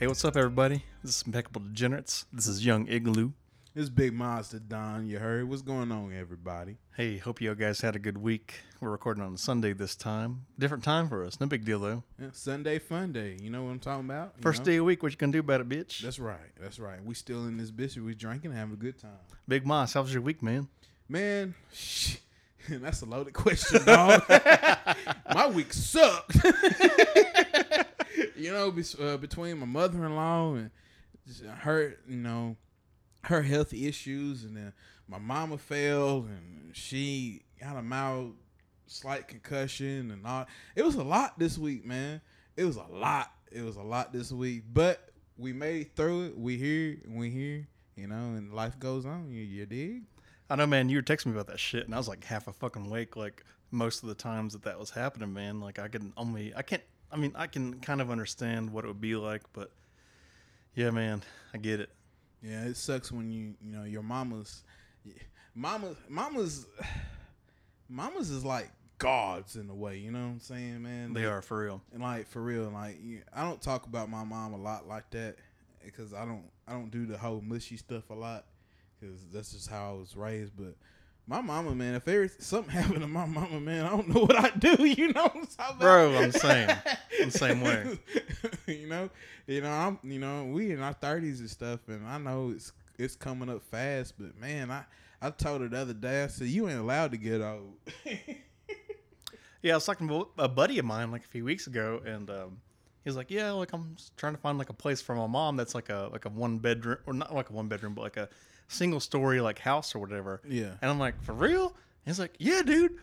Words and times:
Hey, 0.00 0.06
what's 0.06 0.24
up, 0.24 0.34
everybody? 0.34 0.82
This 1.04 1.16
is 1.16 1.22
Impeccable 1.26 1.60
Degenerates. 1.60 2.24
This 2.32 2.46
is 2.46 2.64
Young 2.64 2.88
Igloo. 2.88 3.32
This 3.74 3.90
big 3.90 4.14
monster 4.14 4.58
Don, 4.58 5.06
you 5.06 5.18
heard. 5.18 5.46
What's 5.46 5.60
going 5.60 5.92
on, 5.92 6.14
everybody? 6.18 6.78
Hey, 6.96 7.18
hope 7.18 7.38
you 7.42 7.54
guys 7.54 7.82
had 7.82 7.96
a 7.96 7.98
good 7.98 8.16
week. 8.16 8.60
We're 8.80 8.92
recording 8.92 9.22
on 9.22 9.36
Sunday 9.36 9.74
this 9.74 9.94
time. 9.94 10.46
Different 10.58 10.84
time 10.84 11.10
for 11.10 11.22
us. 11.22 11.38
No 11.38 11.48
big 11.48 11.66
deal, 11.66 11.80
though. 11.80 12.02
Yeah, 12.18 12.28
Sunday 12.32 12.78
fun 12.78 13.12
day. 13.12 13.36
You 13.42 13.50
know 13.50 13.64
what 13.64 13.72
I'm 13.72 13.78
talking 13.78 14.06
about? 14.06 14.32
You 14.38 14.42
First 14.42 14.60
know? 14.60 14.64
day 14.64 14.76
of 14.76 14.78
the 14.78 14.84
week, 14.84 15.02
what 15.02 15.12
you 15.12 15.18
gonna 15.18 15.32
do 15.32 15.40
about 15.40 15.60
it, 15.60 15.68
bitch? 15.68 16.00
That's 16.00 16.18
right. 16.18 16.50
That's 16.58 16.78
right. 16.78 17.04
We 17.04 17.12
still 17.12 17.44
in 17.46 17.58
this 17.58 17.70
bitch. 17.70 17.98
We 17.98 18.14
drinking, 18.14 18.52
having 18.52 18.72
a 18.72 18.78
good 18.78 18.98
time. 18.98 19.10
Big 19.46 19.66
Mas, 19.66 19.92
how 19.92 20.00
was 20.00 20.14
your 20.14 20.22
week, 20.22 20.42
man? 20.42 20.66
Man, 21.10 21.54
shh, 21.74 22.16
that's 22.70 23.02
a 23.02 23.04
loaded 23.04 23.34
question, 23.34 23.84
dog. 23.84 24.22
my 25.34 25.46
week 25.48 25.74
sucked. 25.74 26.38
you 28.40 28.52
know, 28.52 28.70
be- 28.70 28.84
uh, 28.98 29.16
between 29.16 29.58
my 29.58 29.66
mother-in-law 29.66 30.54
and 30.54 30.70
just 31.26 31.44
her, 31.44 31.96
you 32.08 32.16
know, 32.16 32.56
her 33.24 33.42
health 33.42 33.72
issues, 33.72 34.44
and 34.44 34.56
then 34.56 34.72
my 35.08 35.18
mama 35.18 35.58
fell, 35.58 36.26
and 36.28 36.74
she 36.74 37.42
got 37.60 37.76
a 37.76 37.82
mild, 37.82 38.34
slight 38.86 39.28
concussion, 39.28 40.10
and 40.10 40.26
all. 40.26 40.46
It 40.74 40.84
was 40.84 40.94
a 40.94 41.04
lot 41.04 41.38
this 41.38 41.58
week, 41.58 41.84
man. 41.84 42.20
It 42.56 42.64
was 42.64 42.76
a 42.76 42.86
lot. 42.90 43.32
It 43.50 43.62
was 43.62 43.76
a 43.76 43.82
lot 43.82 44.12
this 44.12 44.32
week, 44.32 44.62
but 44.72 45.10
we 45.36 45.52
made 45.52 45.96
through 45.96 46.26
it. 46.26 46.38
We 46.38 46.56
here, 46.56 46.98
we 47.08 47.30
here. 47.30 47.66
You 47.96 48.06
know, 48.06 48.34
and 48.36 48.54
life 48.54 48.78
goes 48.78 49.04
on. 49.04 49.30
You, 49.30 49.42
you 49.42 49.66
dig? 49.66 50.02
I 50.48 50.56
know, 50.56 50.66
man. 50.66 50.88
You 50.88 50.98
were 50.98 51.02
texting 51.02 51.26
me 51.26 51.32
about 51.32 51.48
that 51.48 51.60
shit, 51.60 51.84
and 51.84 51.94
I 51.94 51.98
was 51.98 52.08
like 52.08 52.24
half 52.24 52.48
a 52.48 52.52
fucking 52.52 52.88
wake, 52.88 53.16
Like 53.16 53.44
most 53.70 54.02
of 54.02 54.08
the 54.08 54.14
times 54.14 54.52
that 54.54 54.62
that 54.62 54.78
was 54.78 54.90
happening, 54.90 55.32
man. 55.32 55.60
Like 55.60 55.78
I 55.78 55.88
can 55.88 56.12
only, 56.16 56.54
I 56.56 56.62
can't. 56.62 56.82
I 57.12 57.16
mean, 57.16 57.32
I 57.34 57.46
can 57.46 57.80
kind 57.80 58.00
of 58.00 58.10
understand 58.10 58.70
what 58.72 58.84
it 58.84 58.88
would 58.88 59.00
be 59.00 59.16
like, 59.16 59.42
but 59.52 59.70
yeah, 60.74 60.90
man, 60.90 61.22
I 61.52 61.58
get 61.58 61.80
it. 61.80 61.90
Yeah, 62.42 62.64
it 62.64 62.76
sucks 62.76 63.10
when 63.12 63.30
you 63.30 63.54
you 63.62 63.72
know 63.72 63.84
your 63.84 64.02
mama's, 64.02 64.62
mama 65.54 65.94
mamas, 66.08 66.66
mamas 67.88 68.30
is 68.30 68.44
like 68.44 68.70
gods 68.98 69.56
in 69.56 69.68
a 69.70 69.74
way. 69.74 69.98
You 69.98 70.10
know 70.12 70.20
what 70.20 70.32
I'm 70.32 70.40
saying, 70.40 70.82
man? 70.82 71.12
They 71.12 71.24
are 71.24 71.42
for 71.42 71.60
real. 71.64 71.82
and 71.92 72.02
like 72.02 72.28
for 72.28 72.42
real. 72.42 72.70
Like 72.72 72.98
you- 73.02 73.22
I 73.34 73.42
don't 73.42 73.60
talk 73.60 73.86
about 73.86 74.08
my 74.10 74.24
mom 74.24 74.52
a 74.54 74.58
lot 74.58 74.86
like 74.86 75.10
that 75.10 75.36
because 75.84 76.12
I 76.14 76.24
don't 76.24 76.44
I 76.68 76.72
don't 76.72 76.90
do 76.90 77.06
the 77.06 77.18
whole 77.18 77.40
mushy 77.40 77.76
stuff 77.76 78.08
a 78.10 78.14
lot 78.14 78.44
because 78.98 79.26
that's 79.32 79.52
just 79.52 79.68
how 79.68 79.90
I 79.90 79.98
was 79.98 80.16
raised. 80.16 80.52
But 80.56 80.76
my 81.30 81.40
mama, 81.40 81.72
man, 81.76 81.94
if 81.94 82.04
there 82.04 82.28
something 82.40 82.70
happened 82.74 83.02
to 83.02 83.06
my 83.06 83.24
mama, 83.24 83.60
man, 83.60 83.86
I 83.86 83.90
don't 83.90 84.08
know 84.08 84.22
what 84.22 84.36
I 84.36 84.50
do. 84.50 84.76
You 84.84 85.12
know 85.12 85.30
I'm? 85.32 85.78
Bro, 85.78 86.16
I'm 86.16 86.32
the 86.32 86.38
same. 86.38 86.68
I'm 86.68 87.30
the 87.30 87.30
same 87.38 87.60
way. 87.60 87.98
you 88.66 88.88
know, 88.88 89.08
you 89.46 89.60
know, 89.60 89.70
I'm, 89.70 89.98
you 90.02 90.18
know, 90.18 90.44
we 90.46 90.72
in 90.72 90.80
our 90.82 90.92
thirties 90.92 91.38
and 91.38 91.48
stuff, 91.48 91.80
and 91.86 92.04
I 92.06 92.18
know 92.18 92.50
it's 92.50 92.72
it's 92.98 93.14
coming 93.14 93.48
up 93.48 93.62
fast, 93.62 94.14
but 94.18 94.36
man, 94.38 94.72
I 94.72 94.84
I 95.22 95.30
told 95.30 95.60
her 95.60 95.68
the 95.68 95.78
other 95.78 95.94
day, 95.94 96.24
I 96.24 96.26
said, 96.26 96.48
you 96.48 96.68
ain't 96.68 96.80
allowed 96.80 97.12
to 97.12 97.16
get 97.16 97.40
old. 97.40 97.74
Yeah, 99.62 99.74
I 99.74 99.76
was 99.76 99.84
talking 99.86 100.08
to 100.08 100.26
a 100.38 100.48
buddy 100.48 100.78
of 100.78 100.86
mine 100.86 101.12
like 101.12 101.24
a 101.24 101.28
few 101.28 101.44
weeks 101.44 101.66
ago, 101.66 102.00
and 102.04 102.28
um, 102.30 102.58
he 103.04 103.10
was 103.10 103.16
like, 103.16 103.30
"Yeah, 103.30 103.52
like 103.52 103.72
I'm 103.72 103.94
trying 104.16 104.34
to 104.34 104.40
find 104.40 104.58
like 104.58 104.70
a 104.70 104.74
place 104.74 105.00
for 105.02 105.14
my 105.14 105.26
mom 105.26 105.56
that's 105.56 105.74
like 105.74 105.90
a 105.90 106.08
like 106.10 106.24
a 106.24 106.30
one 106.30 106.58
bedroom 106.58 106.98
or 107.06 107.12
not 107.12 107.34
like 107.34 107.50
a 107.50 107.52
one 107.52 107.68
bedroom, 107.68 107.94
but 107.94 108.00
like 108.02 108.16
a 108.16 108.28
single 108.70 109.00
story 109.00 109.40
like 109.40 109.58
house 109.58 109.94
or 109.94 109.98
whatever." 109.98 110.40
yeah, 110.48 110.74
And 110.80 110.90
I'm 110.90 110.98
like, 110.98 111.22
"For 111.22 111.32
real?" 111.34 111.66
And 111.68 111.74
he's 112.06 112.18
like, 112.18 112.34
"Yeah, 112.38 112.62
dude. 112.62 112.96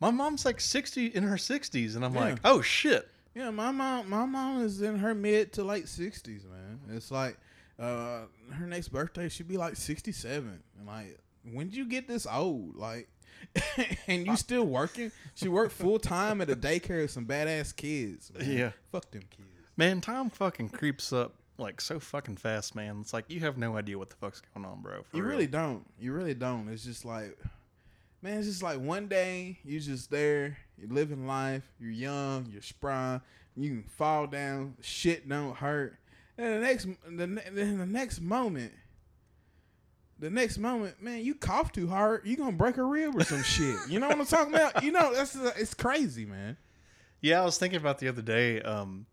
My 0.00 0.10
mom's 0.10 0.44
like 0.44 0.60
60 0.60 1.06
in 1.06 1.24
her 1.24 1.36
60s," 1.36 1.96
and 1.96 2.04
I'm 2.04 2.14
Yeah. 2.14 2.20
like, 2.20 2.38
"Oh 2.44 2.62
shit." 2.62 3.08
yeah. 3.34 3.50
My 3.50 3.70
mom, 3.70 4.08
my 4.08 4.24
mom 4.26 4.62
is 4.62 4.80
in 4.80 4.98
her 4.98 5.14
mid 5.14 5.52
to 5.54 5.64
late 5.64 5.88
sixties, 5.88 6.44
man. 6.44 6.80
It's 6.96 7.10
like 7.10 7.36
uh 7.78 8.22
her 8.52 8.66
next 8.66 8.88
birthday, 8.88 9.28
she'd 9.28 9.46
be 9.48 9.56
like 9.56 9.76
sixty 9.76 10.10
seven, 10.12 10.62
and 10.78 10.86
like, 10.86 11.18
when 11.44 11.68
did 11.68 11.76
you 11.76 11.86
get 11.86 12.08
this 12.08 12.26
old? 12.26 12.76
Like. 12.76 13.08
and 14.08 14.26
you 14.26 14.34
still 14.36 14.64
working? 14.64 15.12
She 15.36 15.46
worked 15.46 15.70
full 15.72 16.00
time 16.00 16.40
at 16.40 16.50
a 16.50 16.56
daycare 16.56 17.02
with 17.02 17.12
some 17.12 17.24
badass 17.24 17.74
kids. 17.76 18.32
man. 18.36 18.50
Yeah. 18.58 18.70
fuck 18.90 19.08
them 19.12 19.22
kids. 19.30 19.48
Man, 19.76 20.00
time 20.00 20.28
fucking 20.28 20.70
creeps 20.70 21.12
up 21.12 21.34
like 21.58 21.80
so 21.80 21.98
fucking 21.98 22.36
fast, 22.36 22.74
man. 22.74 22.98
It's 23.00 23.12
like 23.12 23.24
you 23.28 23.40
have 23.40 23.58
no 23.58 23.76
idea 23.76 23.98
what 23.98 24.10
the 24.10 24.16
fuck's 24.16 24.40
going 24.54 24.64
on, 24.64 24.80
bro. 24.80 25.04
You 25.12 25.22
real. 25.22 25.30
really 25.30 25.46
don't. 25.46 25.84
You 25.98 26.12
really 26.12 26.34
don't. 26.34 26.68
It's 26.68 26.84
just 26.84 27.04
like, 27.04 27.36
man, 28.22 28.38
it's 28.38 28.46
just 28.46 28.62
like 28.62 28.78
one 28.78 29.08
day 29.08 29.58
you're 29.64 29.80
just 29.80 30.10
there, 30.10 30.56
you're 30.76 30.90
living 30.90 31.26
life, 31.26 31.64
you're 31.80 31.90
young, 31.90 32.48
you're 32.50 32.62
spry, 32.62 33.20
you 33.56 33.70
can 33.70 33.82
fall 33.82 34.26
down, 34.26 34.76
shit 34.80 35.28
don't 35.28 35.56
hurt, 35.56 35.98
and 36.36 36.54
the 36.54 36.60
next, 36.60 36.86
the 37.04 37.26
then 37.52 37.78
the 37.78 37.86
next 37.86 38.20
moment, 38.20 38.72
the 40.20 40.30
next 40.30 40.58
moment, 40.58 41.02
man, 41.02 41.24
you 41.24 41.34
cough 41.34 41.72
too 41.72 41.88
hard, 41.88 42.22
you 42.24 42.36
gonna 42.36 42.52
break 42.52 42.76
a 42.76 42.84
rib 42.84 43.16
or 43.16 43.24
some 43.24 43.42
shit. 43.42 43.76
You 43.88 43.98
know 44.00 44.08
what 44.08 44.18
I'm 44.18 44.26
talking 44.26 44.54
about? 44.54 44.82
You 44.82 44.92
know 44.92 45.12
that's 45.14 45.34
it's 45.34 45.74
crazy, 45.74 46.24
man. 46.24 46.56
Yeah, 47.20 47.42
I 47.42 47.44
was 47.44 47.58
thinking 47.58 47.80
about 47.80 47.98
the 47.98 48.06
other 48.08 48.22
day. 48.22 48.62
Um, 48.62 49.06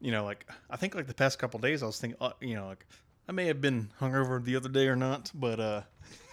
you 0.00 0.12
know, 0.12 0.24
like 0.24 0.48
I 0.70 0.76
think 0.76 0.94
like 0.94 1.06
the 1.06 1.14
past 1.14 1.38
couple 1.38 1.60
days, 1.60 1.82
I 1.82 1.86
was 1.86 1.98
thinking, 1.98 2.18
uh, 2.20 2.32
you 2.40 2.54
know, 2.54 2.66
like 2.66 2.86
I 3.28 3.32
may 3.32 3.46
have 3.46 3.60
been 3.60 3.90
hungover 4.00 4.42
the 4.42 4.56
other 4.56 4.68
day 4.68 4.88
or 4.88 4.96
not, 4.96 5.30
but 5.34 5.60
uh, 5.60 5.80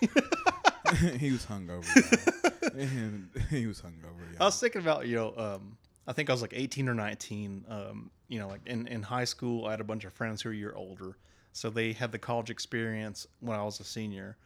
he 1.18 1.32
was 1.32 1.46
hungover. 1.46 1.84
he 3.50 3.66
was 3.66 3.82
hungover. 3.82 4.30
I 4.30 4.38
Y'all. 4.38 4.48
was 4.48 4.60
thinking 4.60 4.82
about 4.82 5.08
you 5.08 5.16
know, 5.16 5.34
um, 5.38 5.78
I 6.08 6.14
think 6.14 6.30
I 6.30 6.34
was 6.34 6.42
like 6.42 6.54
eighteen 6.56 6.88
or 6.88 6.94
nineteen. 6.94 7.66
Um, 7.68 8.12
you 8.28 8.40
know, 8.40 8.48
like 8.48 8.62
in 8.66 8.88
in 8.88 9.04
high 9.04 9.26
school, 9.26 9.66
I 9.66 9.72
had 9.72 9.82
a 9.82 9.86
bunch 9.86 10.06
of 10.06 10.14
friends 10.14 10.42
who 10.42 10.50
were 10.50 10.54
a 10.54 10.58
year 10.58 10.74
older, 10.76 11.18
so 11.52 11.70
they 11.70 11.94
had 11.94 12.12
the 12.12 12.20
college 12.20 12.50
experience 12.50 13.28
when 13.40 13.58
I 13.58 13.64
was 13.64 13.80
a 13.80 13.84
senior, 13.84 14.38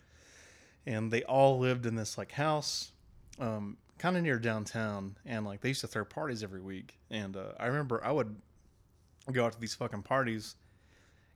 and 0.85 1.11
they 1.11 1.23
all 1.23 1.59
lived 1.59 1.85
in 1.85 1.95
this 1.95 2.17
like 2.17 2.31
house. 2.31 2.91
Um, 3.39 3.77
kind 3.99 4.17
of 4.17 4.23
near 4.23 4.39
downtown, 4.39 5.15
and 5.25 5.45
like 5.45 5.61
they 5.61 5.69
used 5.69 5.81
to 5.81 5.87
throw 5.87 6.03
parties 6.03 6.41
every 6.41 6.61
week. 6.61 6.97
And 7.11 7.35
uh, 7.37 7.51
I 7.59 7.67
remember 7.67 8.03
I 8.03 8.11
would 8.11 8.35
go 9.33 9.45
out 9.45 9.53
to 9.53 9.59
these 9.59 9.75
fucking 9.75 10.03
parties, 10.03 10.55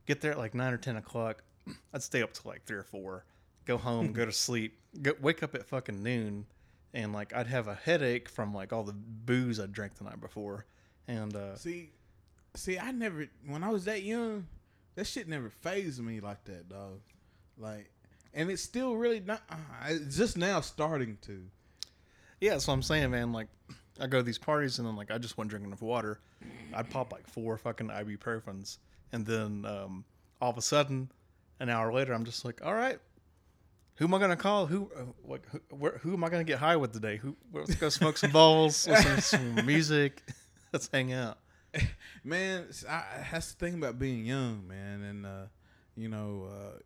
get 0.06 0.20
there 0.20 0.32
at 0.32 0.38
like 0.38 0.54
nine 0.54 0.72
or 0.72 0.78
ten 0.78 0.96
o'clock. 0.96 1.42
I'd 1.94 2.02
stay 2.02 2.22
up 2.22 2.32
till 2.32 2.50
like 2.50 2.64
three 2.64 2.76
or 2.76 2.84
four, 2.84 3.24
go 3.64 3.76
home, 3.78 4.12
go 4.12 4.24
to 4.24 4.32
sleep, 4.46 4.78
go, 5.02 5.12
wake 5.20 5.42
up 5.42 5.54
at 5.54 5.66
fucking 5.66 6.02
noon, 6.02 6.46
and 6.92 7.12
like 7.12 7.34
I'd 7.34 7.46
have 7.46 7.68
a 7.68 7.74
headache 7.74 8.28
from 8.28 8.54
like 8.54 8.72
all 8.72 8.84
the 8.84 8.92
booze 8.94 9.58
I 9.60 9.66
drank 9.66 9.94
the 9.96 10.04
night 10.04 10.20
before. 10.20 10.66
And 11.08 11.34
uh, 11.36 11.56
See, 11.56 11.90
see, 12.54 12.78
I 12.78 12.90
never 12.92 13.26
when 13.46 13.62
I 13.62 13.70
was 13.70 13.84
that 13.86 14.02
young, 14.02 14.46
that 14.94 15.06
shit 15.06 15.28
never 15.28 15.50
phased 15.50 16.02
me 16.02 16.20
like 16.20 16.44
that, 16.44 16.68
dog. 16.68 17.00
Like, 17.58 17.90
and 18.32 18.50
it's 18.50 18.62
still 18.62 18.96
really 18.96 19.20
not. 19.20 19.42
Uh, 19.50 19.56
it's 19.88 20.16
just 20.16 20.36
now 20.36 20.60
starting 20.60 21.18
to. 21.22 21.42
yeah, 22.40 22.50
that's 22.50 22.66
what 22.66 22.74
I'm 22.74 22.82
saying, 22.82 23.10
man. 23.10 23.32
Like 23.32 23.48
I 24.00 24.06
go 24.06 24.18
to 24.18 24.22
these 24.24 24.38
parties 24.38 24.78
and 24.78 24.88
then 24.88 24.96
like 24.96 25.10
I 25.10 25.18
just 25.18 25.36
wasn't 25.38 25.50
drinking 25.50 25.70
enough 25.70 25.82
water. 25.82 26.20
I'd 26.74 26.90
pop 26.90 27.12
like 27.12 27.26
four 27.26 27.56
fucking 27.56 27.88
ibuprofens, 27.88 28.78
and 29.12 29.24
then 29.24 29.64
um, 29.64 30.04
all 30.40 30.50
of 30.50 30.58
a 30.58 30.62
sudden, 30.62 31.10
an 31.60 31.68
hour 31.68 31.92
later, 31.92 32.12
I'm 32.12 32.24
just 32.24 32.44
like, 32.44 32.64
all 32.64 32.74
right. 32.74 32.98
Who 33.96 34.06
am 34.06 34.14
I 34.14 34.18
gonna 34.18 34.36
call? 34.36 34.66
Who, 34.66 34.90
uh, 34.96 35.02
what, 35.22 35.42
who, 35.52 35.60
where, 35.70 35.98
who 35.98 36.14
am 36.14 36.24
I 36.24 36.28
gonna 36.28 36.42
get 36.42 36.58
high 36.58 36.74
with 36.74 36.92
today? 36.92 37.16
Who, 37.16 37.36
let's 37.52 37.76
go 37.76 37.88
smoke 37.88 38.16
some 38.18 38.32
balls, 38.32 38.88
listen 38.88 39.14
to 39.14 39.20
some 39.20 39.54
music, 39.66 40.20
let's 40.72 40.88
hang 40.92 41.12
out. 41.12 41.38
Man, 42.24 42.66
I, 42.88 43.02
that's 43.30 43.52
the 43.52 43.64
thing 43.64 43.74
about 43.74 43.98
being 43.98 44.24
young, 44.26 44.66
man, 44.66 45.02
and 45.02 45.26
uh, 45.26 45.44
you 45.96 46.08
know, 46.08 46.48
uh, 46.50 46.78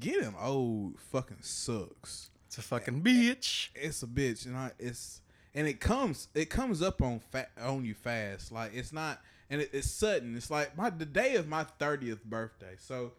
getting 0.00 0.34
old 0.40 0.98
fucking 0.98 1.38
sucks. 1.42 2.30
It's 2.46 2.58
a 2.58 2.62
fucking 2.62 3.02
bitch. 3.02 3.68
It's 3.74 4.02
a 4.02 4.06
bitch, 4.06 4.46
and 4.46 4.56
I, 4.56 4.72
it's 4.78 5.20
and 5.58 5.66
it 5.66 5.80
comes 5.80 6.28
it 6.36 6.50
comes 6.50 6.82
up 6.82 7.02
on 7.02 7.18
fa- 7.32 7.48
on 7.60 7.84
you 7.84 7.92
fast. 7.92 8.52
Like 8.52 8.70
it's 8.74 8.92
not, 8.92 9.20
and 9.50 9.60
it, 9.60 9.70
it's 9.72 9.90
sudden. 9.90 10.36
It's 10.36 10.52
like 10.52 10.76
my 10.78 10.88
the 10.88 11.04
day 11.04 11.34
of 11.34 11.48
my 11.48 11.64
thirtieth 11.64 12.24
birthday. 12.24 12.76
So 12.78 13.10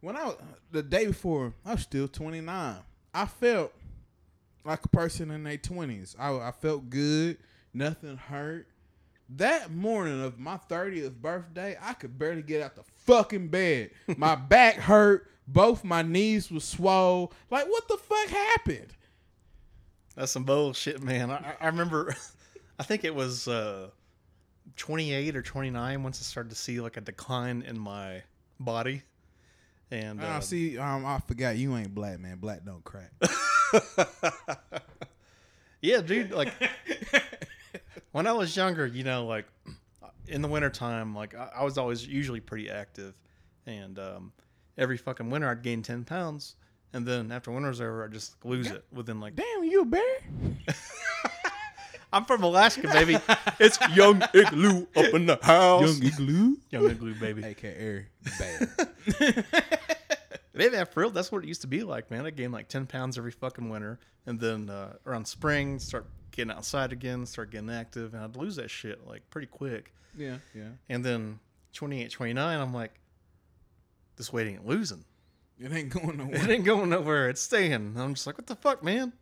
when 0.00 0.16
I 0.16 0.32
the 0.72 0.82
day 0.82 1.06
before, 1.06 1.54
I 1.64 1.74
was 1.74 1.82
still 1.82 2.08
twenty 2.08 2.40
nine. 2.40 2.78
I 3.14 3.26
felt 3.26 3.72
like 4.64 4.84
a 4.84 4.88
person 4.88 5.30
in 5.30 5.44
their 5.44 5.56
twenties. 5.56 6.16
I 6.18 6.32
I 6.32 6.50
felt 6.50 6.90
good. 6.90 7.38
Nothing 7.72 8.16
hurt. 8.16 8.66
That 9.36 9.70
morning 9.70 10.22
of 10.24 10.38
my 10.38 10.56
30th 10.56 11.16
birthday, 11.20 11.76
I 11.80 11.92
could 11.92 12.18
barely 12.18 12.40
get 12.40 12.62
out 12.62 12.76
the 12.76 12.82
fucking 13.04 13.48
bed. 13.48 13.90
My 14.16 14.34
back 14.36 14.76
hurt. 14.76 15.30
Both 15.46 15.84
my 15.84 16.00
knees 16.00 16.50
were 16.50 16.60
swole. 16.60 17.34
Like, 17.50 17.68
what 17.68 17.86
the 17.88 17.98
fuck 17.98 18.28
happened? 18.28 18.94
That's 20.18 20.32
some 20.32 20.42
bullshit, 20.42 21.00
man. 21.00 21.30
I, 21.30 21.54
I- 21.60 21.66
remember, 21.66 22.12
I 22.78 22.82
think 22.82 23.04
it 23.04 23.14
was 23.14 23.46
uh, 23.46 23.90
28 24.76 25.36
or 25.36 25.42
29 25.42 26.02
once 26.02 26.20
I 26.20 26.24
started 26.24 26.50
to 26.50 26.56
see 26.56 26.80
like 26.80 26.96
a 26.96 27.00
decline 27.00 27.62
in 27.62 27.78
my 27.78 28.22
body. 28.58 29.04
And 29.92 30.20
I 30.20 30.36
uh, 30.36 30.40
see. 30.40 30.76
Um, 30.76 31.06
I 31.06 31.20
forgot 31.20 31.56
you 31.56 31.76
ain't 31.76 31.94
black, 31.94 32.18
man. 32.18 32.38
Black 32.38 32.64
don't 32.64 32.82
crack. 32.82 33.12
yeah, 35.80 36.00
dude, 36.00 36.32
like 36.32 36.52
when 38.12 38.26
I 38.26 38.32
was 38.32 38.54
younger, 38.56 38.86
you 38.86 39.04
know, 39.04 39.24
like 39.24 39.46
in 40.26 40.42
the 40.42 40.48
wintertime, 40.48 41.14
like 41.14 41.34
I, 41.34 41.50
I 41.60 41.64
was 41.64 41.78
always 41.78 42.06
usually 42.06 42.40
pretty 42.40 42.68
active, 42.68 43.14
and 43.66 43.98
um, 43.98 44.32
every 44.76 44.98
fucking 44.98 45.30
winter 45.30 45.48
I'd 45.48 45.62
gain 45.62 45.82
ten 45.82 46.04
pounds, 46.04 46.56
and 46.92 47.06
then 47.06 47.30
after 47.32 47.50
winter's 47.50 47.80
over, 47.80 48.04
I 48.04 48.08
just 48.08 48.42
lose 48.44 48.70
it 48.70 48.84
within 48.92 49.20
like. 49.20 49.36
Damn, 49.36 49.64
you 49.64 49.82
a 49.82 49.84
bear? 49.84 50.16
I'm 52.12 52.24
from 52.24 52.42
Alaska, 52.42 52.88
baby. 52.88 53.18
it's 53.60 53.78
young 53.94 54.22
igloo 54.32 54.86
up 54.96 55.12
in 55.14 55.26
the 55.26 55.38
house. 55.42 56.00
Young 56.00 56.10
igloo, 56.12 56.56
Young 56.70 56.90
igloo, 56.90 57.14
baby. 57.14 57.44
aka 57.44 58.06
bear. 58.38 59.44
Maybe 60.54 60.70
that 60.70 60.92
for 60.92 61.00
real, 61.00 61.10
that's 61.10 61.30
what 61.30 61.44
it 61.44 61.46
used 61.48 61.60
to 61.60 61.66
be 61.68 61.82
like, 61.84 62.10
man. 62.10 62.26
I 62.26 62.30
gained 62.30 62.52
like 62.52 62.68
ten 62.68 62.86
pounds 62.86 63.16
every 63.18 63.30
fucking 63.30 63.68
winter, 63.68 64.00
and 64.26 64.40
then 64.40 64.70
uh, 64.70 64.94
around 65.06 65.26
spring, 65.28 65.78
start 65.78 66.06
getting 66.32 66.50
outside 66.50 66.92
again, 66.92 67.26
start 67.26 67.50
getting 67.50 67.70
active, 67.70 68.14
and 68.14 68.24
I'd 68.24 68.36
lose 68.36 68.56
that 68.56 68.70
shit 68.70 69.06
like 69.06 69.28
pretty 69.30 69.46
quick. 69.46 69.92
yeah, 70.16 70.38
yeah. 70.54 70.70
And 70.88 71.04
then 71.04 71.38
28, 71.74 72.10
29, 72.10 72.60
I'm 72.60 72.72
like, 72.74 72.92
this 74.16 74.32
weight 74.32 74.48
ain't 74.48 74.66
losing. 74.66 75.04
It 75.60 75.72
ain't 75.72 75.90
going 75.90 76.16
nowhere. 76.18 76.36
It 76.36 76.50
ain't 76.50 76.64
going 76.64 76.90
nowhere. 76.90 77.28
It's 77.28 77.40
staying. 77.40 77.94
I'm 77.96 78.14
just 78.14 78.26
like, 78.26 78.38
what 78.38 78.46
the 78.46 78.56
fuck, 78.56 78.82
man? 78.82 79.12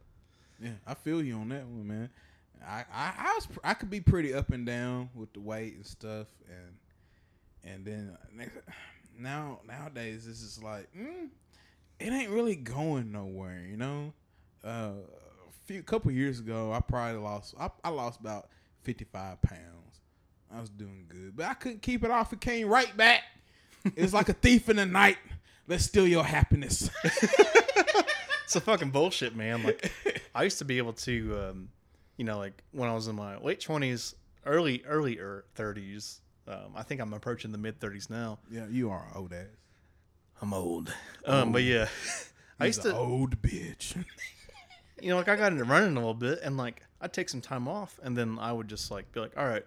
Yeah, 0.63 0.73
I 0.87 0.95
feel 0.95 1.23
you 1.23 1.37
on 1.37 1.49
that 1.51 1.67
one, 1.67 1.87
man. 1.87 2.11
I, 2.67 2.85
I, 2.93 3.13
I 3.19 3.35
was 3.35 3.49
I 3.63 3.75
could 3.75 3.91
be 3.91 4.01
pretty 4.01 4.35
up 4.35 4.51
and 4.51 4.67
down 4.67 5.11
with 5.15 5.33
the 5.33 5.41
weight 5.41 5.75
and 5.75 5.87
stuff, 5.87 6.27
and 6.49 7.73
and 7.73 7.85
then 7.85 8.17
now 9.19 9.61
nowadays 9.67 10.27
it's 10.27 10.41
just 10.41 10.63
like 10.63 10.89
mm, 10.97 11.29
it 12.01 12.13
ain't 12.13 12.31
really 12.31 12.57
going 12.57 13.13
nowhere, 13.13 13.65
you 13.69 13.77
know. 13.77 14.13
Uh, 14.65 14.93
a 15.49 15.67
few 15.67 15.83
couple 15.83 16.11
years 16.11 16.41
ago, 16.41 16.73
I 16.73 16.81
probably 16.81 17.21
lost 17.21 17.55
I, 17.59 17.71
I 17.85 17.91
lost 17.91 18.21
about 18.21 18.49
fifty 18.83 19.05
five 19.05 19.41
pounds. 19.43 20.01
I 20.55 20.61
was 20.61 20.71
doing 20.71 21.07
good, 21.09 21.37
but 21.37 21.47
I 21.47 21.55
couldn't 21.55 21.83
keep 21.83 22.05
it 22.05 22.11
off. 22.11 22.33
It 22.33 22.41
came 22.41 22.69
right 22.69 22.97
back. 22.97 23.23
It's 23.95 24.13
like 24.13 24.29
a 24.29 24.33
thief 24.33 24.69
in 24.69 24.77
the 24.77 24.87
night. 24.87 25.19
Let's 25.69 25.85
steal 25.85 26.07
your 26.07 26.25
happiness. 26.25 26.91
It's 28.45 28.55
a 28.55 28.61
fucking 28.61 28.91
bullshit, 28.91 29.35
man. 29.35 29.65
Like, 29.65 29.91
I 30.35 30.45
used 30.45 30.59
to 30.59 30.65
be 30.65 30.79
able 30.79 30.93
to, 30.93 31.37
um, 31.51 31.69
you 32.17 32.25
know, 32.25 32.39
like 32.39 32.63
when 32.71 32.89
I 32.89 32.95
was 32.95 33.09
in 33.09 33.17
my 33.17 33.37
late 33.39 33.61
20s, 33.61 34.15
early, 34.45 34.85
earlier 34.87 35.45
30s. 35.57 36.21
Um, 36.47 36.73
I 36.77 36.85
think 36.85 37.01
I'm 37.01 37.13
approaching 37.13 37.51
the 37.51 37.59
mid 37.59 37.81
30s 37.81 38.09
now. 38.09 38.39
yeah, 38.49 38.67
you 38.71 38.91
are 38.91 39.05
old 39.17 39.33
ass. 39.33 39.47
I'm 40.41 40.55
old. 40.55 40.93
Um, 41.25 41.51
but 41.51 41.65
yeah, 41.65 41.89
I 42.61 42.67
used 42.67 42.85
You's 42.85 42.93
to, 42.95 42.99
old 42.99 43.43
bitch. 43.43 43.97
you 45.03 45.09
know, 45.09 45.17
like 45.17 45.29
I 45.29 45.35
got 45.35 45.51
into 45.51 45.65
running 45.65 45.93
a 45.97 45.99
little 45.99 46.15
bit 46.15 46.39
and 46.45 46.57
like 46.57 46.83
I'd 47.01 47.13
take 47.13 47.29
some 47.29 47.41
time 47.41 47.67
off 47.67 47.99
and 48.05 48.17
then 48.17 48.39
I 48.39 48.53
would 48.53 48.69
just 48.69 48.93
like 48.93 49.11
be 49.11 49.19
like, 49.19 49.37
all 49.37 49.45
right, 49.47 49.65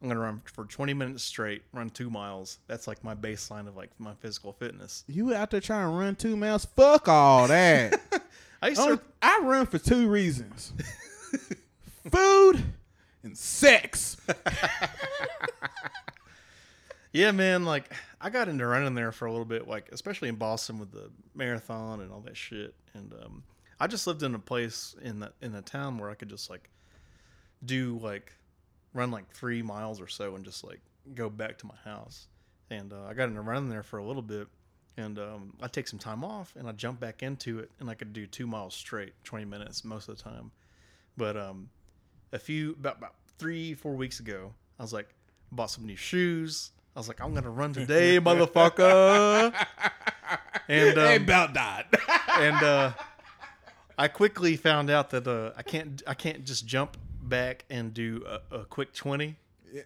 I'm 0.00 0.08
going 0.08 0.16
to 0.16 0.22
run 0.22 0.42
for 0.44 0.64
20 0.64 0.94
minutes 0.94 1.22
straight, 1.22 1.62
run 1.72 1.90
two 1.90 2.10
miles. 2.10 2.58
That's 2.66 2.86
like 2.86 3.02
my 3.02 3.14
baseline 3.14 3.66
of 3.66 3.76
like 3.76 3.90
my 3.98 4.14
physical 4.20 4.52
fitness. 4.52 5.04
You 5.06 5.34
out 5.34 5.50
there 5.50 5.60
trying 5.60 5.90
to 5.90 5.96
run 5.96 6.16
two 6.16 6.36
miles? 6.36 6.66
Fuck 6.66 7.08
all 7.08 7.48
that. 7.48 8.00
I 8.62 8.68
used 8.68 8.82
to, 8.82 9.00
I 9.22 9.40
run 9.42 9.66
for 9.66 9.78
two 9.78 10.08
reasons: 10.08 10.72
food 12.10 12.62
and 13.22 13.36
sex. 13.36 14.16
Yeah, 17.16 17.32
man. 17.32 17.64
Like 17.64 17.90
I 18.20 18.28
got 18.28 18.46
into 18.48 18.66
running 18.66 18.94
there 18.94 19.10
for 19.10 19.24
a 19.24 19.30
little 19.30 19.46
bit, 19.46 19.66
like 19.66 19.88
especially 19.90 20.28
in 20.28 20.34
Boston 20.34 20.78
with 20.78 20.92
the 20.92 21.10
marathon 21.34 22.00
and 22.00 22.12
all 22.12 22.20
that 22.20 22.36
shit. 22.36 22.74
And 22.92 23.10
um, 23.24 23.42
I 23.80 23.86
just 23.86 24.06
lived 24.06 24.22
in 24.22 24.34
a 24.34 24.38
place 24.38 24.94
in 25.00 25.20
the 25.20 25.32
in 25.40 25.54
a 25.54 25.62
town 25.62 25.96
where 25.96 26.10
I 26.10 26.14
could 26.14 26.28
just 26.28 26.50
like 26.50 26.68
do 27.64 27.98
like 28.02 28.32
run 28.96 29.10
like 29.10 29.30
three 29.30 29.62
miles 29.62 30.00
or 30.00 30.08
so 30.08 30.34
and 30.34 30.44
just 30.44 30.64
like 30.64 30.80
go 31.14 31.28
back 31.28 31.58
to 31.58 31.66
my 31.66 31.76
house. 31.84 32.26
And 32.70 32.92
uh, 32.92 33.04
I 33.08 33.14
got 33.14 33.28
into 33.28 33.42
running 33.42 33.68
there 33.68 33.84
for 33.84 33.98
a 33.98 34.04
little 34.04 34.22
bit, 34.22 34.48
and 34.96 35.18
um, 35.18 35.52
I 35.62 35.68
take 35.68 35.86
some 35.86 36.00
time 36.00 36.24
off 36.24 36.52
and 36.58 36.66
I 36.68 36.72
jump 36.72 36.98
back 36.98 37.22
into 37.22 37.60
it, 37.60 37.70
and 37.78 37.88
I 37.88 37.94
could 37.94 38.12
do 38.12 38.26
two 38.26 38.46
miles 38.46 38.74
straight, 38.74 39.12
twenty 39.22 39.44
minutes 39.44 39.84
most 39.84 40.08
of 40.08 40.16
the 40.16 40.22
time. 40.22 40.50
But 41.16 41.36
um, 41.36 41.68
a 42.32 42.38
few 42.38 42.72
about, 42.72 42.98
about 42.98 43.14
three 43.38 43.74
four 43.74 43.94
weeks 43.94 44.18
ago, 44.18 44.52
I 44.80 44.82
was 44.82 44.92
like, 44.92 45.08
bought 45.52 45.70
some 45.70 45.86
new 45.86 45.96
shoes. 45.96 46.72
I 46.96 46.98
was 46.98 47.08
like, 47.08 47.20
I'm 47.20 47.34
gonna 47.34 47.50
run 47.50 47.72
today, 47.72 48.18
motherfucker. 48.20 49.54
And 50.68 50.98
um, 50.98 51.22
about 51.22 51.54
died. 51.54 51.84
and 52.40 52.56
uh, 52.56 52.92
I 53.96 54.08
quickly 54.08 54.56
found 54.56 54.90
out 54.90 55.10
that 55.10 55.28
uh, 55.28 55.52
I 55.56 55.62
can't 55.62 56.02
I 56.06 56.14
can't 56.14 56.44
just 56.44 56.66
jump 56.66 56.96
back 57.28 57.64
and 57.70 57.92
do 57.92 58.24
a, 58.26 58.56
a 58.60 58.64
quick 58.64 58.92
twenty. 58.92 59.36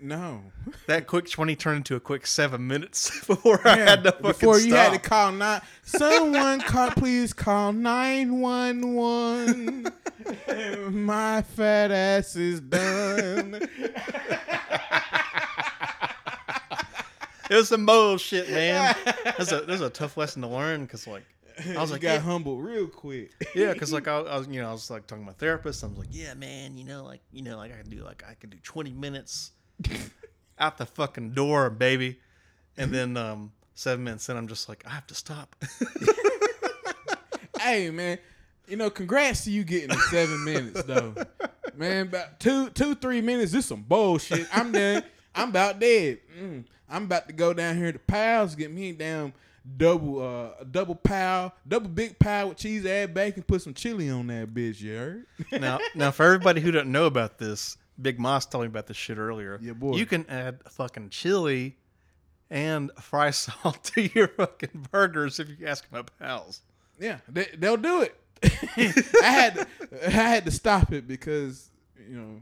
no. 0.00 0.42
That 0.86 1.06
quick 1.06 1.28
twenty 1.28 1.56
turned 1.56 1.78
into 1.78 1.96
a 1.96 2.00
quick 2.00 2.26
seven 2.26 2.66
minutes 2.66 3.10
before 3.26 3.60
I 3.66 3.76
had 3.76 4.04
to 4.04 4.12
fucking 4.12 4.26
Before 4.26 4.58
you 4.58 4.74
had 4.74 4.92
to 4.92 4.98
call 4.98 5.32
nine, 5.32 5.60
someone 5.82 6.60
call, 6.60 6.90
please 6.90 7.32
call 7.32 7.72
nine 7.72 8.40
one 8.40 8.94
one. 8.94 9.92
My 10.90 11.42
fat 11.42 11.90
ass 11.90 12.36
is 12.36 12.60
done. 12.60 13.68
It 17.50 17.56
was 17.56 17.68
some 17.68 17.84
bullshit, 17.84 18.48
man. 18.48 18.94
That's 19.24 19.50
a 19.50 19.62
that's 19.62 19.80
a 19.80 19.90
tough 19.90 20.16
lesson 20.16 20.42
to 20.42 20.48
learn 20.48 20.82
because 20.84 21.08
like 21.08 21.24
I 21.76 21.80
was 21.80 21.90
like, 21.90 22.00
got 22.00 22.14
yeah, 22.14 22.18
humbled 22.20 22.62
real 22.62 22.86
quick. 22.86 23.32
yeah, 23.54 23.72
because 23.72 23.92
like 23.94 24.08
I, 24.08 24.18
I 24.18 24.38
was 24.38 24.48
you 24.48 24.60
know 24.60 24.68
I 24.68 24.72
was 24.72 24.90
like 24.90 25.06
talking 25.06 25.24
to 25.24 25.30
my 25.30 25.36
therapist. 25.36 25.84
I 25.84 25.88
was 25.88 25.98
like, 25.98 26.08
yeah, 26.10 26.34
man, 26.34 26.76
you 26.76 26.84
know 26.84 27.04
like 27.04 27.20
you 27.32 27.42
know 27.42 27.56
like 27.56 27.72
I 27.72 27.82
can 27.82 27.90
do 27.90 28.02
like 28.02 28.24
I 28.28 28.34
can 28.34 28.50
do 28.50 28.58
twenty 28.62 28.92
minutes 28.92 29.52
out 30.58 30.78
the 30.78 30.86
fucking 30.86 31.32
door, 31.32 31.70
baby. 31.70 32.18
And 32.76 32.92
then 32.92 33.16
um 33.16 33.52
seven 33.74 34.04
minutes 34.04 34.28
in, 34.28 34.36
I'm 34.36 34.48
just 34.48 34.68
like, 34.68 34.84
I 34.86 34.90
have 34.90 35.06
to 35.08 35.14
stop. 35.14 35.56
hey 37.60 37.90
man, 37.90 38.18
you 38.66 38.76
know, 38.76 38.90
congrats 38.90 39.44
to 39.44 39.50
you 39.50 39.64
getting 39.64 39.88
the 39.88 39.98
seven 40.10 40.44
minutes 40.44 40.82
though. 40.84 41.14
Man, 41.76 42.06
about 42.06 42.40
two, 42.40 42.70
two, 42.70 42.94
three 42.94 43.20
minutes. 43.20 43.52
This 43.52 43.64
is 43.64 43.68
some 43.68 43.82
bullshit. 43.82 44.46
I'm 44.52 44.72
done. 44.72 45.02
I'm 45.34 45.50
about 45.50 45.78
dead. 45.78 46.20
Mm. 46.38 46.64
I'm 46.88 47.04
about 47.04 47.28
to 47.28 47.32
go 47.32 47.54
down 47.54 47.76
here 47.76 47.92
to 47.92 47.98
Pals, 47.98 48.54
get 48.54 48.72
me 48.72 48.92
down 48.92 49.32
double, 49.76 50.22
uh, 50.22 50.64
double 50.70 50.94
pal, 50.94 51.54
double 51.66 51.88
big 51.88 52.18
pal 52.18 52.48
with 52.48 52.58
cheese, 52.58 52.86
add 52.86 53.14
bacon, 53.14 53.42
put 53.42 53.62
some 53.62 53.74
chili 53.74 54.10
on 54.10 54.26
that 54.28 54.52
bitch. 54.54 54.80
You 54.80 54.96
heard? 54.96 55.26
now, 55.60 55.78
now 55.94 56.10
for 56.10 56.24
everybody 56.24 56.60
who 56.60 56.70
doesn't 56.70 56.90
know 56.90 57.06
about 57.06 57.38
this, 57.38 57.76
Big 58.00 58.18
Mas 58.18 58.46
told 58.46 58.62
me 58.62 58.68
about 58.68 58.86
this 58.86 58.96
shit 58.96 59.18
earlier. 59.18 59.58
Yeah, 59.62 59.72
boy. 59.72 59.96
You 59.96 60.06
can 60.06 60.24
add 60.28 60.60
fucking 60.70 61.10
chili 61.10 61.76
and 62.50 62.90
fry 63.00 63.30
salt 63.30 63.84
to 63.94 64.02
your 64.02 64.28
fucking 64.28 64.88
burgers 64.90 65.38
if 65.38 65.48
you 65.48 65.66
ask 65.66 65.84
my 65.90 66.02
pals. 66.18 66.62
Yeah, 66.98 67.18
they, 67.28 67.46
they'll 67.56 67.76
do 67.76 68.02
it. 68.02 68.16
I 69.22 69.30
had 69.30 69.54
to, 69.54 69.66
I 70.06 70.10
had 70.10 70.44
to 70.46 70.50
stop 70.50 70.92
it 70.92 71.06
because 71.06 71.70
you 72.08 72.16
know, 72.16 72.40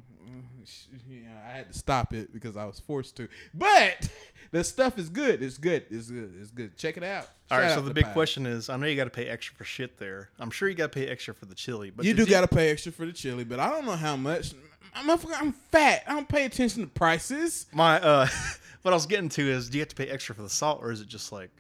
yeah, 1.09 1.29
I 1.47 1.51
had 1.51 1.73
to 1.73 1.79
stop 1.79 2.13
it 2.13 2.33
because 2.33 2.57
I 2.57 2.65
was 2.65 2.79
forced 2.79 3.17
to. 3.17 3.29
But 3.53 4.09
the 4.51 4.65
stuff 4.65 4.99
is 4.99 5.09
good. 5.09 5.43
It's 5.43 5.59
good. 5.59 5.87
It's 5.91 6.11
good. 6.11 6.35
It's 6.41 6.51
good. 6.51 6.77
Check 6.77 6.97
it 6.97 7.03
out. 7.03 7.29
All 7.51 7.59
right, 7.59 7.65
Shout 7.69 7.73
so 7.73 7.79
out 7.81 7.85
the 7.87 7.95
big 7.95 8.05
Pal. 8.05 8.13
question 8.13 8.47
is, 8.47 8.69
I 8.69 8.77
know 8.77 8.87
you 8.87 8.97
got 8.97 9.05
to 9.05 9.11
pay 9.11 9.27
extra 9.27 9.55
for 9.57 9.65
shit 9.65 9.99
there. 9.99 10.31
I'm 10.39 10.51
sure 10.51 10.69
you 10.69 10.75
got 10.75 10.93
to 10.93 10.99
pay 10.99 11.09
extra 11.09 11.35
for 11.35 11.47
the 11.47 11.55
chili, 11.55 11.91
but 11.91 12.05
you 12.05 12.15
do 12.15 12.27
got 12.27 12.43
to 12.43 12.49
pay 12.49 12.71
extra 12.71 12.93
for 12.93 13.07
the 13.07 13.13
chili, 13.13 13.45
but 13.45 13.59
I 13.61 13.71
don't 13.71 13.87
know 13.87 13.97
how 13.97 14.17
much. 14.17 14.53
I'm, 14.95 15.11
I'm 15.11 15.53
fat. 15.53 16.03
I 16.07 16.15
don't 16.15 16.29
pay 16.29 16.45
attention 16.45 16.83
to 16.83 16.89
prices. 16.89 17.67
my 17.73 18.01
uh, 18.01 18.29
what 18.83 18.93
I 18.93 18.95
was 18.95 19.07
getting 19.07 19.29
to 19.31 19.43
is, 19.51 19.69
do 19.69 19.79
you 19.79 19.83
have 19.83 19.89
to 19.89 19.97
pay 19.97 20.09
extra 20.09 20.35
for 20.35 20.43
the 20.43 20.49
salt, 20.49 20.81
or 20.83 20.91
is 20.93 21.01
it 21.01 21.09
just 21.09 21.33
like 21.33 21.51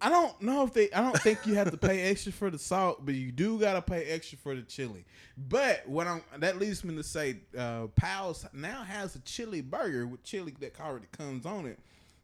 I 0.00 0.10
don't 0.10 0.40
know 0.40 0.64
if 0.64 0.72
they. 0.72 0.90
I 0.92 1.00
don't 1.00 1.18
think 1.20 1.44
you 1.44 1.54
have 1.54 1.70
to 1.70 1.76
pay 1.76 2.02
extra 2.02 2.30
for 2.30 2.50
the 2.50 2.58
salt, 2.58 3.04
but 3.04 3.14
you 3.14 3.32
do 3.32 3.58
gotta 3.58 3.82
pay 3.82 4.04
extra 4.04 4.38
for 4.38 4.54
the 4.54 4.62
chili. 4.62 5.04
But 5.36 5.88
what 5.88 6.06
I'm 6.06 6.22
that 6.38 6.58
leads 6.58 6.84
me 6.84 6.94
to 6.96 7.02
say, 7.02 7.38
uh, 7.56 7.88
Pal's 7.96 8.46
now 8.52 8.84
has 8.84 9.16
a 9.16 9.20
chili 9.20 9.60
burger 9.60 10.06
with 10.06 10.22
chili 10.22 10.54
that 10.60 10.78
already 10.80 11.06
comes 11.10 11.46
on 11.46 11.66
it. 11.66 11.78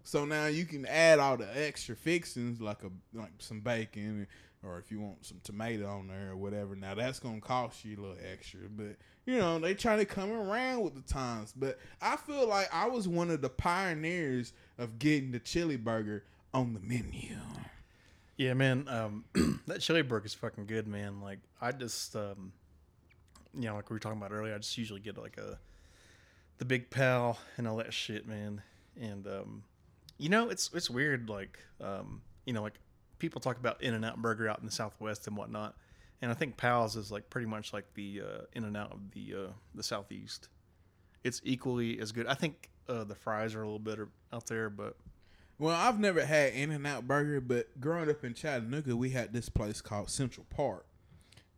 So 0.05 0.27
now 0.27 0.47
you 0.47 0.67
can 0.67 0.85
add 0.87 1.19
all 1.19 1.39
the 1.39 1.49
extra 1.67 1.97
fixings 1.97 2.61
like 2.61 2.83
a 2.85 2.91
like 3.19 3.33
some 3.39 3.61
bacon, 3.61 4.27
or 4.63 4.79
if 4.79 4.91
you 4.91 5.01
want 5.01 5.25
some 5.25 5.41
tomato 5.43 5.89
on 5.89 6.09
there 6.09 6.31
or 6.31 6.37
whatever. 6.37 6.77
Now 6.77 6.95
that's 6.95 7.19
gonna 7.19 7.41
cost 7.41 7.85
you 7.85 7.97
a 7.97 8.01
little 8.01 8.17
extra, 8.31 8.61
but 8.69 8.97
you 9.25 9.39
know 9.39 9.59
they 9.59 9.73
trying 9.75 9.99
to 9.99 10.05
come 10.05 10.31
around 10.31 10.83
with 10.83 10.95
the 10.95 11.13
times. 11.13 11.55
But 11.57 11.79
I 12.03 12.17
feel 12.17 12.47
like 12.47 12.69
I 12.73 12.87
was 12.87 13.09
one 13.09 13.31
of 13.31 13.41
the 13.41 13.49
pioneers 13.49 14.53
of 14.77 14.99
getting 14.99 15.33
the 15.33 15.39
chili 15.39 15.77
burger 15.77 16.25
on 16.53 16.75
the 16.75 16.81
menu. 16.81 17.39
Yeah, 18.37 18.53
man. 18.55 18.87
Um, 18.89 19.25
that 19.67 19.81
chili 19.81 20.03
burger 20.03 20.27
is 20.27 20.35
fucking 20.35 20.67
good, 20.67 20.87
man. 20.87 21.23
Like 21.23 21.39
I 21.63 21.73
just, 21.73 22.15
um, 22.15 22.53
you 23.55 23.67
know, 23.69 23.77
like 23.77 23.89
we 23.89 23.95
were 23.95 24.01
talking 24.01 24.19
about 24.19 24.33
earlier, 24.33 24.55
I 24.55 24.59
just 24.59 24.77
usually 24.77 25.01
get 25.01 25.17
like 25.17 25.39
a 25.39 25.59
the 26.59 26.67
big 26.67 26.91
pal 26.91 27.39
and 27.57 27.67
all 27.67 27.77
that 27.77 27.95
shit, 27.95 28.27
man. 28.29 28.63
And 29.01 29.27
um, 29.27 29.63
you 30.19 30.29
know, 30.29 30.49
it's 30.49 30.71
it's 30.75 30.89
weird. 30.91 31.29
Like, 31.29 31.59
um, 31.81 32.23
you 32.45 32.53
know, 32.53 32.63
like 32.63 32.75
people 33.19 33.41
talk 33.41 33.59
about 33.59 33.83
In 33.83 33.95
and 33.95 34.05
Out 34.05 34.21
Burger 34.21 34.49
out 34.49 34.61
in 34.61 34.67
the 34.67 34.73
Southwest 34.73 35.27
and 35.27 35.37
whatnot, 35.37 35.75
and 36.23 36.31
I 36.31 36.35
think 36.35 36.57
Pal's 36.57 36.97
is 36.97 37.11
like 37.11 37.31
pretty 37.31 37.47
much 37.47 37.73
like 37.73 37.87
the 37.95 38.23
uh, 38.23 38.43
In 38.53 38.65
and 38.65 38.77
Out 38.77 38.93
of 38.93 39.11
the 39.13 39.35
uh, 39.35 39.53
the 39.75 39.83
Southeast. 39.83 40.49
It's 41.23 41.41
equally 41.45 41.99
as 42.01 42.13
good. 42.13 42.27
I 42.27 42.35
think 42.35 42.69
uh, 42.89 43.05
the 43.05 43.15
fries 43.15 43.55
are 43.55 43.63
a 43.63 43.65
little 43.65 43.79
better 43.79 44.09
out 44.33 44.47
there, 44.47 44.69
but 44.69 44.97
Well, 45.59 45.75
I've 45.75 45.99
never 45.99 46.25
had 46.25 46.53
In 46.53 46.71
and 46.71 46.87
Out 46.87 47.09
Burger, 47.09 47.41
but 47.41 47.81
growing 47.81 48.11
up 48.11 48.25
in 48.25 48.35
Chattanooga, 48.35 48.95
we 48.97 49.11
had 49.11 49.33
this 49.33 49.49
place 49.49 49.81
called 49.81 50.11
Central 50.11 50.47
Park, 50.51 50.85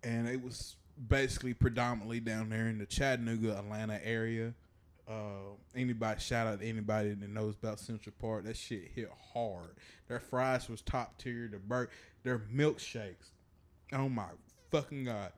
and 0.05 0.29
it 0.29 0.43
was 0.43 0.77
basically 1.09 1.53
predominantly 1.53 2.21
down 2.21 2.49
there 2.49 2.69
in 2.69 2.79
the 2.79 2.87
Chattanooga, 2.87 3.59
Atlanta 3.59 4.01
area. 4.07 4.55
Uh, 5.09 5.55
anybody 5.75 6.19
shout 6.21 6.47
out 6.47 6.61
to 6.61 6.67
anybody 6.67 7.11
that 7.15 7.29
knows 7.31 7.55
about 7.63 7.79
Central 7.79 8.15
Park. 8.21 8.45
That 8.45 8.57
shit 8.57 8.91
hit 8.95 9.11
hard. 9.33 9.71
Their 10.09 10.19
fries 10.21 10.69
was 10.69 10.81
top 10.83 11.17
tier. 11.19 11.49
The 11.51 11.59
bur- 11.59 11.91
their 12.25 12.39
milkshakes. 12.39 13.31
Oh 13.93 14.09
my 14.09 14.27
fucking 14.71 15.05
god, 15.05 15.33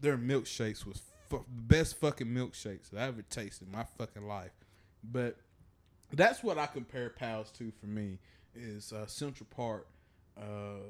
their 0.00 0.16
milkshakes 0.16 0.86
was 0.86 1.02
fu- 1.28 1.44
the 1.54 1.62
best 1.62 1.98
fucking 1.98 2.26
milkshakes 2.28 2.90
that 2.90 3.02
I 3.02 3.06
ever 3.08 3.22
tasted 3.22 3.66
in 3.66 3.72
my 3.72 3.84
fucking 3.98 4.26
life. 4.26 4.52
But 5.04 5.36
that's 6.12 6.42
what 6.42 6.56
I 6.58 6.66
compare 6.66 7.10
Pals 7.10 7.50
to 7.58 7.70
for 7.80 7.86
me 7.86 8.18
is 8.54 8.92
uh, 8.92 9.06
Central 9.06 9.46
Park. 9.54 9.86
Uh, 10.38 10.80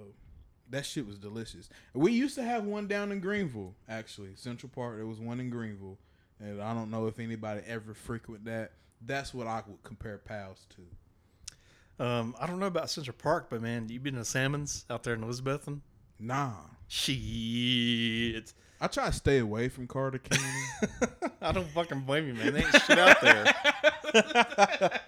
that 0.70 0.86
shit 0.86 1.06
was 1.06 1.18
delicious. 1.18 1.68
We 1.92 2.12
used 2.12 2.34
to 2.36 2.42
have 2.42 2.64
one 2.64 2.86
down 2.86 3.12
in 3.12 3.20
Greenville, 3.20 3.74
actually. 3.88 4.30
Central 4.36 4.70
Park. 4.74 4.96
There 4.96 5.06
was 5.06 5.20
one 5.20 5.40
in 5.40 5.50
Greenville, 5.50 5.98
and 6.42 6.62
I 6.62 6.74
don't 6.74 6.90
know 6.90 7.06
if 7.06 7.18
anybody 7.18 7.62
ever 7.66 7.94
frequent 7.94 8.44
that. 8.46 8.72
That's 9.04 9.32
what 9.32 9.46
I 9.46 9.62
would 9.66 9.82
compare 9.82 10.18
Pals 10.18 10.66
to. 10.76 12.04
um, 12.04 12.34
I 12.40 12.46
don't 12.46 12.58
know 12.58 12.66
about 12.66 12.90
Central 12.90 13.16
Park, 13.16 13.46
but 13.50 13.62
man, 13.62 13.88
you 13.88 14.00
been 14.00 14.14
to 14.14 14.24
Salmons 14.24 14.84
out 14.90 15.02
there 15.02 15.14
in 15.14 15.22
Elizabethton? 15.22 15.80
Nah, 16.20 16.52
Shit. 16.88 18.52
I 18.80 18.86
try 18.88 19.06
to 19.06 19.12
stay 19.12 19.38
away 19.38 19.68
from 19.68 19.86
Carter 19.86 20.18
County. 20.18 20.92
I 21.42 21.52
don't 21.52 21.68
fucking 21.68 22.00
blame 22.00 22.26
you, 22.26 22.34
man. 22.34 22.52
There 22.52 22.64
ain't 22.64 22.82
shit 22.82 22.98
out 22.98 23.20
there. 23.22 25.00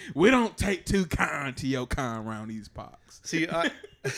we 0.14 0.30
don't 0.30 0.56
take 0.56 0.86
too 0.86 1.04
kind 1.06 1.56
to 1.56 1.66
your 1.66 1.86
kind 1.86 2.26
around 2.26 2.48
these 2.48 2.68
parks. 2.68 3.20
See, 3.24 3.48
I 3.48 3.70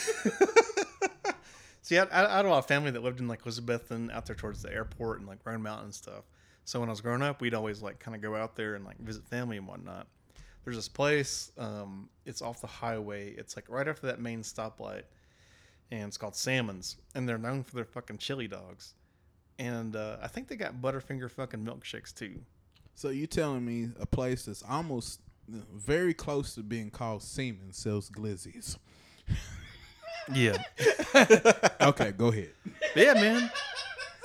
see, 1.87 1.97
I, 1.97 2.03
I, 2.11 2.37
had 2.37 2.45
a 2.45 2.49
lot 2.49 2.57
of 2.57 2.65
family 2.65 2.91
that 2.91 3.01
lived 3.01 3.21
in 3.21 3.29
like 3.29 3.43
Elizabethton, 3.43 4.11
out 4.11 4.25
there 4.25 4.35
towards 4.35 4.61
the 4.61 4.73
airport 4.73 5.19
and 5.19 5.27
like 5.27 5.39
Round 5.45 5.63
Mountain 5.63 5.85
and 5.85 5.95
stuff. 5.95 6.25
So 6.65 6.81
when 6.81 6.89
I 6.89 6.91
was 6.91 6.99
growing 6.99 7.21
up, 7.21 7.39
we'd 7.39 7.53
always 7.53 7.81
like 7.81 7.97
kind 7.99 8.13
of 8.13 8.21
go 8.21 8.35
out 8.35 8.57
there 8.57 8.75
and 8.75 8.83
like 8.83 8.99
visit 8.99 9.25
family 9.25 9.55
and 9.55 9.65
whatnot. 9.65 10.07
There's 10.65 10.75
this 10.75 10.89
place. 10.89 11.53
Um, 11.57 12.09
it's 12.25 12.41
off 12.41 12.59
the 12.59 12.67
highway. 12.67 13.31
It's 13.37 13.55
like 13.55 13.69
right 13.69 13.87
after 13.87 14.07
that 14.07 14.19
main 14.19 14.41
stoplight, 14.41 15.03
and 15.89 16.09
it's 16.09 16.17
called 16.17 16.35
Salmons, 16.35 16.97
and 17.15 17.27
they're 17.27 17.37
known 17.37 17.63
for 17.63 17.75
their 17.75 17.85
fucking 17.85 18.17
chili 18.17 18.49
dogs. 18.49 18.93
And 19.57 19.95
uh, 19.95 20.17
I 20.21 20.27
think 20.27 20.49
they 20.49 20.57
got 20.57 20.81
Butterfinger 20.81 21.31
fucking 21.31 21.61
milkshakes 21.61 22.13
too. 22.13 22.41
So 22.95 23.09
you 23.09 23.27
telling 23.27 23.63
me 23.63 23.91
a 23.97 24.05
place 24.05 24.43
that's 24.43 24.61
almost 24.61 25.21
very 25.47 26.13
close 26.13 26.53
to 26.55 26.63
being 26.63 26.89
called 26.89 27.23
Seaman 27.23 27.71
sells 27.71 28.09
glizzies? 28.09 28.77
Yeah, 30.33 30.57
Okay, 31.81 32.11
go 32.11 32.27
ahead. 32.27 32.49
yeah, 32.95 33.13
man. 33.13 33.49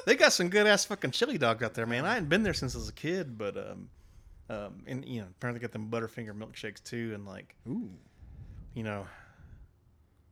They 0.05 0.17
got 0.17 0.33
some 0.33 0.49
good 0.49 0.67
ass 0.67 0.85
fucking 0.85 1.13
chili 1.13 1.39
dogs 1.39 1.63
out 1.63 1.75
there, 1.75 1.87
man. 1.87 2.05
I 2.05 2.15
hadn't 2.15 2.29
been 2.29 2.43
there 2.43 2.55
since 2.55 2.75
I 2.75 2.79
was 2.79 2.89
a 2.89 2.93
kid, 2.93 3.39
but 3.39 3.57
um, 3.57 3.89
um, 4.51 4.83
and 4.87 5.05
you 5.05 5.21
know, 5.21 5.29
apparently 5.31 5.61
got 5.61 5.71
them 5.73 5.89
Butterfinger 5.91 6.33
milkshakes 6.33 6.83
too, 6.83 7.13
and 7.15 7.25
like, 7.25 7.55
Ooh. 7.69 7.91
you 8.75 8.83
know, 8.83 9.07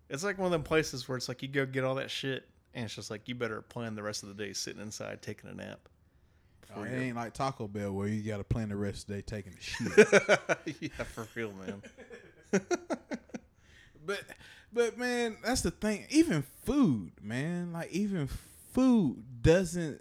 it's 0.08 0.24
like 0.24 0.38
one 0.38 0.46
of 0.46 0.52
them 0.52 0.64
places 0.64 1.08
where 1.08 1.16
it's 1.16 1.28
like 1.28 1.42
you 1.42 1.48
go 1.48 1.64
get 1.66 1.84
all 1.84 1.94
that 1.96 2.10
shit, 2.10 2.48
and 2.74 2.84
it's 2.86 2.94
just 2.94 3.10
like 3.10 3.28
you 3.28 3.34
better 3.36 3.62
plan 3.62 3.94
the 3.94 4.02
rest 4.02 4.24
of 4.24 4.28
the 4.28 4.34
day 4.34 4.52
sitting 4.52 4.82
inside 4.82 5.22
taking 5.22 5.50
a 5.50 5.54
nap. 5.54 5.88
Oh, 6.76 6.82
it 6.82 6.92
ain't 6.92 7.16
like 7.16 7.32
Taco 7.34 7.66
Bell 7.66 7.92
where 7.92 8.06
you 8.06 8.22
got 8.22 8.36
to 8.38 8.44
plan 8.44 8.68
the 8.68 8.76
rest 8.76 9.02
of 9.02 9.06
the 9.08 9.14
day 9.14 9.22
taking 9.22 9.52
a 9.52 9.60
shit. 9.60 10.80
yeah, 10.80 11.04
for 11.04 11.26
real, 11.34 11.52
man. 11.52 11.82
but, 14.04 14.22
but 14.72 14.98
man, 14.98 15.36
that's 15.44 15.62
the 15.62 15.70
thing. 15.70 16.06
Even 16.10 16.42
food, 16.64 17.12
man, 17.22 17.72
like 17.72 17.90
even 17.90 18.28
food 18.72 19.22
doesn't 19.42 20.00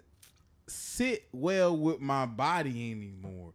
sit 0.66 1.26
well 1.32 1.76
with 1.76 2.00
my 2.00 2.26
body 2.26 2.90
anymore. 2.92 3.52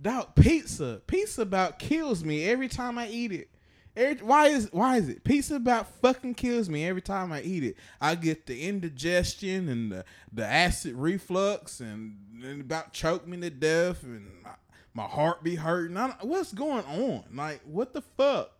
Dog, 0.00 0.34
pizza, 0.36 1.02
pizza 1.06 1.42
about 1.42 1.78
kills 1.78 2.24
me 2.24 2.44
every 2.48 2.68
time 2.68 2.98
I 2.98 3.08
eat 3.08 3.32
it. 3.32 3.48
Every, 3.96 4.24
why 4.24 4.46
is 4.46 4.68
why 4.70 4.96
is 4.96 5.08
it 5.08 5.24
pizza 5.24 5.56
about 5.56 5.88
fucking 6.00 6.34
kills 6.34 6.68
me 6.68 6.86
every 6.86 7.02
time 7.02 7.32
I 7.32 7.42
eat 7.42 7.64
it? 7.64 7.76
I 8.00 8.14
get 8.14 8.46
the 8.46 8.62
indigestion 8.62 9.68
and 9.68 9.90
the, 9.90 10.04
the 10.32 10.46
acid 10.46 10.94
reflux 10.94 11.80
and, 11.80 12.16
and 12.42 12.60
about 12.60 12.92
choke 12.92 13.26
me 13.26 13.40
to 13.40 13.50
death 13.50 14.04
and 14.04 14.30
my, 14.44 14.50
my 14.94 15.02
heart 15.02 15.42
be 15.42 15.56
hurting. 15.56 15.96
What's 16.20 16.52
going 16.52 16.84
on? 16.84 17.24
Like 17.34 17.60
what 17.64 17.92
the 17.92 18.02
fuck? 18.02 18.52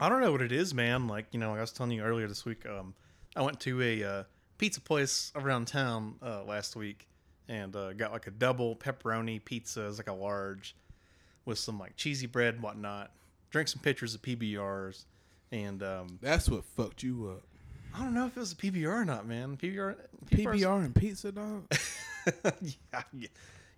I 0.00 0.08
don't 0.08 0.20
know 0.20 0.32
what 0.32 0.42
it 0.42 0.52
is, 0.52 0.74
man. 0.74 1.06
Like 1.08 1.26
you 1.32 1.40
know, 1.40 1.50
like 1.50 1.58
I 1.58 1.62
was 1.62 1.72
telling 1.72 1.92
you 1.92 2.02
earlier 2.02 2.28
this 2.28 2.44
week. 2.44 2.66
Um, 2.66 2.94
I 3.36 3.42
went 3.42 3.60
to 3.60 3.82
a 3.82 4.04
uh, 4.04 4.22
pizza 4.58 4.80
place 4.80 5.32
around 5.36 5.66
town 5.66 6.16
uh, 6.22 6.44
last 6.44 6.76
week 6.76 7.08
and 7.48 7.74
uh, 7.74 7.92
got 7.94 8.12
like 8.12 8.26
a 8.26 8.30
double 8.30 8.76
pepperoni 8.76 9.42
pizza, 9.42 9.86
it's 9.86 9.98
like 9.98 10.08
a 10.08 10.12
large, 10.12 10.76
with 11.44 11.58
some 11.58 11.78
like 11.78 11.96
cheesy 11.96 12.26
bread 12.26 12.54
and 12.54 12.62
whatnot. 12.62 13.10
Drank 13.50 13.68
some 13.68 13.80
pitchers 13.80 14.14
of 14.14 14.20
PBRs, 14.20 15.06
and 15.50 15.82
um, 15.82 16.18
That's 16.20 16.48
what 16.50 16.64
fucked 16.64 17.02
you 17.02 17.34
up. 17.34 17.42
I 17.94 18.02
don't 18.02 18.12
know 18.12 18.26
if 18.26 18.36
it 18.36 18.40
was 18.40 18.52
a 18.52 18.56
PBR 18.56 18.88
or 18.88 19.04
not, 19.06 19.26
man. 19.26 19.56
PBR, 19.56 19.96
PBR 20.26 20.84
and 20.84 20.94
pizza, 20.94 21.32
dog. 21.32 21.64
yeah, 22.44 23.02
yeah. 23.14 23.28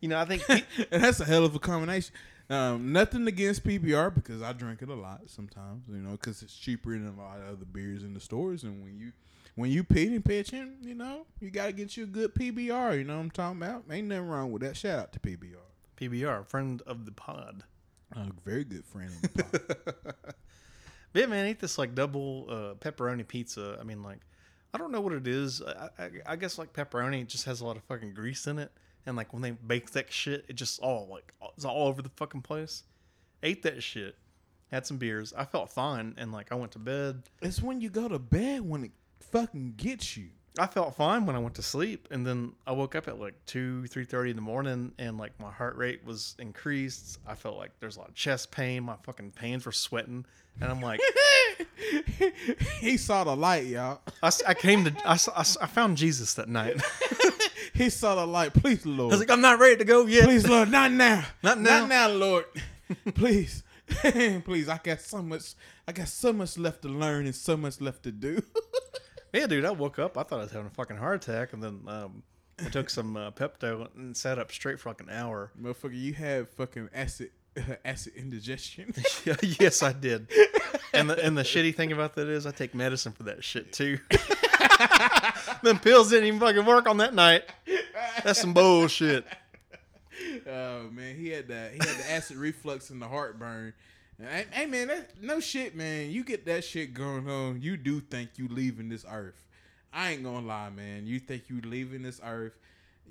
You 0.00 0.08
know, 0.08 0.18
I 0.18 0.24
think 0.24 0.42
and 0.90 1.04
that's 1.04 1.20
a 1.20 1.24
hell 1.24 1.44
of 1.44 1.54
a 1.54 1.60
combination. 1.60 2.12
Um, 2.50 2.92
nothing 2.92 3.28
against 3.28 3.62
PBR 3.62 4.12
because 4.12 4.42
I 4.42 4.52
drink 4.52 4.82
it 4.82 4.88
a 4.88 4.94
lot 4.94 5.20
sometimes, 5.26 5.84
you 5.88 5.98
know, 5.98 6.12
because 6.12 6.42
it's 6.42 6.56
cheaper 6.56 6.90
than 6.90 7.06
a 7.06 7.22
lot 7.22 7.38
of 7.38 7.46
other 7.46 7.64
beers 7.64 8.02
in 8.02 8.12
the 8.12 8.18
stores. 8.18 8.64
And 8.64 8.82
when 8.82 8.98
you 8.98 9.12
when 9.54 9.70
you 9.70 9.84
pitching 9.84 10.22
pitching, 10.22 10.76
you 10.82 10.96
know, 10.96 11.26
you 11.38 11.50
got 11.50 11.66
to 11.66 11.72
get 11.72 11.96
you 11.96 12.04
a 12.04 12.06
good 12.06 12.34
PBR. 12.34 12.98
You 12.98 13.04
know 13.04 13.16
what 13.16 13.22
I'm 13.22 13.30
talking 13.30 13.62
about? 13.62 13.84
Ain't 13.88 14.08
nothing 14.08 14.26
wrong 14.26 14.50
with 14.50 14.62
that. 14.62 14.76
Shout 14.76 14.98
out 14.98 15.12
to 15.12 15.20
PBR, 15.20 15.54
PBR, 15.96 16.44
friend 16.44 16.82
of 16.88 17.04
the 17.06 17.12
pod. 17.12 17.62
a 18.16 18.26
very 18.44 18.64
good 18.64 18.84
friend. 18.84 19.12
Of 19.22 19.32
the 19.32 19.42
pod. 19.44 20.14
But 20.24 20.34
yeah, 21.20 21.26
man, 21.26 21.44
I 21.44 21.50
ate 21.50 21.60
this 21.60 21.78
like 21.78 21.94
double 21.94 22.46
uh, 22.48 22.74
pepperoni 22.74 23.26
pizza. 23.26 23.78
I 23.80 23.84
mean, 23.84 24.02
like, 24.02 24.18
I 24.74 24.78
don't 24.78 24.90
know 24.90 25.00
what 25.00 25.12
it 25.12 25.28
is. 25.28 25.62
I, 25.62 25.88
I, 25.98 26.10
I 26.26 26.36
guess 26.36 26.58
like 26.58 26.72
pepperoni 26.72 27.26
just 27.28 27.44
has 27.44 27.60
a 27.60 27.66
lot 27.66 27.76
of 27.76 27.84
fucking 27.84 28.14
grease 28.14 28.48
in 28.48 28.58
it, 28.58 28.72
and 29.06 29.16
like 29.16 29.32
when 29.32 29.42
they 29.42 29.50
bake 29.52 29.90
that 29.92 30.12
shit, 30.12 30.44
it 30.48 30.54
just 30.54 30.80
all 30.80 31.08
like 31.10 31.32
it's 31.56 31.64
all 31.64 31.88
over 31.88 32.02
the 32.02 32.10
fucking 32.10 32.42
place. 32.42 32.84
Ate 33.42 33.62
that 33.62 33.82
shit, 33.82 34.16
had 34.70 34.86
some 34.86 34.98
beers. 34.98 35.32
I 35.36 35.44
felt 35.44 35.70
fine, 35.70 36.14
and 36.18 36.32
like 36.32 36.52
I 36.52 36.54
went 36.54 36.72
to 36.72 36.78
bed. 36.78 37.22
it's 37.40 37.62
when 37.62 37.80
you 37.80 37.90
go 37.90 38.08
to 38.08 38.18
bed 38.18 38.62
when 38.62 38.84
it 38.84 38.92
fucking 39.20 39.74
gets 39.76 40.16
you. 40.16 40.28
I 40.58 40.66
felt 40.66 40.96
fine 40.96 41.26
when 41.26 41.36
I 41.36 41.38
went 41.38 41.54
to 41.54 41.62
sleep, 41.62 42.08
and 42.10 42.26
then 42.26 42.52
I 42.66 42.72
woke 42.72 42.96
up 42.96 43.06
at 43.06 43.20
like 43.20 43.34
two, 43.46 43.86
three 43.86 44.04
thirty 44.04 44.30
in 44.30 44.36
the 44.36 44.42
morning, 44.42 44.92
and 44.98 45.16
like 45.16 45.32
my 45.40 45.50
heart 45.50 45.76
rate 45.76 46.04
was 46.04 46.34
increased. 46.38 47.18
I 47.26 47.34
felt 47.34 47.56
like 47.56 47.70
there's 47.80 47.96
a 47.96 48.00
lot 48.00 48.08
of 48.08 48.14
chest 48.14 48.50
pain. 48.50 48.82
My 48.82 48.96
fucking 49.04 49.30
pans 49.30 49.64
were 49.64 49.72
sweating, 49.72 50.26
and 50.60 50.70
I'm 50.70 50.80
like, 50.80 51.00
he 52.80 52.96
saw 52.96 53.24
the 53.24 53.36
light, 53.36 53.66
y'all. 53.66 54.00
I, 54.22 54.30
I 54.48 54.54
came 54.54 54.84
to, 54.84 54.94
I, 55.04 55.12
I 55.36 55.66
found 55.66 55.96
Jesus 55.96 56.34
that 56.34 56.48
night. 56.48 56.80
He 57.74 57.90
saw 57.90 58.14
the 58.14 58.26
light. 58.26 58.52
Please, 58.54 58.84
Lord. 58.84 59.12
I 59.12 59.16
was 59.16 59.20
like, 59.20 59.30
I'm 59.30 59.40
not 59.40 59.58
ready 59.58 59.76
to 59.76 59.84
go 59.84 60.06
yet. 60.06 60.24
Please, 60.24 60.46
Lord, 60.48 60.70
not 60.70 60.92
now. 60.92 61.24
Not 61.42 61.58
now. 61.60 61.80
Not 61.80 61.88
now, 61.88 62.08
Lord. 62.08 62.44
Please. 63.14 63.62
Please. 64.44 64.68
I 64.68 64.78
got 64.82 65.00
so 65.00 65.22
much 65.22 65.54
I 65.86 65.92
got 65.92 66.08
so 66.08 66.32
much 66.32 66.56
left 66.58 66.82
to 66.82 66.88
learn 66.88 67.26
and 67.26 67.34
so 67.34 67.56
much 67.56 67.80
left 67.80 68.04
to 68.04 68.12
do. 68.12 68.42
Yeah, 69.32 69.46
dude, 69.46 69.64
I 69.64 69.70
woke 69.70 69.98
up. 69.98 70.18
I 70.18 70.24
thought 70.24 70.40
I 70.40 70.42
was 70.42 70.52
having 70.52 70.66
a 70.66 70.70
fucking 70.70 70.96
heart 70.96 71.24
attack, 71.26 71.52
and 71.52 71.62
then 71.62 71.82
um, 71.86 72.22
I 72.58 72.68
took 72.68 72.90
some 72.90 73.16
uh, 73.16 73.30
Pepto 73.30 73.88
and 73.94 74.16
sat 74.16 74.38
up 74.38 74.50
straight 74.50 74.80
for 74.80 74.90
like 74.90 75.00
an 75.00 75.08
hour. 75.08 75.52
Motherfucker, 75.60 75.96
you 75.96 76.14
have 76.14 76.48
fucking 76.50 76.90
acid 76.92 77.30
acid 77.84 78.14
indigestion. 78.16 78.92
yes, 79.42 79.82
I 79.82 79.92
did. 79.92 80.28
And 80.92 81.10
the 81.10 81.24
and 81.24 81.38
the 81.38 81.42
shitty 81.42 81.74
thing 81.74 81.92
about 81.92 82.14
that 82.16 82.28
is, 82.28 82.46
I 82.46 82.50
take 82.50 82.74
medicine 82.74 83.12
for 83.12 83.24
that 83.24 83.44
shit 83.44 83.72
too. 83.72 83.98
Them 85.62 85.78
pills 85.78 86.10
didn't 86.10 86.26
even 86.26 86.40
fucking 86.40 86.64
work 86.64 86.88
on 86.88 86.96
that 86.98 87.14
night. 87.14 87.44
That's 88.24 88.40
some 88.40 88.54
bullshit. 88.54 89.26
oh 90.46 90.88
man, 90.90 91.16
he 91.16 91.28
had 91.28 91.48
that 91.48 91.72
he 91.72 91.78
had 91.78 91.98
the 91.98 92.10
acid 92.10 92.36
reflux 92.36 92.90
and 92.90 93.00
the 93.00 93.08
heartburn. 93.08 93.72
Hey, 94.20 94.44
hey, 94.50 94.66
man, 94.66 94.88
that, 94.88 95.22
no 95.22 95.40
shit, 95.40 95.74
man. 95.74 96.10
You 96.10 96.24
get 96.24 96.44
that 96.44 96.62
shit 96.62 96.92
going 96.92 97.28
on, 97.28 97.62
you 97.62 97.78
do 97.78 98.00
think 98.00 98.30
you 98.36 98.48
leaving 98.48 98.90
this 98.90 99.06
earth. 99.10 99.46
I 99.92 100.12
ain't 100.12 100.24
gonna 100.24 100.46
lie, 100.46 100.70
man. 100.70 101.06
You 101.06 101.20
think 101.20 101.44
you 101.48 101.60
leaving 101.62 102.02
this 102.02 102.20
earth, 102.24 102.52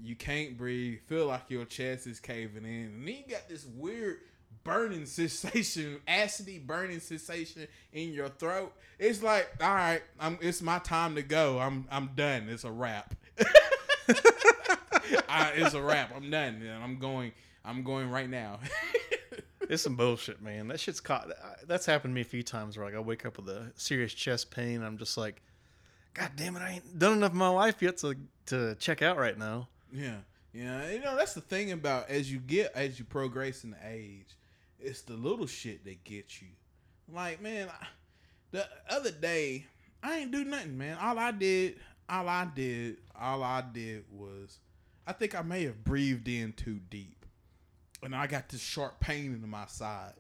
you 0.02 0.16
can't 0.16 0.58
breathe, 0.58 1.00
feel 1.08 1.26
like 1.26 1.50
your 1.50 1.66
chest 1.66 2.06
is 2.06 2.20
caving 2.20 2.64
in, 2.64 2.92
and 2.94 3.08
then 3.08 3.16
you 3.16 3.24
got 3.28 3.50
this 3.50 3.66
weird 3.66 4.18
burning 4.64 5.06
sensation, 5.08 6.00
acidy 6.08 6.66
burning 6.66 7.00
sensation 7.00 7.68
in 7.94 8.14
your 8.14 8.30
throat. 8.30 8.74
It's 8.98 9.24
like, 9.24 9.50
all 9.62 9.74
right, 9.74 10.02
I'm 10.20 10.38
it's 10.42 10.62
my 10.62 10.80
time 10.80 11.16
to 11.16 11.22
go. 11.22 11.60
I'm 11.60 11.86
I'm 11.92 12.10
done. 12.16 12.48
It's 12.50 12.64
a 12.64 12.72
wrap. 12.72 13.16
I, 15.30 15.52
it's 15.56 15.74
a 15.74 15.82
wrap. 15.82 16.12
I'm 16.16 16.30
done. 16.30 16.64
man. 16.64 16.82
I'm 16.82 16.98
going. 17.00 17.32
I'm 17.64 17.84
going 17.84 18.10
right 18.10 18.30
now. 18.30 18.60
It's 19.70 19.84
some 19.84 19.96
bullshit, 19.96 20.42
man. 20.42 20.68
That 20.70 20.80
shit's 20.80 21.00
caught. 21.00 21.30
That's 21.68 21.86
happened 21.86 22.14
to 22.14 22.16
me 22.16 22.22
a 22.22 22.26
few 22.26 22.42
times 22.42 22.76
where 22.76 22.88
like 22.88 22.96
I 22.96 23.00
wake 23.00 23.24
up 23.24 23.38
with 23.38 23.48
a 23.50 23.72
serious 23.76 24.16
chest 24.16 24.50
pain. 24.50 24.78
And 24.78 24.86
I'm 24.86 24.98
just 24.98 25.16
like, 25.16 25.44
God 26.16 26.32
damn 26.36 26.56
it, 26.56 26.62
I 26.62 26.72
ain't 26.72 26.98
done 26.98 27.18
enough 27.18 27.32
of 27.32 27.38
my 27.38 27.50
life 27.50 27.80
yet 27.80 27.98
to 27.98 28.16
to 28.48 28.74
check 28.80 29.04
out 29.04 29.18
right 29.18 29.38
now. 29.38 29.68
Yeah, 29.94 30.18
yeah. 30.54 30.90
You 30.90 31.02
know 31.02 31.16
that's 31.16 31.36
the 31.36 31.42
thing 31.42 31.72
about 31.72 32.10
as 32.10 32.32
you 32.32 32.40
get 32.40 32.72
as 32.74 32.98
you 32.98 33.06
progress 33.06 33.64
in 33.64 33.70
the 33.70 33.78
age, 33.88 34.36
it's 34.80 35.02
the 35.02 35.14
little 35.14 35.48
shit 35.48 35.84
that 35.86 36.04
gets 36.04 36.42
you. 36.42 36.50
Like 37.12 37.42
man, 37.42 37.70
I, 37.70 37.88
the 38.52 38.68
other 38.90 39.12
day 39.12 39.66
I 40.02 40.20
ain't 40.20 40.32
do 40.32 40.44
nothing, 40.44 40.78
man. 40.78 40.98
All 41.00 41.18
I 41.20 41.32
did, 41.32 41.76
all 42.08 42.28
I 42.28 42.48
did, 42.54 42.98
all 43.20 43.44
I 43.44 43.64
did 43.74 44.06
was, 44.12 44.60
I 45.06 45.14
think 45.14 45.36
I 45.36 45.42
may 45.42 45.64
have 45.64 45.84
breathed 45.84 46.28
in 46.28 46.54
too 46.54 46.80
deep, 46.90 47.26
and 48.02 48.16
I 48.16 48.28
got 48.28 48.50
this 48.50 48.62
sharp 48.62 49.00
pain 49.00 49.40
in 49.44 49.50
my 49.50 49.66
side. 49.66 50.14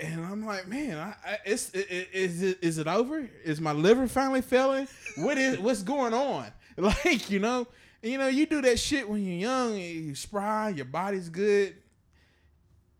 And 0.00 0.24
I'm 0.24 0.46
like, 0.46 0.68
man, 0.68 0.96
I, 0.96 1.14
I, 1.28 1.38
it's 1.44 1.70
it, 1.70 1.90
it, 1.90 2.08
is 2.12 2.42
it 2.42 2.58
is 2.62 2.78
it 2.78 2.86
over? 2.86 3.28
Is 3.44 3.60
my 3.60 3.72
liver 3.72 4.06
finally 4.06 4.42
failing? 4.42 4.86
What 5.16 5.38
is 5.38 5.58
what's 5.58 5.82
going 5.82 6.14
on? 6.14 6.46
Like 6.78 7.28
you 7.28 7.40
know, 7.40 7.66
you 8.04 8.18
know, 8.18 8.28
you 8.28 8.46
do 8.46 8.62
that 8.62 8.78
shit 8.78 9.08
when 9.08 9.24
you're 9.24 9.50
young, 9.50 9.76
you 9.76 10.14
spry, 10.14 10.68
your 10.68 10.84
body's 10.84 11.28
good. 11.28 11.74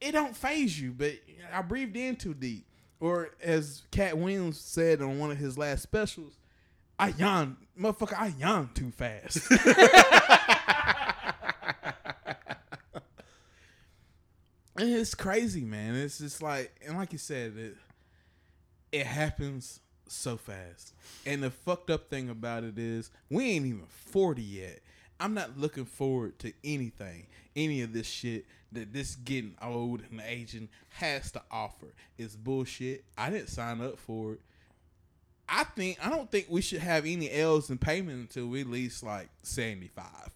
It 0.01 0.13
don't 0.13 0.37
phase 0.37 0.81
you, 0.81 0.93
but 0.93 1.13
I 1.53 1.63
breathed 1.63 1.97
in 1.97 2.17
too 2.17 2.35
deep. 2.35 2.67
Or 3.01 3.31
as 3.43 3.83
Katt 3.91 4.19
Williams 4.19 4.61
said 4.61 5.01
on 5.03 5.19
one 5.19 5.31
of 5.31 5.39
his 5.39 5.57
last 5.57 5.83
specials, 5.83 6.37
I 6.99 7.09
yawned, 7.09 7.57
motherfucker, 7.81 8.19
I 8.19 8.35
yawned 8.39 8.75
too 8.75 8.91
fast. 8.91 9.49
and 14.77 14.89
it's 14.91 15.15
crazy, 15.15 15.65
man. 15.65 15.95
It's 15.95 16.19
just 16.19 16.43
like, 16.43 16.75
and 16.85 16.97
like 16.97 17.13
you 17.13 17.19
said, 17.19 17.57
it 17.57 17.77
it 18.91 19.07
happens 19.07 19.81
so 20.09 20.37
fast. 20.37 20.95
And 21.27 21.43
the 21.43 21.51
fucked 21.51 21.91
up 21.91 22.09
thing 22.09 22.31
about 22.31 22.65
it 22.65 22.79
is, 22.79 23.11
we 23.31 23.51
ain't 23.51 23.67
even 23.67 23.87
forty 23.89 24.43
yet. 24.43 24.81
I'm 25.21 25.35
not 25.35 25.59
looking 25.59 25.85
forward 25.85 26.39
to 26.41 26.53
anything, 26.65 27.27
any 27.55 27.83
of 27.83 27.93
this 27.93 28.07
shit 28.07 28.47
that 28.73 28.93
this 28.93 29.17
getting 29.17 29.55
old 29.63 30.03
and 30.11 30.21
aging 30.21 30.69
has 30.91 31.31
to 31.33 31.43
offer. 31.51 31.87
It's 32.17 32.37
bullshit. 32.37 33.05
I 33.17 33.31
didn't 33.31 33.49
sign 33.49 33.81
up 33.81 33.99
for 33.99 34.35
it. 34.35 34.41
I 35.49 35.65
think 35.65 36.05
I 36.05 36.11
don't 36.11 36.31
think 36.31 36.47
we 36.51 36.61
should 36.61 36.81
have 36.81 37.07
any 37.07 37.31
L's 37.31 37.71
in 37.71 37.79
payment 37.79 38.19
until 38.19 38.49
we 38.49 38.61
at 38.61 38.67
least 38.67 39.03
like 39.03 39.31
seventy 39.43 39.89
five. 39.89 40.31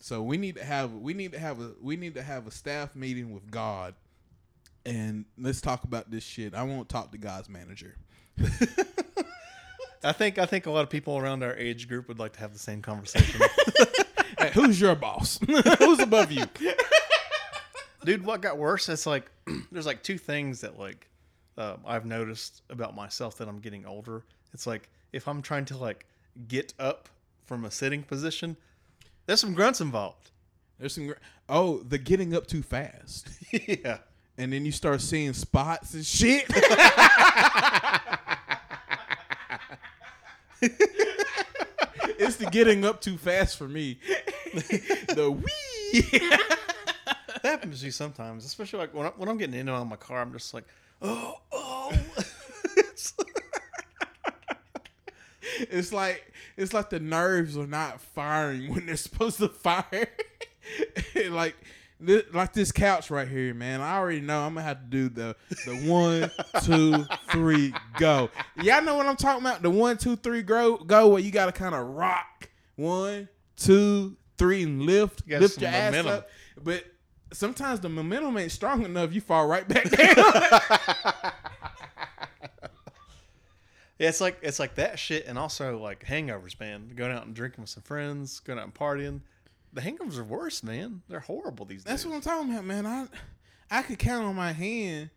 So 0.00 0.22
we 0.22 0.36
need 0.36 0.56
to 0.56 0.64
have 0.64 0.92
we 0.92 1.14
need 1.14 1.32
to 1.32 1.38
have 1.38 1.60
a 1.60 1.72
we 1.80 1.96
need 1.96 2.14
to 2.14 2.22
have 2.22 2.46
a 2.46 2.50
staff 2.50 2.94
meeting 2.94 3.32
with 3.32 3.50
God, 3.50 3.94
and 4.84 5.24
let's 5.38 5.62
talk 5.62 5.84
about 5.84 6.10
this 6.10 6.24
shit. 6.24 6.54
I 6.54 6.64
won't 6.64 6.90
talk 6.90 7.12
to 7.12 7.18
God's 7.18 7.48
manager. 7.48 7.96
I 10.04 10.12
think 10.12 10.38
I 10.38 10.44
think 10.44 10.66
a 10.66 10.70
lot 10.70 10.82
of 10.82 10.90
people 10.90 11.16
around 11.16 11.42
our 11.42 11.54
age 11.56 11.88
group 11.88 12.08
would 12.08 12.18
like 12.18 12.34
to 12.34 12.40
have 12.40 12.52
the 12.52 12.58
same 12.58 12.82
conversation. 12.82 13.40
Hey, 14.38 14.50
who's 14.54 14.80
your 14.80 14.96
boss? 14.96 15.38
who's 15.78 16.00
above 16.00 16.32
you? 16.32 16.44
Dude, 18.04 18.24
what 18.24 18.40
got 18.42 18.58
worse? 18.58 18.88
It's 18.88 19.06
like 19.06 19.30
there's 19.72 19.86
like 19.86 20.02
two 20.02 20.18
things 20.18 20.60
that 20.62 20.78
like 20.78 21.08
um, 21.56 21.78
I've 21.86 22.04
noticed 22.06 22.62
about 22.70 22.94
myself 22.96 23.36
that 23.38 23.48
I'm 23.48 23.58
getting 23.60 23.86
older. 23.86 24.24
It's 24.52 24.66
like 24.66 24.88
if 25.12 25.28
I'm 25.28 25.42
trying 25.42 25.64
to 25.66 25.76
like 25.76 26.06
get 26.48 26.74
up 26.78 27.08
from 27.44 27.64
a 27.64 27.70
sitting 27.70 28.02
position, 28.02 28.56
there's 29.26 29.40
some 29.40 29.54
grunts 29.54 29.80
involved. 29.80 30.30
There's 30.78 30.94
some. 30.94 31.06
gr- 31.08 31.12
Oh, 31.48 31.78
the 31.80 31.98
getting 31.98 32.34
up 32.34 32.46
too 32.46 32.62
fast, 32.62 33.28
yeah. 33.52 33.98
and 34.38 34.52
then 34.52 34.64
you 34.64 34.72
start 34.72 35.00
seeing 35.02 35.32
spots 35.34 35.92
and 35.92 36.06
shit. 36.06 36.46
it's 42.18 42.36
the 42.36 42.48
getting 42.50 42.84
up 42.84 43.00
too 43.00 43.16
fast 43.18 43.56
for 43.58 43.68
me. 43.68 43.98
the 44.54 45.30
wee. 45.30 46.30
That 47.42 47.50
happens 47.50 47.80
to 47.80 47.86
me 47.86 47.90
sometimes, 47.90 48.44
especially 48.44 48.78
like 48.80 48.94
when, 48.94 49.06
I, 49.06 49.10
when 49.10 49.28
I'm 49.28 49.36
getting 49.38 49.54
into 49.58 49.72
it 49.72 49.76
on 49.76 49.88
my 49.88 49.96
car. 49.96 50.20
I'm 50.20 50.32
just 50.32 50.54
like, 50.54 50.64
oh, 51.00 51.36
oh. 51.52 51.92
It's- 52.76 53.14
it's 55.70 55.92
like 55.92 56.32
it's 56.56 56.72
like 56.72 56.90
the 56.90 57.00
nerves 57.00 57.56
are 57.56 57.66
not 57.66 58.00
firing 58.00 58.72
when 58.72 58.86
they're 58.86 58.96
supposed 58.96 59.38
to 59.38 59.48
fire. 59.48 60.08
like 61.30 61.56
thi- 62.04 62.22
like 62.32 62.52
this 62.52 62.72
couch 62.72 63.10
right 63.10 63.28
here, 63.28 63.52
man. 63.54 63.80
I 63.80 63.96
already 63.96 64.20
know 64.20 64.40
I'm 64.42 64.54
gonna 64.54 64.66
have 64.66 64.80
to 64.80 64.86
do 64.86 65.08
the 65.08 65.36
the 65.66 65.74
one, 65.90 66.30
two, 66.62 67.04
three, 67.30 67.74
go. 67.98 68.30
Y'all 68.62 68.82
know 68.82 68.94
what 68.96 69.06
I'm 69.06 69.16
talking 69.16 69.42
about? 69.44 69.62
The 69.62 69.70
one, 69.70 69.98
two, 69.98 70.16
three, 70.16 70.42
go, 70.42 70.76
go. 70.78 71.08
Where 71.08 71.20
you 71.20 71.30
gotta 71.30 71.52
kind 71.52 71.74
of 71.74 71.86
rock 71.88 72.48
one, 72.76 73.28
two, 73.56 74.16
three, 74.38 74.62
and 74.62 74.82
lift, 74.82 75.22
You 75.26 75.38
lift 75.38 75.60
your 75.60 75.70
ass 75.70 75.92
up. 76.06 76.28
But 76.62 76.84
sometimes 77.32 77.80
the 77.80 77.88
momentum 77.88 78.36
ain't 78.36 78.52
strong 78.52 78.84
enough. 78.84 79.12
You 79.12 79.20
fall 79.20 79.46
right 79.46 79.66
back 79.66 79.90
down. 79.90 81.32
Yeah, 84.02 84.08
it's 84.08 84.20
like 84.20 84.40
it's 84.42 84.58
like 84.58 84.74
that 84.74 84.98
shit, 84.98 85.26
and 85.28 85.38
also 85.38 85.78
like 85.78 86.04
hangovers, 86.04 86.58
man. 86.58 86.90
Going 86.96 87.12
out 87.12 87.24
and 87.24 87.36
drinking 87.36 87.62
with 87.62 87.70
some 87.70 87.84
friends, 87.84 88.40
going 88.40 88.58
out 88.58 88.64
and 88.64 88.74
partying. 88.74 89.20
The 89.72 89.80
hangovers 89.80 90.18
are 90.18 90.24
worse, 90.24 90.64
man. 90.64 91.02
They're 91.08 91.20
horrible 91.20 91.66
these 91.66 91.84
That's 91.84 92.02
days. 92.02 92.10
That's 92.10 92.26
what 92.26 92.34
I'm 92.34 92.38
talking 92.38 92.52
about, 92.52 92.64
man. 92.64 92.84
I 92.84 93.06
I 93.70 93.82
could 93.82 94.00
count 94.00 94.26
on 94.26 94.34
my 94.34 94.50
hand 94.50 95.10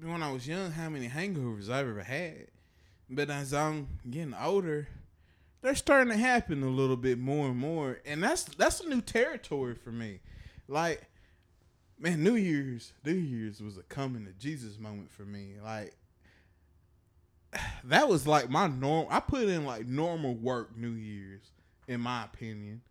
when 0.00 0.22
I 0.22 0.30
was 0.30 0.46
young 0.46 0.70
how 0.70 0.88
many 0.88 1.08
hangovers 1.08 1.68
I've 1.68 1.88
ever 1.88 2.04
had. 2.04 2.46
But 3.08 3.30
as 3.30 3.52
I'm 3.52 3.88
getting 4.08 4.34
older, 4.40 4.86
they're 5.60 5.74
starting 5.74 6.12
to 6.12 6.16
happen 6.16 6.62
a 6.62 6.68
little 6.68 6.96
bit 6.96 7.18
more 7.18 7.48
and 7.48 7.58
more. 7.58 7.98
And 8.06 8.22
that's 8.22 8.44
that's 8.44 8.78
a 8.78 8.88
new 8.88 9.00
territory 9.00 9.74
for 9.74 9.90
me. 9.90 10.20
Like, 10.68 11.09
man, 12.00 12.22
New 12.24 12.34
Year's, 12.34 12.92
New 13.04 13.12
Year's 13.12 13.60
was 13.60 13.76
a 13.76 13.82
coming 13.82 14.24
to 14.24 14.32
Jesus 14.32 14.78
moment 14.78 15.10
for 15.10 15.22
me. 15.22 15.54
Like 15.62 15.94
that 17.84 18.08
was 18.08 18.26
like 18.26 18.50
my 18.50 18.66
norm 18.66 19.06
I 19.10 19.20
put 19.20 19.42
in 19.48 19.64
like 19.64 19.86
normal 19.86 20.34
work 20.34 20.76
New 20.76 20.92
Year's, 20.92 21.42
in 21.86 22.00
my 22.00 22.24
opinion 22.24 22.82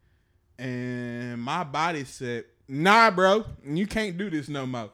and 0.60 1.42
my 1.42 1.64
body 1.64 2.04
said, 2.04 2.44
"Nah, 2.68 3.10
bro, 3.12 3.46
you 3.64 3.88
can't 3.88 4.18
do 4.18 4.30
this 4.30 4.50
no 4.50 4.66
more." 4.66 4.90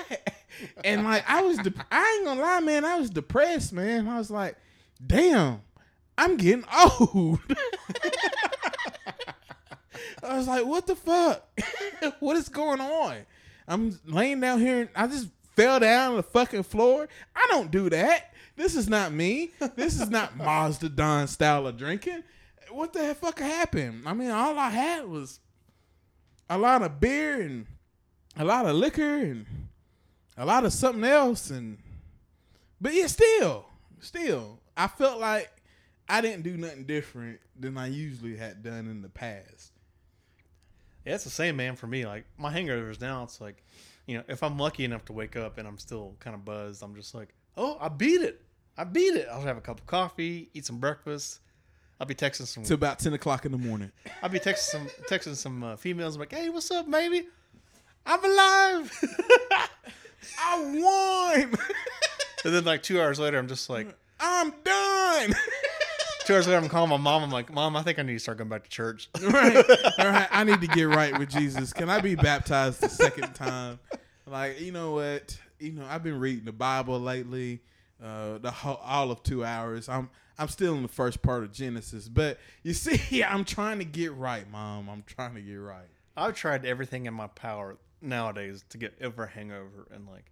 and 0.84 1.04
like 1.04 1.24
I 1.28 1.42
was, 1.42 1.56
dep 1.58 1.74
I 1.90 2.16
ain't 2.16 2.26
gonna 2.26 2.40
lie, 2.40 2.60
man, 2.60 2.84
I 2.84 2.98
was 2.98 3.08
depressed, 3.08 3.72
man. 3.72 4.08
I 4.08 4.18
was 4.18 4.30
like, 4.30 4.56
"Damn, 5.04 5.62
I'm 6.18 6.36
getting 6.36 6.64
old." 6.76 7.38
I 10.22 10.36
was 10.36 10.48
like, 10.48 10.66
"What 10.66 10.86
the 10.86 10.96
fuck? 10.96 11.48
what 12.18 12.36
is 12.36 12.48
going 12.48 12.80
on?" 12.80 13.18
I'm 13.68 14.00
laying 14.06 14.40
down 14.40 14.60
here, 14.60 14.80
and 14.80 14.90
I 14.96 15.06
just 15.06 15.28
fell 15.54 15.78
down 15.78 16.12
on 16.12 16.16
the 16.16 16.22
fucking 16.22 16.62
floor. 16.64 17.08
I 17.36 17.46
don't 17.50 17.70
do 17.70 17.90
that. 17.90 18.32
This 18.56 18.74
is 18.74 18.88
not 18.88 19.12
me. 19.12 19.52
This 19.76 20.00
is 20.00 20.10
not 20.10 20.36
Mazda 20.36 20.88
Don 20.88 21.28
style 21.28 21.66
of 21.66 21.76
drinking. 21.76 22.24
What 22.70 22.92
the 22.92 23.14
fuck 23.14 23.38
happened? 23.38 24.02
I 24.06 24.14
mean, 24.14 24.30
all 24.30 24.58
I 24.58 24.70
had 24.70 25.06
was 25.06 25.38
a 26.50 26.58
lot 26.58 26.82
of 26.82 26.98
beer 26.98 27.40
and 27.40 27.66
a 28.36 28.44
lot 28.44 28.66
of 28.66 28.74
liquor 28.74 29.16
and 29.16 29.46
a 30.36 30.44
lot 30.44 30.64
of 30.64 30.72
something 30.72 31.04
else 31.04 31.50
and 31.50 31.78
but 32.80 32.94
yeah, 32.94 33.08
still, 33.08 33.66
still, 34.00 34.60
I 34.76 34.86
felt 34.86 35.18
like 35.18 35.50
I 36.08 36.20
didn't 36.20 36.42
do 36.42 36.56
nothing 36.56 36.84
different 36.84 37.40
than 37.58 37.76
I 37.76 37.88
usually 37.88 38.36
had 38.36 38.62
done 38.62 38.86
in 38.88 39.02
the 39.02 39.08
past. 39.08 39.72
Yeah, 41.08 41.14
it's 41.14 41.24
the 41.24 41.30
same, 41.30 41.56
man. 41.56 41.74
For 41.74 41.86
me, 41.86 42.04
like 42.04 42.26
my 42.36 42.52
hangovers 42.52 43.00
now, 43.00 43.22
it's 43.22 43.40
like, 43.40 43.64
you 44.04 44.18
know, 44.18 44.24
if 44.28 44.42
I'm 44.42 44.58
lucky 44.58 44.84
enough 44.84 45.06
to 45.06 45.14
wake 45.14 45.36
up 45.36 45.56
and 45.56 45.66
I'm 45.66 45.78
still 45.78 46.14
kind 46.20 46.34
of 46.34 46.44
buzzed, 46.44 46.82
I'm 46.82 46.94
just 46.94 47.14
like, 47.14 47.30
oh, 47.56 47.78
I 47.80 47.88
beat 47.88 48.20
it. 48.20 48.42
I 48.76 48.84
beat 48.84 49.14
it. 49.14 49.26
I'll 49.32 49.40
have 49.40 49.56
a 49.56 49.62
cup 49.62 49.80
of 49.80 49.86
coffee, 49.86 50.50
eat 50.52 50.66
some 50.66 50.76
breakfast. 50.76 51.40
I'll 51.98 52.06
be 52.06 52.14
texting 52.14 52.46
some. 52.46 52.62
To 52.64 52.74
about 52.74 52.98
ten 52.98 53.14
o'clock 53.14 53.46
in 53.46 53.52
the 53.52 53.58
morning. 53.58 53.90
I'll 54.22 54.28
be 54.28 54.38
texting 54.38 54.58
some 54.58 54.88
texting 55.08 55.34
some 55.34 55.64
uh, 55.64 55.76
females. 55.76 56.16
I'm 56.16 56.20
like, 56.20 56.32
hey, 56.32 56.50
what's 56.50 56.70
up, 56.70 56.90
baby? 56.90 57.26
I'm 58.04 58.22
alive. 58.22 58.92
I 60.38 61.40
won. 61.40 61.58
and 62.44 62.54
then 62.54 62.64
like 62.66 62.82
two 62.82 63.00
hours 63.00 63.18
later, 63.18 63.38
I'm 63.38 63.48
just 63.48 63.70
like, 63.70 63.88
I'm 64.20 64.52
done. 64.62 65.34
two 66.28 66.34
hours 66.34 66.46
later, 66.46 66.58
I'm 66.58 66.68
calling 66.68 66.90
my 66.90 66.98
mom. 66.98 67.22
I'm 67.22 67.30
like, 67.30 67.50
mom, 67.50 67.74
I 67.74 67.82
think 67.82 67.98
I 67.98 68.02
need 68.02 68.12
to 68.12 68.18
start 68.18 68.36
going 68.36 68.50
back 68.50 68.62
to 68.64 68.68
church. 68.68 69.08
right. 69.22 69.56
All 69.98 70.08
right. 70.08 70.28
I 70.30 70.44
need 70.44 70.60
to 70.60 70.66
get 70.66 70.82
right 70.82 71.18
with 71.18 71.30
Jesus. 71.30 71.72
Can 71.72 71.88
I 71.88 72.02
be 72.02 72.16
baptized 72.16 72.82
the 72.82 72.90
second 72.90 73.34
time? 73.34 73.78
Like, 74.26 74.60
you 74.60 74.70
know 74.70 74.92
what? 74.92 75.38
You 75.58 75.72
know, 75.72 75.86
I've 75.88 76.02
been 76.02 76.20
reading 76.20 76.44
the 76.44 76.52
Bible 76.52 77.00
lately, 77.00 77.62
uh, 78.04 78.36
the 78.38 78.50
whole, 78.50 78.78
all 78.84 79.10
of 79.10 79.22
two 79.22 79.42
hours. 79.42 79.88
I'm 79.88 80.10
I'm 80.38 80.48
still 80.48 80.74
in 80.74 80.82
the 80.82 80.88
first 80.88 81.22
part 81.22 81.44
of 81.44 81.50
Genesis, 81.52 82.10
but 82.10 82.38
you 82.62 82.74
see, 82.74 83.24
I'm 83.24 83.46
trying 83.46 83.78
to 83.78 83.86
get 83.86 84.12
right, 84.12 84.48
Mom. 84.50 84.90
I'm 84.90 85.04
trying 85.06 85.34
to 85.34 85.40
get 85.40 85.54
right. 85.54 85.88
I've 86.14 86.34
tried 86.34 86.66
everything 86.66 87.06
in 87.06 87.14
my 87.14 87.28
power 87.28 87.78
nowadays 88.02 88.66
to 88.68 88.76
get 88.76 88.92
over 89.00 89.24
a 89.24 89.28
hangover 89.30 89.88
and 89.92 90.06
like, 90.06 90.30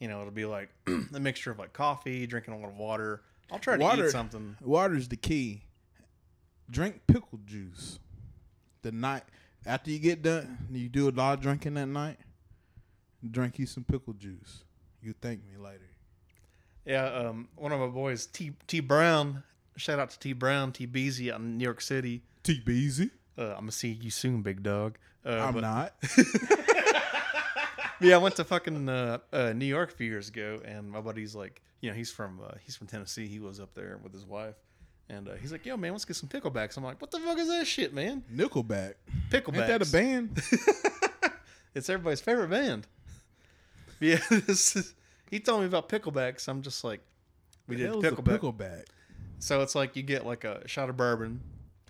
you 0.00 0.08
know, 0.08 0.20
it'll 0.20 0.32
be 0.32 0.46
like 0.46 0.70
a 1.14 1.20
mixture 1.20 1.52
of 1.52 1.60
like 1.60 1.72
coffee, 1.72 2.26
drinking 2.26 2.54
a 2.54 2.58
lot 2.58 2.70
of 2.70 2.76
water. 2.76 3.22
I'll 3.50 3.58
try 3.58 3.76
to 3.76 3.82
Water- 3.82 4.06
eat 4.06 4.10
something. 4.12 4.56
Water's 4.60 5.08
the 5.08 5.16
key. 5.16 5.62
Drink 6.70 7.00
pickle 7.06 7.40
juice. 7.46 7.98
The 8.82 8.92
night 8.92 9.22
after 9.66 9.90
you 9.90 9.98
get 9.98 10.22
done, 10.22 10.66
you 10.70 10.88
do 10.88 11.08
a 11.08 11.10
lot 11.10 11.34
of 11.34 11.40
drinking 11.40 11.74
that 11.74 11.86
night. 11.86 12.18
Drink 13.28 13.58
you 13.58 13.66
some 13.66 13.84
pickle 13.84 14.12
juice. 14.12 14.64
You 15.02 15.14
thank 15.20 15.40
me 15.44 15.56
later. 15.62 15.88
Yeah, 16.84 17.04
um, 17.06 17.48
one 17.56 17.72
of 17.72 17.80
my 17.80 17.86
boys, 17.88 18.26
T 18.26 18.52
T 18.66 18.80
Brown. 18.80 19.42
Shout 19.76 19.98
out 19.98 20.10
to 20.10 20.18
T 20.18 20.32
Brown, 20.32 20.72
T 20.72 20.86
Beezy 20.86 21.30
out 21.32 21.40
in 21.40 21.56
New 21.58 21.64
York 21.64 21.80
City. 21.80 22.22
T 22.42 22.60
Beezy. 22.64 23.10
Uh, 23.36 23.50
I'm 23.54 23.60
gonna 23.60 23.72
see 23.72 23.90
you 23.92 24.10
soon, 24.10 24.42
big 24.42 24.62
dog. 24.62 24.98
Uh, 25.24 25.30
I'm 25.40 25.54
but- 25.54 25.60
not. 25.60 25.94
Yeah, 28.00 28.14
I 28.14 28.18
went 28.18 28.36
to 28.36 28.44
fucking 28.44 28.88
uh, 28.88 29.18
uh, 29.32 29.52
New 29.52 29.66
York 29.66 29.92
a 29.92 29.94
few 29.94 30.06
years 30.06 30.28
ago, 30.28 30.60
and 30.64 30.90
my 30.90 31.00
buddy's 31.00 31.34
like, 31.34 31.60
you 31.80 31.90
know, 31.90 31.96
he's 31.96 32.10
from 32.10 32.40
uh, 32.44 32.52
he's 32.64 32.76
from 32.76 32.86
Tennessee. 32.86 33.26
He 33.26 33.40
was 33.40 33.60
up 33.60 33.74
there 33.74 33.98
with 34.02 34.12
his 34.12 34.24
wife, 34.24 34.56
and 35.08 35.28
uh, 35.28 35.34
he's 35.34 35.52
like, 35.52 35.66
yo, 35.66 35.76
man, 35.76 35.92
let's 35.92 36.04
get 36.04 36.16
some 36.16 36.28
picklebacks. 36.28 36.76
I'm 36.76 36.84
like, 36.84 37.00
what 37.00 37.10
the 37.10 37.18
fuck 37.18 37.38
is 37.38 37.48
that 37.48 37.66
shit, 37.66 37.92
man? 37.92 38.22
Nickelback. 38.32 38.94
Picklebacks. 39.30 39.56
Ain't 39.56 39.66
that 39.66 39.88
a 39.88 39.92
band? 39.92 40.42
It's 41.74 41.88
everybody's 41.88 42.20
favorite 42.20 42.48
band. 42.48 42.88
Yeah, 44.00 44.18
this 44.30 44.74
is, 44.74 44.94
he 45.30 45.38
told 45.38 45.60
me 45.60 45.66
about 45.66 45.88
picklebacks. 45.88 46.48
I'm 46.48 46.62
just 46.62 46.82
like, 46.82 47.00
we 47.68 47.76
did 47.76 47.86
Hell's 47.86 48.04
a 48.04 48.10
pickleback. 48.10 48.38
Pickleback. 48.38 48.84
So 49.38 49.60
it's 49.62 49.76
like 49.76 49.94
you 49.94 50.02
get 50.02 50.26
like 50.26 50.42
a 50.42 50.66
shot 50.66 50.90
of 50.90 50.96
bourbon. 50.96 51.40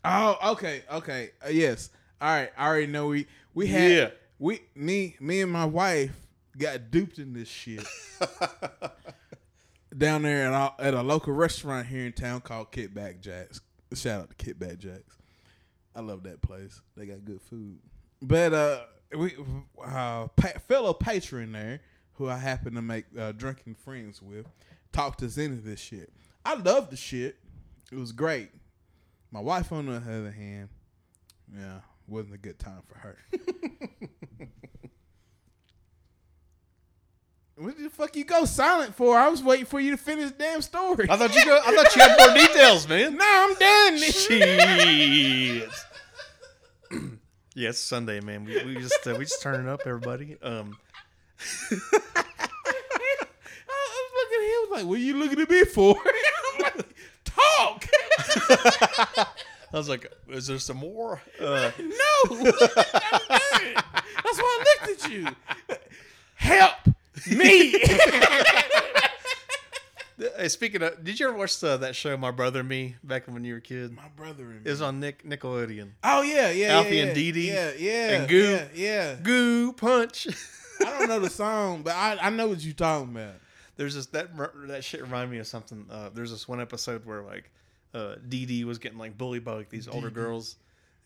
Oh, 0.04 0.36
okay, 0.52 0.82
okay. 0.92 1.30
Uh, 1.42 1.48
yes. 1.48 1.88
All 2.20 2.28
right. 2.28 2.50
I 2.58 2.66
already 2.66 2.86
know 2.86 3.06
we 3.06 3.26
we 3.54 3.68
had 3.68 3.90
Yeah. 3.90 4.10
We 4.38 4.60
me 4.74 5.16
me 5.20 5.40
and 5.40 5.50
my 5.50 5.64
wife 5.64 6.12
got 6.56 6.90
duped 6.90 7.18
in 7.18 7.32
this 7.32 7.48
shit 7.48 7.86
down 9.96 10.22
there 10.22 10.52
at 10.52 10.52
a, 10.52 10.82
at 10.82 10.94
a 10.94 11.02
local 11.02 11.32
restaurant 11.32 11.86
here 11.86 12.06
in 12.06 12.12
town 12.12 12.40
called 12.40 12.70
Kickback 12.72 13.20
Jacks. 13.20 13.60
Shout 13.94 14.22
out 14.22 14.36
to 14.36 14.44
Kickback 14.44 14.78
Jacks. 14.78 15.16
I 15.94 16.00
love 16.00 16.22
that 16.24 16.42
place. 16.42 16.80
They 16.96 17.06
got 17.06 17.24
good 17.24 17.40
food. 17.40 17.78
But 18.20 18.52
uh, 18.52 18.80
we 19.16 19.34
uh, 19.84 20.28
pa- 20.28 20.58
fellow 20.68 20.92
patron 20.92 21.52
there, 21.52 21.80
who 22.14 22.28
I 22.28 22.36
happen 22.36 22.74
to 22.74 22.82
make 22.82 23.06
uh, 23.18 23.32
drinking 23.32 23.74
friends 23.76 24.20
with, 24.22 24.46
talked 24.92 25.22
us 25.22 25.38
into 25.38 25.60
this 25.60 25.80
shit. 25.80 26.12
I 26.44 26.54
love 26.54 26.90
the 26.90 26.96
shit. 26.96 27.36
It 27.90 27.96
was 27.96 28.12
great. 28.12 28.50
My 29.30 29.40
wife, 29.40 29.72
on 29.72 29.86
the 29.86 29.96
other 29.96 30.30
hand, 30.30 30.68
yeah, 31.54 31.80
wasn't 32.06 32.34
a 32.34 32.38
good 32.38 32.58
time 32.58 32.82
for 32.86 32.98
her. 32.98 33.18
what 37.58 37.76
the 37.76 37.90
fuck 37.90 38.14
you 38.14 38.24
go 38.24 38.44
silent 38.44 38.94
for? 38.94 39.18
I 39.18 39.28
was 39.28 39.42
waiting 39.42 39.66
for 39.66 39.80
you 39.80 39.90
to 39.90 39.96
finish 39.96 40.30
the 40.30 40.36
damn 40.38 40.62
story. 40.62 41.08
I 41.10 41.16
thought 41.16 41.34
you 41.34 41.44
go. 41.44 41.60
I 41.64 41.74
thought 41.74 41.96
you 41.96 42.02
had 42.02 42.16
more 42.18 42.36
details, 42.36 42.88
man. 42.88 43.16
nah, 43.18 43.24
I'm 43.26 43.54
done. 43.54 43.98
Shit. 43.98 45.68
yeah, 47.54 47.70
it's 47.70 47.80
Sunday, 47.80 48.20
man. 48.20 48.44
We, 48.44 48.62
we 48.64 48.76
just 48.76 49.04
uh, 49.06 49.16
we 49.18 49.24
just 49.24 49.42
turning 49.42 49.68
up, 49.68 49.80
everybody. 49.86 50.36
Um, 50.40 50.78
I 51.70 51.80
was 53.90 54.12
looking 54.14 54.38
at 54.38 54.44
him 54.44 54.58
I 54.58 54.66
was 54.68 54.70
like, 54.70 54.86
"What 54.86 54.98
are 54.98 55.02
you 55.02 55.16
looking 55.16 55.40
at 55.40 55.50
me 55.50 55.64
for?" 55.64 55.96
I'm 56.54 56.62
like, 56.62 56.94
"Talk." 57.24 57.86
I 59.72 59.76
was 59.76 59.88
like, 59.88 60.12
"Is 60.28 60.46
there 60.46 60.60
some 60.60 60.76
more?" 60.78 61.20
Uh, 61.40 61.72
no, 61.78 62.36
I'm 62.36 62.44
done. 62.44 62.54
That's 63.28 64.38
why 64.38 64.60
I 64.60 64.64
looked 64.86 65.04
at 65.04 65.10
you. 65.10 65.26
Help 66.36 66.87
me. 67.26 67.74
hey, 70.36 70.48
speaking 70.48 70.82
of, 70.82 71.02
did 71.04 71.18
you 71.20 71.28
ever 71.28 71.36
watch 71.36 71.62
uh, 71.62 71.76
that 71.78 71.94
show, 71.94 72.16
My 72.16 72.30
Brother 72.30 72.60
and 72.60 72.68
Me, 72.68 72.96
back 73.02 73.26
when 73.28 73.44
you 73.44 73.54
were 73.54 73.58
a 73.58 73.62
kid? 73.62 73.94
My 73.94 74.08
brother 74.16 74.50
and 74.50 74.66
It 74.66 74.70
was 74.70 74.82
on 74.82 75.00
Nick 75.00 75.24
Nickelodeon. 75.24 75.90
Oh 76.02 76.22
yeah, 76.22 76.50
yeah, 76.50 76.76
Alfie 76.76 76.96
yeah, 76.96 77.02
and 77.02 77.08
yeah. 77.08 77.14
Dee 77.14 77.32
Dee 77.32 77.48
yeah, 77.48 77.70
yeah, 77.78 78.10
and 78.10 78.28
Goo. 78.28 78.42
yeah, 78.42 78.66
yeah. 78.74 79.14
Goo 79.22 79.72
punch. 79.72 80.26
I 80.80 80.98
don't 80.98 81.08
know 81.08 81.20
the 81.20 81.30
song, 81.30 81.82
but 81.82 81.94
I, 81.94 82.18
I 82.20 82.30
know 82.30 82.48
what 82.48 82.64
you're 82.64 82.74
talking 82.74 83.10
about. 83.10 83.34
There's 83.76 83.94
this 83.94 84.06
that 84.06 84.30
that 84.68 84.84
shit 84.84 85.02
reminded 85.02 85.30
me 85.30 85.38
of 85.38 85.46
something. 85.46 85.86
Uh, 85.90 86.10
there's 86.12 86.30
this 86.30 86.48
one 86.48 86.60
episode 86.60 87.04
where 87.04 87.22
like 87.22 87.50
uh, 87.94 88.16
Dee 88.28 88.46
Dee 88.46 88.64
was 88.64 88.78
getting 88.78 88.98
like 88.98 89.16
bullied 89.16 89.44
by 89.44 89.52
like 89.54 89.70
these 89.70 89.88
older 89.88 90.10
girls, 90.10 90.56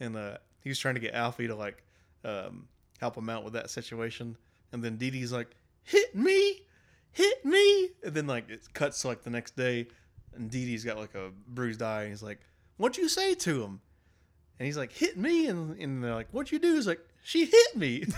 and 0.01 0.17
uh, 0.17 0.39
he 0.61 0.69
was 0.69 0.79
trying 0.79 0.95
to 0.95 1.01
get 1.01 1.15
Alfie 1.15 1.49
to 1.49 1.55
like 1.55 1.83
um, 2.25 2.67
help 3.01 3.17
him 3.17 3.29
out 3.29 3.45
with 3.45 3.53
that 3.55 3.71
situation, 3.71 4.37
and 4.73 4.83
then 4.83 4.97
Dee 4.97 5.11
Dee's 5.11 5.33
like, 5.33 5.55
"Hit 5.85 6.15
me, 6.15 6.63
hit 7.11 7.45
me," 7.45 7.91
and 8.05 8.15
then 8.15 8.27
like 8.27 8.49
it 8.51 8.73
cuts 8.73 9.03
to 9.03 9.09
like 9.09 9.23
the 9.23 9.31
next 9.31 9.57
day, 9.57 9.87
and 10.35 10.51
Dee 10.51 10.65
Dee's 10.65 10.85
got 10.85 10.97
like 10.97 11.15
a 11.15 11.31
bruised 11.49 11.83
eye, 11.83 12.03
and 12.03 12.11
he's 12.11 12.23
like, 12.23 12.41
"What'd 12.77 12.99
you 12.99 13.09
say 13.09 13.35
to 13.35 13.63
him?" 13.63 13.81
And 14.59 14.67
he's 14.67 14.77
like, 14.77 14.93
"Hit 14.93 15.17
me," 15.17 15.47
and, 15.49 15.77
and 15.81 16.05
they're 16.05 16.15
like, 16.15 16.29
"What'd 16.31 16.53
you 16.53 16.59
do?" 16.59 16.75
He's 16.75 16.87
like, 16.87 17.01
"She 17.23 17.47
hit 17.47 17.77
me." 17.77 18.05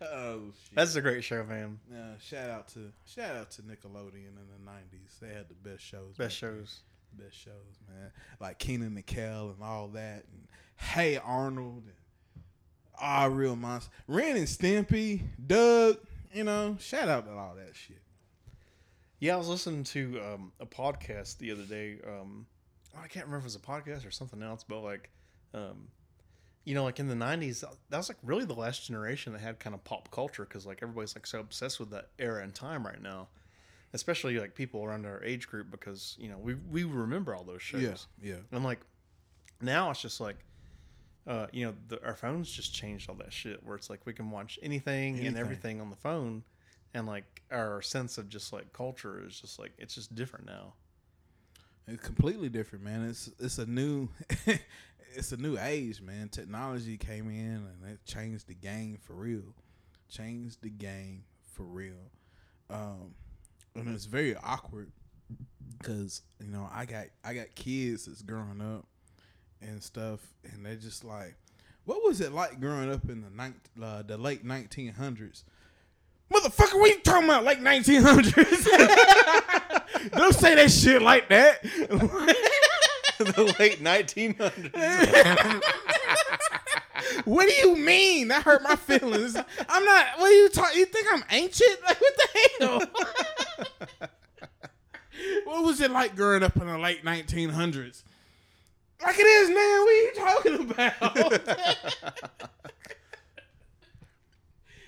Oh 0.00 0.50
shit. 0.64 0.74
That's 0.74 0.94
a 0.96 1.00
great 1.00 1.24
show, 1.24 1.44
man. 1.44 1.78
Yeah, 1.90 2.12
shout 2.20 2.50
out 2.50 2.68
to 2.68 2.92
shout 3.06 3.36
out 3.36 3.50
to 3.52 3.62
Nickelodeon 3.62 4.36
in 4.36 4.46
the 4.48 4.64
nineties. 4.64 5.16
They 5.20 5.28
had 5.28 5.48
the 5.48 5.54
best 5.54 5.82
shows. 5.82 6.16
Best 6.16 6.36
shows. 6.36 6.80
Best 7.12 7.36
shows, 7.36 7.80
man. 7.88 8.10
Like 8.40 8.58
Kenan 8.58 8.96
and 8.96 9.06
Kel 9.06 9.50
and 9.50 9.62
all 9.62 9.88
that. 9.88 10.24
And 10.30 10.46
Hey 10.76 11.16
Arnold 11.16 11.84
and 11.84 11.94
Ah 13.00 13.26
Real 13.26 13.56
Monster. 13.56 13.90
Ren 14.06 14.36
and 14.36 14.46
Stimpy, 14.46 15.22
Doug, 15.44 15.98
you 16.32 16.44
know, 16.44 16.76
shout 16.80 17.08
out 17.08 17.26
to 17.26 17.32
all 17.32 17.54
that 17.56 17.74
shit. 17.74 18.00
Yeah, 19.18 19.34
I 19.34 19.38
was 19.38 19.48
listening 19.48 19.84
to 19.84 20.20
um, 20.20 20.52
a 20.60 20.66
podcast 20.66 21.38
the 21.38 21.50
other 21.50 21.62
day. 21.62 21.98
Um, 22.06 22.46
I 22.94 23.08
can't 23.08 23.26
remember 23.26 23.38
if 23.38 23.42
it 23.42 23.46
was 23.46 23.56
a 23.56 23.58
podcast 23.58 24.06
or 24.06 24.10
something 24.10 24.42
else, 24.42 24.64
but 24.66 24.80
like, 24.80 25.10
um, 25.54 25.88
you 26.64 26.74
know, 26.74 26.84
like 26.84 26.98
in 26.98 27.08
the 27.08 27.14
'90s, 27.14 27.64
that 27.90 27.96
was 27.96 28.08
like 28.08 28.18
really 28.22 28.44
the 28.44 28.54
last 28.54 28.86
generation 28.86 29.32
that 29.32 29.40
had 29.40 29.58
kind 29.58 29.74
of 29.74 29.82
pop 29.84 30.10
culture 30.10 30.44
because 30.44 30.66
like 30.66 30.80
everybody's 30.82 31.16
like 31.16 31.26
so 31.26 31.40
obsessed 31.40 31.80
with 31.80 31.90
that 31.90 32.08
era 32.18 32.42
and 32.42 32.54
time 32.54 32.84
right 32.86 33.00
now, 33.00 33.28
especially 33.94 34.38
like 34.38 34.54
people 34.54 34.84
around 34.84 35.06
our 35.06 35.22
age 35.24 35.48
group 35.48 35.70
because 35.70 36.16
you 36.18 36.28
know 36.28 36.38
we 36.38 36.54
we 36.54 36.84
remember 36.84 37.34
all 37.34 37.44
those 37.44 37.62
shows. 37.62 38.06
Yeah, 38.20 38.34
yeah. 38.34 38.40
And 38.52 38.64
like 38.64 38.80
now 39.62 39.90
it's 39.90 40.02
just 40.02 40.20
like, 40.20 40.36
uh, 41.26 41.46
you 41.52 41.66
know, 41.66 41.74
the, 41.88 42.04
our 42.04 42.14
phones 42.14 42.50
just 42.50 42.72
changed 42.74 43.10
all 43.10 43.16
that 43.16 43.32
shit 43.32 43.64
where 43.64 43.76
it's 43.76 43.90
like 43.90 44.00
we 44.04 44.12
can 44.12 44.30
watch 44.30 44.58
anything, 44.62 45.18
and 45.26 45.36
everything 45.36 45.80
on 45.80 45.90
the 45.90 45.96
phone, 45.96 46.44
and 46.94 47.06
like 47.06 47.42
our 47.50 47.82
sense 47.82 48.18
of 48.18 48.28
just 48.28 48.52
like 48.52 48.72
culture 48.72 49.22
is 49.26 49.40
just 49.40 49.58
like 49.58 49.72
it's 49.78 49.94
just 49.94 50.14
different 50.14 50.46
now. 50.46 50.74
It's 51.88 52.02
completely 52.02 52.48
different, 52.48 52.84
man. 52.84 53.08
It's 53.08 53.30
it's 53.38 53.58
a 53.58 53.66
new 53.66 54.08
it's 55.14 55.32
a 55.32 55.36
new 55.36 55.58
age, 55.58 56.00
man. 56.00 56.28
Technology 56.28 56.96
came 56.96 57.28
in 57.28 57.66
and 57.66 57.92
it 57.92 58.04
changed 58.04 58.46
the 58.46 58.54
game 58.54 58.98
for 59.02 59.14
real. 59.14 59.54
Changed 60.08 60.62
the 60.62 60.70
game 60.70 61.24
for 61.54 61.64
real. 61.64 62.10
Um, 62.70 63.14
and 63.74 63.92
it's 63.92 64.06
very 64.06 64.36
awkward 64.36 64.90
because 65.78 66.22
you 66.40 66.48
know 66.48 66.68
I 66.72 66.84
got 66.84 67.06
I 67.24 67.34
got 67.34 67.54
kids 67.54 68.06
that's 68.06 68.22
growing 68.22 68.60
up 68.60 68.86
and 69.60 69.82
stuff, 69.82 70.20
and 70.44 70.64
they're 70.64 70.76
just 70.76 71.04
like, 71.04 71.34
"What 71.84 72.04
was 72.04 72.20
it 72.20 72.32
like 72.32 72.60
growing 72.60 72.92
up 72.92 73.08
in 73.08 73.22
the 73.22 73.30
ninth, 73.30 73.68
uh, 73.82 74.02
the 74.02 74.16
late 74.16 74.44
nineteen 74.44 74.92
hundreds?" 74.92 75.44
Motherfucker, 76.32 76.74
you 76.86 77.00
talking 77.00 77.24
about? 77.24 77.44
Like 77.44 77.60
nineteen 77.60 78.02
hundreds? 78.02 78.64
Don't 80.12 80.34
say 80.34 80.54
that 80.56 80.70
shit 80.70 81.02
like 81.02 81.28
that. 81.28 81.62
the 83.18 83.54
late 83.58 83.82
1900s. 83.82 85.62
what 87.24 87.48
do 87.48 87.54
you 87.54 87.76
mean? 87.76 88.28
That 88.28 88.42
hurt 88.42 88.62
my 88.62 88.76
feelings. 88.76 89.36
I'm 89.68 89.84
not. 89.84 90.06
What 90.18 90.30
are 90.30 90.34
you 90.34 90.48
talking? 90.48 90.78
You 90.78 90.86
think 90.86 91.06
I'm 91.12 91.24
ancient? 91.30 91.82
Like 91.82 92.00
what 92.00 92.14
the 92.16 92.28
hell? 92.60 92.82
what 95.44 95.64
was 95.64 95.80
it 95.80 95.90
like 95.90 96.14
growing 96.16 96.42
up 96.42 96.56
in 96.56 96.66
the 96.66 96.78
late 96.78 97.04
1900s? 97.04 98.02
Like 99.02 99.16
it 99.18 99.26
is 99.26 99.48
man. 99.50 99.80
What 99.82 99.92
are 99.92 100.02
you 100.02 100.12
talking 100.14 100.70
about? 100.70 102.50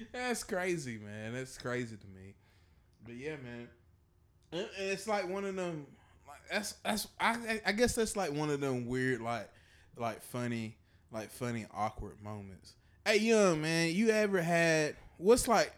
That's 0.13 0.45
crazy, 0.45 0.99
man. 0.99 1.35
That's 1.35 1.59
crazy 1.59 1.97
to 1.97 2.07
me. 2.09 2.35
But 3.05 3.15
yeah, 3.17 3.37
man. 3.43 3.69
It- 4.53 4.71
It's 4.79 5.07
like 5.07 5.29
one 5.29 5.45
of 5.45 5.55
them. 5.57 5.87
Like 6.27 6.41
that's 6.51 6.73
that's. 6.85 7.09
I 7.21 7.61
I 7.67 7.73
guess 7.73 7.95
that's 7.95 8.17
like 8.17 8.33
one 8.33 8.51
of 8.51 8.61
them 8.61 8.87
weird 8.87 9.21
like 9.21 9.49
like 9.97 10.23
funny 10.23 10.77
like 11.13 11.31
funny 11.31 11.67
awkward 11.75 12.23
moments. 12.23 12.75
Hey, 13.05 13.19
young 13.19 13.61
man, 13.63 13.93
you 13.95 14.11
ever 14.11 14.41
had 14.43 14.97
what's 15.19 15.49
like 15.49 15.73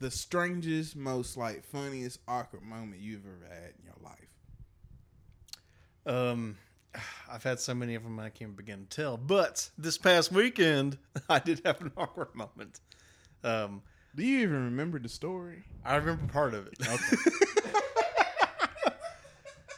the 0.00 0.10
strangest, 0.10 0.96
most 0.96 1.36
like 1.36 1.64
funniest 1.64 2.20
awkward 2.28 2.62
moment 2.62 3.00
you've 3.02 3.24
ever 3.26 3.52
had 3.54 3.72
in 3.78 3.84
your 3.84 3.96
life? 4.02 4.28
um, 6.06 6.56
I've 7.30 7.42
had 7.42 7.60
so 7.60 7.74
many 7.74 7.94
of 7.94 8.02
them 8.02 8.18
I 8.18 8.30
can't 8.30 8.56
begin 8.56 8.86
to 8.88 8.96
tell. 8.96 9.16
But 9.16 9.70
this 9.78 9.98
past 9.98 10.32
weekend, 10.32 10.98
I 11.28 11.38
did 11.38 11.62
have 11.64 11.80
an 11.80 11.92
awkward 11.96 12.34
moment. 12.34 12.80
Um, 13.44 13.82
Do 14.14 14.24
you 14.24 14.40
even 14.40 14.64
remember 14.64 14.98
the 14.98 15.08
story? 15.08 15.64
I 15.84 15.96
remember 15.96 16.32
part 16.32 16.54
of 16.54 16.66
it. 16.66 16.74
Okay. 16.80 17.16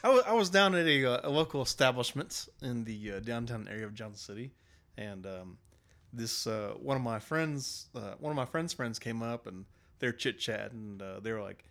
I 0.03 0.33
was 0.33 0.49
down 0.49 0.73
at 0.73 0.87
a, 0.87 1.05
uh, 1.05 1.19
a 1.25 1.29
local 1.29 1.61
establishment 1.61 2.47
in 2.61 2.83
the 2.85 3.13
uh, 3.13 3.19
downtown 3.19 3.67
area 3.69 3.85
of 3.85 3.93
Johnson 3.93 4.17
City, 4.17 4.51
and 4.97 5.27
um, 5.27 5.57
this 6.11 6.47
uh, 6.47 6.73
one 6.79 6.97
of 6.97 7.03
my 7.03 7.19
friends, 7.19 7.87
uh, 7.95 8.13
one 8.19 8.31
of 8.31 8.35
my 8.35 8.45
friends' 8.45 8.73
friends 8.73 8.97
came 8.97 9.21
up, 9.21 9.45
and 9.45 9.65
they're 9.99 10.11
chit 10.11 10.39
chatting, 10.39 10.79
and 10.79 11.01
uh, 11.01 11.19
they 11.19 11.31
were 11.31 11.41
like, 11.41 11.63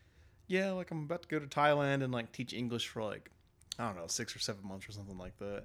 "Yeah, 0.46 0.70
like 0.70 0.92
I'm 0.92 1.02
about 1.02 1.22
to 1.22 1.28
go 1.28 1.40
to 1.40 1.46
Thailand 1.46 2.04
and 2.04 2.12
like 2.12 2.30
teach 2.30 2.52
English 2.52 2.86
for 2.86 3.02
like 3.02 3.32
I 3.80 3.86
don't 3.86 3.96
know 3.96 4.06
six 4.06 4.36
or 4.36 4.38
seven 4.38 4.66
months 4.66 4.88
or 4.88 4.92
something 4.92 5.18
like 5.18 5.36
that." 5.38 5.64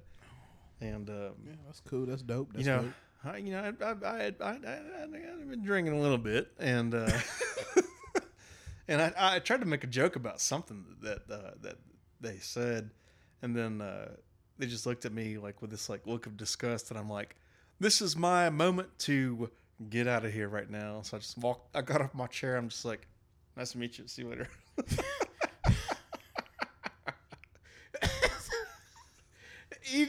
And 0.80 1.08
um, 1.08 1.34
Yeah, 1.44 1.52
that's 1.66 1.80
cool. 1.80 2.06
That's 2.06 2.22
dope. 2.22 2.52
That's 2.52 2.66
you 2.66 2.72
know, 2.72 2.82
dope. 2.82 2.92
I, 3.24 3.36
you 3.38 3.50
know, 3.50 3.60
I, 3.80 3.84
I, 3.84 3.90
I, 3.90 3.94
I, 3.94 4.30
I, 4.40 4.50
I, 4.50 5.40
I've 5.40 5.50
been 5.50 5.64
drinking 5.64 5.94
a 5.94 6.00
little 6.00 6.18
bit, 6.18 6.52
and 6.58 6.94
uh, 6.94 7.10
and 8.88 9.02
I, 9.02 9.12
I 9.16 9.38
tried 9.40 9.60
to 9.60 9.66
make 9.66 9.84
a 9.84 9.88
joke 9.88 10.16
about 10.16 10.40
something 10.40 10.84
that 11.02 11.22
uh, 11.30 11.52
that 11.62 11.76
they 12.20 12.36
said, 12.38 12.90
and 13.42 13.56
then 13.56 13.80
uh, 13.80 14.12
they 14.58 14.66
just 14.66 14.86
looked 14.86 15.04
at 15.04 15.12
me 15.12 15.38
like 15.38 15.60
with 15.62 15.70
this 15.70 15.88
like 15.88 16.06
look 16.06 16.26
of 16.26 16.36
disgust, 16.36 16.90
and 16.90 16.98
I'm 16.98 17.10
like, 17.10 17.36
"This 17.80 18.00
is 18.00 18.16
my 18.16 18.50
moment 18.50 18.96
to 19.00 19.50
get 19.90 20.06
out 20.06 20.24
of 20.24 20.32
here 20.32 20.48
right 20.48 20.70
now." 20.70 21.00
So 21.02 21.16
I 21.16 21.20
just 21.20 21.38
walked. 21.38 21.74
I 21.74 21.82
got 21.82 22.00
off 22.00 22.14
my 22.14 22.26
chair. 22.26 22.56
I'm 22.56 22.68
just 22.68 22.84
like, 22.84 23.08
"Nice 23.56 23.72
to 23.72 23.78
meet 23.78 23.98
you. 23.98 24.06
See 24.06 24.22
you 24.22 24.28
later." 24.28 24.48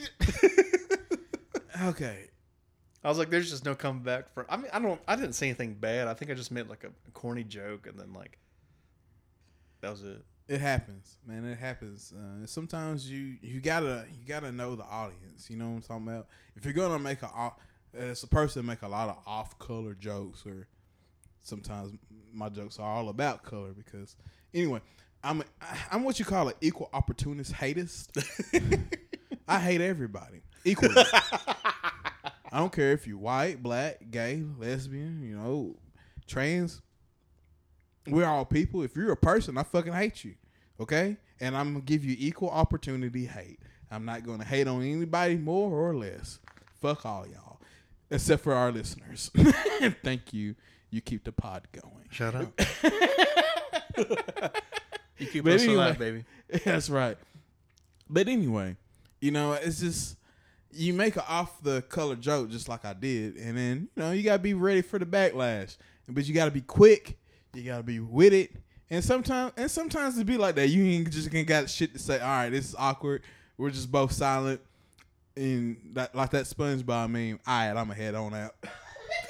Okay. 1.84 2.30
I 3.04 3.10
was 3.10 3.18
like, 3.18 3.30
"There's 3.30 3.50
just 3.50 3.66
no 3.66 3.76
coming 3.76 4.04
back 4.04 4.34
for." 4.34 4.46
I 4.50 4.58
mean, 4.58 4.68
I 4.74 4.80
don't. 4.80 5.00
I 5.08 5.16
didn't 5.16 5.34
say 5.34 5.48
anything 5.48 5.76
bad. 5.76 6.08
I 6.08 6.14
think 6.14 6.32
I 6.32 6.34
just 6.34 6.52
made 6.52 6.68
like 6.68 6.84
a, 6.84 6.90
corny 7.14 7.44
joke, 7.44 7.88
and 7.88 8.00
then 8.00 8.14
like 8.14 8.38
that 9.82 9.92
was 9.92 10.04
it. 10.04 10.24
It 10.48 10.62
happens, 10.62 11.18
man. 11.26 11.46
It 11.46 11.58
happens. 11.58 12.14
Uh, 12.14 12.46
sometimes 12.46 13.10
you 13.10 13.38
you 13.42 13.62
gotta 13.62 14.06
you 14.12 14.28
gotta 14.28 14.52
know 14.52 14.76
the 14.76 14.86
audience. 14.86 15.50
You 15.50 15.58
know 15.58 15.70
what 15.70 15.76
I'm 15.76 15.82
talking 15.82 16.08
about. 16.08 16.28
If 16.56 16.66
you're 16.66 16.74
gonna 16.74 17.00
make 17.00 17.22
a 17.22 17.28
off- 17.28 17.60
as 17.94 18.24
a 18.24 18.28
person 18.28 18.66
make 18.66 18.82
a 18.82 18.88
lot 18.88 19.10
of 19.10 19.18
off 19.26 19.58
color 19.60 19.94
jokes, 19.94 20.46
or 20.46 20.68
sometimes 21.42 21.94
my 22.34 22.50
jokes 22.50 22.80
are 22.80 22.90
all 22.90 23.10
about 23.10 23.44
color 23.44 23.72
because 23.72 24.16
anyway, 24.54 24.82
I'm 25.24 25.44
I'm 25.92 26.04
what 26.04 26.20
you 26.20 26.26
call 26.26 26.50
an 26.50 26.56
equal 26.62 26.90
opportunist 26.94 27.54
hatist. 27.54 28.12
I 29.48 29.60
hate 29.60 29.82
everybody 29.82 30.42
equally. 30.66 30.96
I 32.52 32.60
don't 32.60 32.72
care 32.72 32.92
if 32.92 33.06
you're 33.08 33.18
white, 33.18 33.62
black, 33.62 33.98
gay, 34.10 34.44
lesbian, 34.58 35.22
you 35.22 35.36
know, 35.38 35.76
trans. 36.28 36.82
We're 38.08 38.26
all 38.26 38.46
people. 38.46 38.84
If 38.84 38.96
you're 38.96 39.12
a 39.12 39.18
person, 39.18 39.58
I 39.58 39.64
fucking 39.64 39.94
hate 39.94 40.24
you. 40.24 40.36
Okay? 40.80 41.18
And 41.42 41.56
I'm 41.58 41.74
gonna 41.74 41.84
give 41.84 42.06
you 42.06 42.16
equal 42.18 42.50
opportunity 42.50 43.26
hate. 43.26 43.60
I'm 43.92 44.06
not 44.06 44.24
gonna 44.26 44.46
hate 44.46 44.68
on 44.68 44.82
anybody 44.82 45.36
more 45.36 45.72
or 45.72 45.94
less. 45.96 46.40
Fuck 46.82 47.06
all 47.06 47.26
y'all. 47.28 47.60
Except 48.10 48.44
for 48.44 48.54
our 48.54 48.72
listeners. 48.72 49.30
Thank 50.04 50.34
you. 50.34 50.56
You 50.90 51.02
keep 51.02 51.26
the 51.26 51.34
pod 51.34 51.68
going. 51.74 52.06
Shut 52.10 52.34
up. 52.34 52.60
you 55.18 55.28
keep 55.28 55.44
But 55.44 55.54
us 55.54 55.64
anyway- 55.64 55.76
alive, 55.76 56.00
baby. 56.00 56.24
That's 56.64 56.90
right. 56.90 57.18
But 58.10 58.30
anyway, 58.30 58.78
you 59.20 59.32
know, 59.32 59.54
it's 59.54 59.80
just 59.80 60.18
you 60.72 60.94
make 60.94 61.16
an 61.16 61.24
off 61.28 61.62
the 61.64 61.82
color 61.84 62.16
joke 62.16 62.50
just 62.50 62.70
like 62.70 62.86
I 62.86 62.94
did, 62.94 63.38
and 63.38 63.58
then 63.58 63.90
you 63.96 64.04
know 64.04 64.12
you 64.12 64.24
gotta 64.24 64.40
be 64.40 64.54
ready 64.54 64.82
for 64.82 65.00
the 65.00 65.06
backlash. 65.06 65.78
But 66.08 66.26
you 66.28 66.34
gotta 66.34 66.52
be 66.52 66.62
quick. 66.62 67.18
You 67.54 67.64
gotta 67.64 67.84
be 67.84 68.00
with 68.00 68.34
it. 68.34 68.52
And 68.90 69.04
sometimes, 69.04 69.52
and 69.58 69.70
sometimes 69.70 70.18
it 70.18 70.26
be 70.26 70.38
like 70.38 70.56
that. 70.56 70.70
You 70.70 70.86
ain't 70.86 71.12
just 71.12 71.34
ain't 71.34 71.48
got 71.48 71.70
shit 71.70 71.94
to 71.94 72.00
say. 72.00 72.20
All 72.20 72.28
right, 72.28 72.50
this 72.50 72.70
is 72.70 72.76
awkward. 72.78 73.24
We're 73.58 73.72
just 73.72 73.92
both 73.92 74.12
silent. 74.12 74.62
And 75.36 75.78
that, 75.94 76.16
like 76.16 76.32
that 76.32 76.46
SpongeBob 76.46 77.10
meme. 77.10 77.40
All 77.46 77.54
right, 77.54 77.70
I'm 77.70 77.76
gonna 77.76 77.96
head 77.96 78.16
on 78.16 78.34
out. 78.34 78.56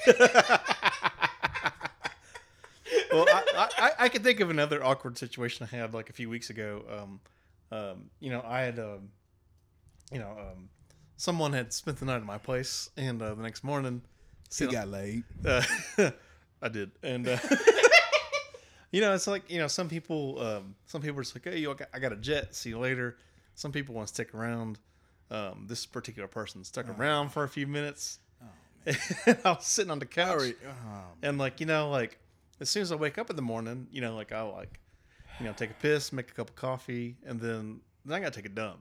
well, 3.12 3.26
I, 3.28 3.68
I, 3.78 3.90
I 3.98 4.08
can 4.08 4.22
think 4.22 4.40
of 4.40 4.50
another 4.50 4.82
awkward 4.84 5.18
situation 5.18 5.68
I 5.70 5.76
had 5.76 5.92
like 5.92 6.08
a 6.08 6.12
few 6.12 6.30
weeks 6.30 6.50
ago. 6.50 6.84
Um, 6.90 7.20
um, 7.70 8.10
you 8.20 8.30
know, 8.30 8.42
I 8.46 8.60
had, 8.60 8.78
um, 8.78 9.10
you 10.12 10.18
know, 10.18 10.30
um, 10.30 10.68
someone 11.16 11.52
had 11.52 11.72
spent 11.72 11.98
the 11.98 12.04
night 12.06 12.16
at 12.16 12.24
my 12.24 12.38
place, 12.38 12.90
and 12.96 13.20
uh, 13.22 13.34
the 13.34 13.42
next 13.42 13.62
morning, 13.64 14.02
He 14.56 14.66
got 14.66 14.88
laid. 14.88 15.24
uh, 15.44 15.62
I 16.62 16.68
did, 16.68 16.90
and 17.02 17.28
uh, 17.28 17.38
you 18.90 19.00
know, 19.00 19.14
it's 19.14 19.26
like 19.26 19.50
you 19.50 19.58
know, 19.58 19.68
some 19.68 19.88
people, 19.88 20.40
um, 20.40 20.74
some 20.86 21.02
people 21.02 21.18
are 21.18 21.22
just 21.22 21.34
like, 21.36 21.44
hey, 21.44 21.58
yo, 21.60 21.76
I 21.92 21.98
got, 21.98 22.12
a 22.12 22.16
jet. 22.16 22.54
See 22.54 22.70
you 22.70 22.78
later. 22.78 23.16
Some 23.54 23.72
people 23.72 23.94
want 23.94 24.08
to 24.08 24.14
stick 24.14 24.34
around. 24.34 24.78
Um, 25.30 25.66
this 25.68 25.84
particular 25.84 26.26
person 26.26 26.64
stuck 26.64 26.88
around 26.88 27.30
for 27.30 27.44
a 27.44 27.48
few 27.48 27.66
minutes. 27.66 28.18
I 28.86 29.36
was 29.44 29.66
sitting 29.66 29.90
on 29.90 29.98
the 29.98 30.06
couch. 30.06 30.54
Oh, 30.66 30.70
And 31.22 31.36
like 31.36 31.60
you 31.60 31.66
know, 31.66 31.90
like 31.90 32.18
as 32.60 32.70
soon 32.70 32.82
as 32.82 32.90
I 32.92 32.94
wake 32.94 33.18
up 33.18 33.28
in 33.28 33.36
the 33.36 33.42
morning, 33.42 33.88
you 33.90 34.00
know, 34.00 34.14
like 34.14 34.32
I'll 34.32 34.52
like, 34.52 34.80
you 35.38 35.44
know, 35.44 35.52
take 35.52 35.70
a 35.70 35.74
piss, 35.74 36.12
make 36.12 36.30
a 36.30 36.34
cup 36.34 36.48
of 36.48 36.56
coffee, 36.56 37.16
and 37.26 37.38
then 37.38 37.80
then 38.06 38.16
I 38.16 38.20
gotta 38.20 38.34
take 38.34 38.46
a 38.46 38.54
dump. 38.54 38.80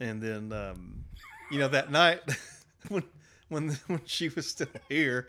And 0.00 0.20
then 0.22 0.52
um, 0.52 1.04
you 1.50 1.58
know 1.58 1.68
that 1.68 1.90
night 1.90 2.20
when 2.88 3.02
when 3.48 3.78
when 3.86 4.00
she 4.04 4.28
was 4.28 4.46
still 4.48 4.66
here, 4.88 5.28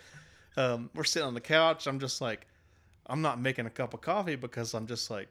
um, 0.57 0.89
we're 0.95 1.03
sitting 1.03 1.27
on 1.27 1.33
the 1.33 1.41
couch. 1.41 1.87
I'm 1.87 1.99
just 1.99 2.21
like, 2.21 2.47
I'm 3.05 3.21
not 3.21 3.39
making 3.39 3.65
a 3.65 3.69
cup 3.69 3.93
of 3.93 4.01
coffee 4.01 4.35
because 4.35 4.73
I'm 4.73 4.87
just 4.87 5.09
like, 5.09 5.29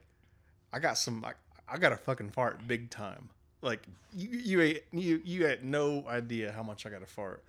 I 0.72 0.79
got 0.79 0.96
some, 0.99 1.25
I, 1.25 1.33
I 1.68 1.79
got 1.79 1.92
a 1.92 1.96
fucking 1.96 2.31
fart 2.31 2.66
big 2.66 2.90
time. 2.90 3.29
Like 3.62 3.87
you 4.12 4.29
you 4.31 4.62
ain't, 4.62 4.83
you 4.92 5.20
you 5.25 5.46
had 5.46 5.64
no 5.64 6.05
idea 6.09 6.53
how 6.53 6.62
much 6.62 6.87
I 6.87 6.90
got 6.90 7.01
to 7.01 7.07
fart. 7.07 7.42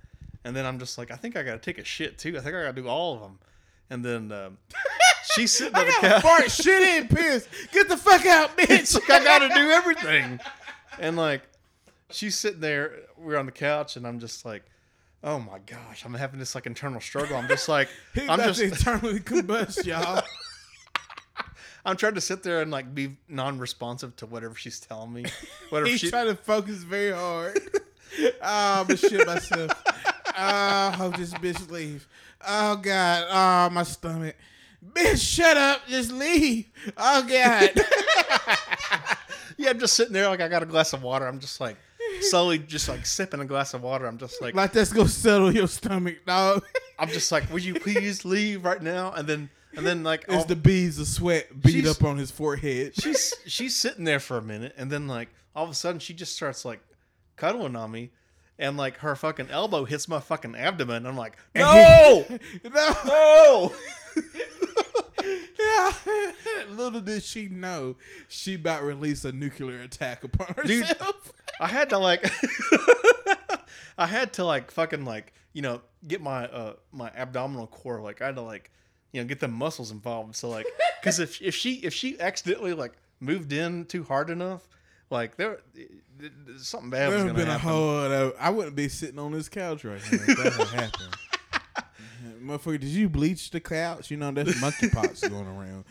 And 0.43 0.55
then 0.55 0.65
I'm 0.65 0.79
just 0.79 0.97
like, 0.97 1.11
I 1.11 1.15
think 1.15 1.35
I 1.35 1.43
got 1.43 1.53
to 1.53 1.59
take 1.59 1.77
a 1.77 1.83
shit 1.83 2.17
too. 2.17 2.37
I 2.37 2.41
think 2.41 2.55
I 2.55 2.63
got 2.63 2.75
to 2.75 2.81
do 2.81 2.87
all 2.87 3.15
of 3.15 3.21
them. 3.21 3.39
And 3.89 4.03
then 4.03 4.31
um, 4.31 4.57
she's 5.35 5.51
sitting 5.51 5.75
on 5.75 5.85
the 5.85 5.91
couch. 5.91 6.21
fart, 6.21 6.49
shit 6.49 6.81
in, 6.81 7.07
piss. 7.07 7.47
Get 7.71 7.89
the 7.89 7.97
fuck 7.97 8.25
out, 8.25 8.57
bitch. 8.57 8.95
Like 8.95 9.09
I 9.09 9.23
got 9.23 9.39
to 9.39 9.49
do 9.49 9.69
everything. 9.71 10.39
And 10.99 11.17
like, 11.17 11.41
she's 12.11 12.35
sitting 12.35 12.59
there. 12.59 12.93
We're 13.17 13.37
on 13.37 13.45
the 13.45 13.51
couch, 13.51 13.95
and 13.95 14.05
I'm 14.05 14.19
just 14.19 14.45
like, 14.45 14.63
oh 15.23 15.39
my 15.39 15.59
gosh, 15.59 16.05
I'm 16.05 16.13
having 16.13 16.39
this 16.39 16.55
like 16.55 16.65
internal 16.65 17.01
struggle. 17.01 17.37
I'm 17.37 17.47
just 17.47 17.69
like, 17.69 17.89
I'm 18.29 18.39
just, 18.39 18.61
internally 18.61 19.19
combust, 19.19 19.85
y'all. 19.85 20.23
I'm 21.85 21.95
trying 21.95 22.15
to 22.15 22.21
sit 22.21 22.43
there 22.43 22.61
and 22.61 22.69
like 22.69 22.93
be 22.93 23.15
non-responsive 23.29 24.15
to 24.17 24.25
whatever 24.25 24.55
she's 24.55 24.79
telling 24.79 25.13
me. 25.13 25.25
Whatever 25.69 25.89
He's 25.89 26.01
she, 26.01 26.09
trying 26.09 26.27
to 26.27 26.35
focus 26.35 26.83
very 26.83 27.11
hard. 27.11 27.59
Ah, 28.41 28.81
I'm 28.81 28.87
gonna 28.87 28.97
shit 28.97 29.25
myself. 29.25 29.71
Ah, 30.27 30.91
I 30.91 30.95
hope 30.95 31.17
this 31.17 31.33
bitch 31.33 31.69
leave. 31.69 32.07
Oh 32.45 32.75
God, 32.77 33.25
oh 33.29 33.73
my 33.73 33.83
stomach. 33.83 34.35
Bitch, 34.93 35.21
shut 35.35 35.57
up. 35.57 35.81
Just 35.87 36.11
leave. 36.11 36.69
Oh 36.97 37.21
God. 37.23 37.71
yeah, 39.57 39.69
I'm 39.69 39.79
just 39.79 39.93
sitting 39.95 40.13
there 40.13 40.27
like 40.27 40.41
I 40.41 40.47
got 40.47 40.63
a 40.63 40.65
glass 40.65 40.93
of 40.93 41.03
water. 41.03 41.27
I'm 41.27 41.39
just 41.39 41.59
like 41.59 41.77
slowly, 42.21 42.59
just 42.59 42.87
like 42.89 43.05
sipping 43.05 43.39
a 43.39 43.45
glass 43.45 43.73
of 43.73 43.83
water. 43.83 44.05
I'm 44.05 44.17
just 44.17 44.41
like, 44.41 44.55
like 44.55 44.71
that's 44.73 44.91
gonna 44.93 45.07
settle 45.09 45.53
your 45.53 45.67
stomach, 45.67 46.25
dog. 46.25 46.63
I'm 46.99 47.09
just 47.09 47.31
like, 47.31 47.51
would 47.53 47.63
you 47.63 47.75
please 47.75 48.25
leave 48.25 48.63
right 48.65 48.81
now? 48.81 49.11
And 49.11 49.27
then, 49.27 49.49
and 49.75 49.85
then 49.85 50.03
like, 50.03 50.23
It's 50.27 50.33
all- 50.37 50.43
the 50.45 50.55
beads 50.55 50.97
of 50.99 51.07
sweat 51.07 51.61
beat 51.61 51.85
up 51.85 52.03
on 52.03 52.17
his 52.17 52.31
forehead. 52.31 52.93
she's 52.95 53.33
she's 53.45 53.75
sitting 53.75 54.03
there 54.03 54.19
for 54.19 54.37
a 54.37 54.41
minute, 54.41 54.73
and 54.77 54.91
then 54.91 55.07
like 55.07 55.29
all 55.55 55.63
of 55.63 55.69
a 55.69 55.73
sudden 55.75 55.99
she 55.99 56.13
just 56.13 56.35
starts 56.35 56.65
like 56.65 56.79
cuddling 57.35 57.75
on 57.75 57.91
me, 57.91 58.11
and 58.57 58.77
like 58.77 58.97
her 58.97 59.15
fucking 59.15 59.49
elbow 59.51 59.85
hits 59.85 60.07
my 60.07 60.19
fucking 60.19 60.55
abdomen. 60.55 61.05
I'm 61.05 61.17
like, 61.17 61.37
no, 61.55 62.25
no. 62.63 62.95
no. 63.05 63.73
Yeah. 65.59 65.91
Little 66.69 67.01
did 67.01 67.23
she 67.23 67.47
know 67.47 67.95
she 68.27 68.55
about 68.55 68.83
release 68.83 69.25
a 69.25 69.31
nuclear 69.31 69.81
attack 69.81 70.23
upon 70.23 70.53
Dude. 70.65 70.85
I 71.59 71.67
had 71.67 71.89
to 71.91 71.97
like, 71.97 72.23
I 73.97 74.05
had 74.07 74.33
to 74.33 74.43
like 74.45 74.71
fucking 74.71 75.05
like 75.05 75.33
you 75.53 75.61
know 75.61 75.81
get 76.07 76.21
my 76.21 76.45
uh 76.47 76.73
my 76.91 77.09
abdominal 77.15 77.67
core 77.67 78.01
like 78.01 78.21
I 78.21 78.27
had 78.27 78.35
to 78.35 78.41
like 78.41 78.69
you 79.11 79.21
know 79.21 79.27
get 79.27 79.39
the 79.39 79.47
muscles 79.47 79.91
involved. 79.91 80.35
So 80.35 80.49
like, 80.49 80.65
because 81.01 81.19
if 81.19 81.41
if 81.41 81.55
she 81.55 81.75
if 81.75 81.93
she 81.93 82.19
accidentally 82.19 82.73
like 82.73 82.93
moved 83.19 83.51
in 83.53 83.85
too 83.85 84.03
hard 84.03 84.29
enough, 84.29 84.67
like 85.09 85.35
there 85.37 85.59
something 86.57 86.89
bad 86.89 87.09
was 87.09 87.15
There 87.17 87.25
would 87.25 87.33
gonna 87.33 87.45
been 87.45 87.47
a 87.47 87.57
happen. 87.57 87.69
whole 87.69 88.31
I 88.39 88.49
wouldn't 88.49 88.75
be 88.75 88.89
sitting 88.89 89.19
on 89.19 89.31
this 89.31 89.49
couch 89.49 89.83
right 89.83 90.01
now 90.11 90.17
if 90.27 90.37
that 90.37 90.53
had 90.53 90.67
happened. 90.67 91.15
Motherfucker, 92.41 92.79
did 92.79 92.89
you 92.89 93.09
bleach 93.09 93.49
the 93.51 93.59
couch? 93.59 94.09
You 94.09 94.17
know, 94.17 94.31
that's 94.31 94.53
monkeypox 94.61 95.29
going 95.29 95.47
around. 95.47 95.85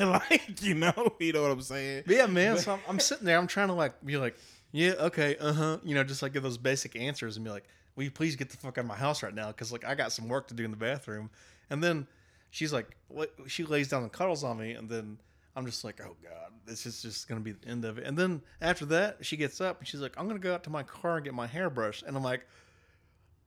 like, 0.00 0.62
you 0.62 0.74
know, 0.74 0.92
you 1.18 1.32
know 1.32 1.42
what 1.42 1.50
I'm 1.50 1.62
saying? 1.62 2.04
Yeah, 2.06 2.26
man. 2.26 2.58
So 2.58 2.74
I'm, 2.74 2.80
I'm 2.88 3.00
sitting 3.00 3.24
there. 3.26 3.36
I'm 3.38 3.46
trying 3.46 3.68
to 3.68 3.74
like 3.74 4.04
be 4.04 4.16
like, 4.16 4.36
Yeah, 4.76 4.92
okay, 4.98 5.36
uh 5.40 5.54
huh. 5.54 5.78
You 5.84 5.94
know, 5.94 6.04
just 6.04 6.20
like 6.20 6.34
give 6.34 6.42
those 6.42 6.58
basic 6.58 6.96
answers 6.96 7.36
and 7.36 7.44
be 7.44 7.50
like, 7.50 7.64
"Will 7.96 8.04
you 8.04 8.10
please 8.10 8.36
get 8.36 8.50
the 8.50 8.58
fuck 8.58 8.76
out 8.76 8.82
of 8.82 8.86
my 8.86 8.94
house 8.94 9.22
right 9.22 9.34
now?" 9.34 9.46
Because 9.46 9.72
like 9.72 9.86
I 9.86 9.94
got 9.94 10.12
some 10.12 10.28
work 10.28 10.48
to 10.48 10.54
do 10.54 10.66
in 10.66 10.70
the 10.70 10.76
bathroom. 10.76 11.30
And 11.70 11.82
then 11.82 12.06
she's 12.50 12.74
like, 12.74 12.94
"What?" 13.08 13.32
She 13.46 13.64
lays 13.64 13.88
down 13.88 14.02
and 14.02 14.12
cuddles 14.12 14.44
on 14.44 14.58
me, 14.58 14.72
and 14.72 14.86
then 14.86 15.16
I'm 15.56 15.64
just 15.64 15.82
like, 15.82 15.98
"Oh 16.04 16.14
god, 16.22 16.52
this 16.66 16.84
is 16.84 17.00
just 17.00 17.26
gonna 17.26 17.40
be 17.40 17.52
the 17.52 17.66
end 17.66 17.86
of 17.86 17.96
it." 17.96 18.04
And 18.04 18.18
then 18.18 18.42
after 18.60 18.84
that, 18.86 19.24
she 19.24 19.38
gets 19.38 19.62
up 19.62 19.78
and 19.78 19.88
she's 19.88 20.02
like, 20.02 20.12
"I'm 20.18 20.28
gonna 20.28 20.38
go 20.38 20.52
out 20.52 20.62
to 20.64 20.70
my 20.70 20.82
car 20.82 21.16
and 21.16 21.24
get 21.24 21.32
my 21.32 21.46
hairbrush," 21.46 22.02
and 22.06 22.14
I'm 22.14 22.24
like. 22.24 22.46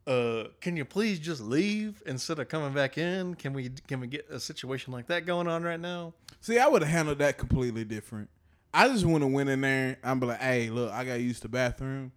Uh, 0.08 0.48
can 0.60 0.76
you 0.76 0.86
please 0.86 1.20
just 1.20 1.40
leave 1.40 2.02
instead 2.08 2.40
of 2.40 2.48
coming 2.48 2.74
back 2.74 2.98
in? 2.98 3.36
Can 3.36 3.54
we 3.54 3.70
can 3.88 4.00
we 4.00 4.08
get 4.08 4.28
a 4.32 4.40
situation 4.40 4.92
like 4.92 5.06
that 5.06 5.28
going 5.28 5.48
on 5.48 5.62
right 5.62 5.80
now? 5.80 6.16
See, 6.42 6.58
I 6.58 6.68
would 6.68 6.82
have 6.82 6.90
handled 6.90 7.20
that 7.20 7.38
completely 7.38 7.84
different. 7.84 8.28
I 8.74 8.88
just 8.90 9.06
want 9.06 9.24
to 9.24 9.28
went 9.28 9.50
in 9.50 9.62
there. 9.62 9.98
I'm 10.04 10.20
be 10.20 10.28
like, 10.28 10.40
hey, 10.40 10.70
look, 10.70 10.92
I 10.92 11.04
got 11.04 11.14
used 11.14 11.22
to 11.22 11.24
use 11.24 11.40
the 11.40 11.50
bathroom. 11.50 12.12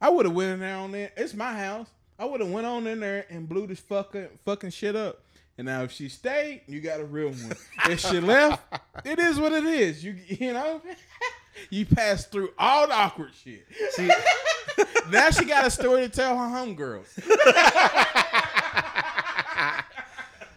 I 0.00 0.10
would 0.10 0.26
have 0.26 0.34
went 0.34 0.52
in 0.52 0.60
there 0.60 0.76
on 0.76 0.92
there. 0.92 1.12
It's 1.16 1.34
my 1.34 1.54
house. 1.54 1.88
I 2.18 2.26
would 2.26 2.40
have 2.40 2.50
went 2.50 2.66
on 2.66 2.86
in 2.86 3.00
there 3.00 3.26
and 3.30 3.48
blew 3.48 3.66
this 3.66 3.80
fucking 3.80 4.28
fucking 4.44 4.70
shit 4.70 4.94
up. 4.96 5.22
And 5.56 5.66
now 5.66 5.82
if 5.82 5.92
she 5.92 6.08
stayed, 6.08 6.62
you 6.66 6.80
got 6.80 7.00
a 7.00 7.04
real 7.04 7.28
one. 7.30 7.52
if 7.88 8.00
she 8.00 8.20
left, 8.20 8.62
it 9.04 9.18
is 9.18 9.38
what 9.38 9.52
it 9.52 9.64
is. 9.64 10.04
You 10.04 10.16
you 10.26 10.52
know, 10.52 10.82
you 11.70 11.86
passed 11.86 12.30
through 12.32 12.50
all 12.58 12.86
the 12.86 12.94
awkward 12.94 13.32
shit. 13.34 13.66
See, 13.90 14.10
Now 15.10 15.30
she 15.30 15.44
got 15.44 15.66
a 15.66 15.70
story 15.70 16.02
to 16.02 16.08
tell 16.08 16.36
her 16.36 16.44
homegirls. 16.44 17.06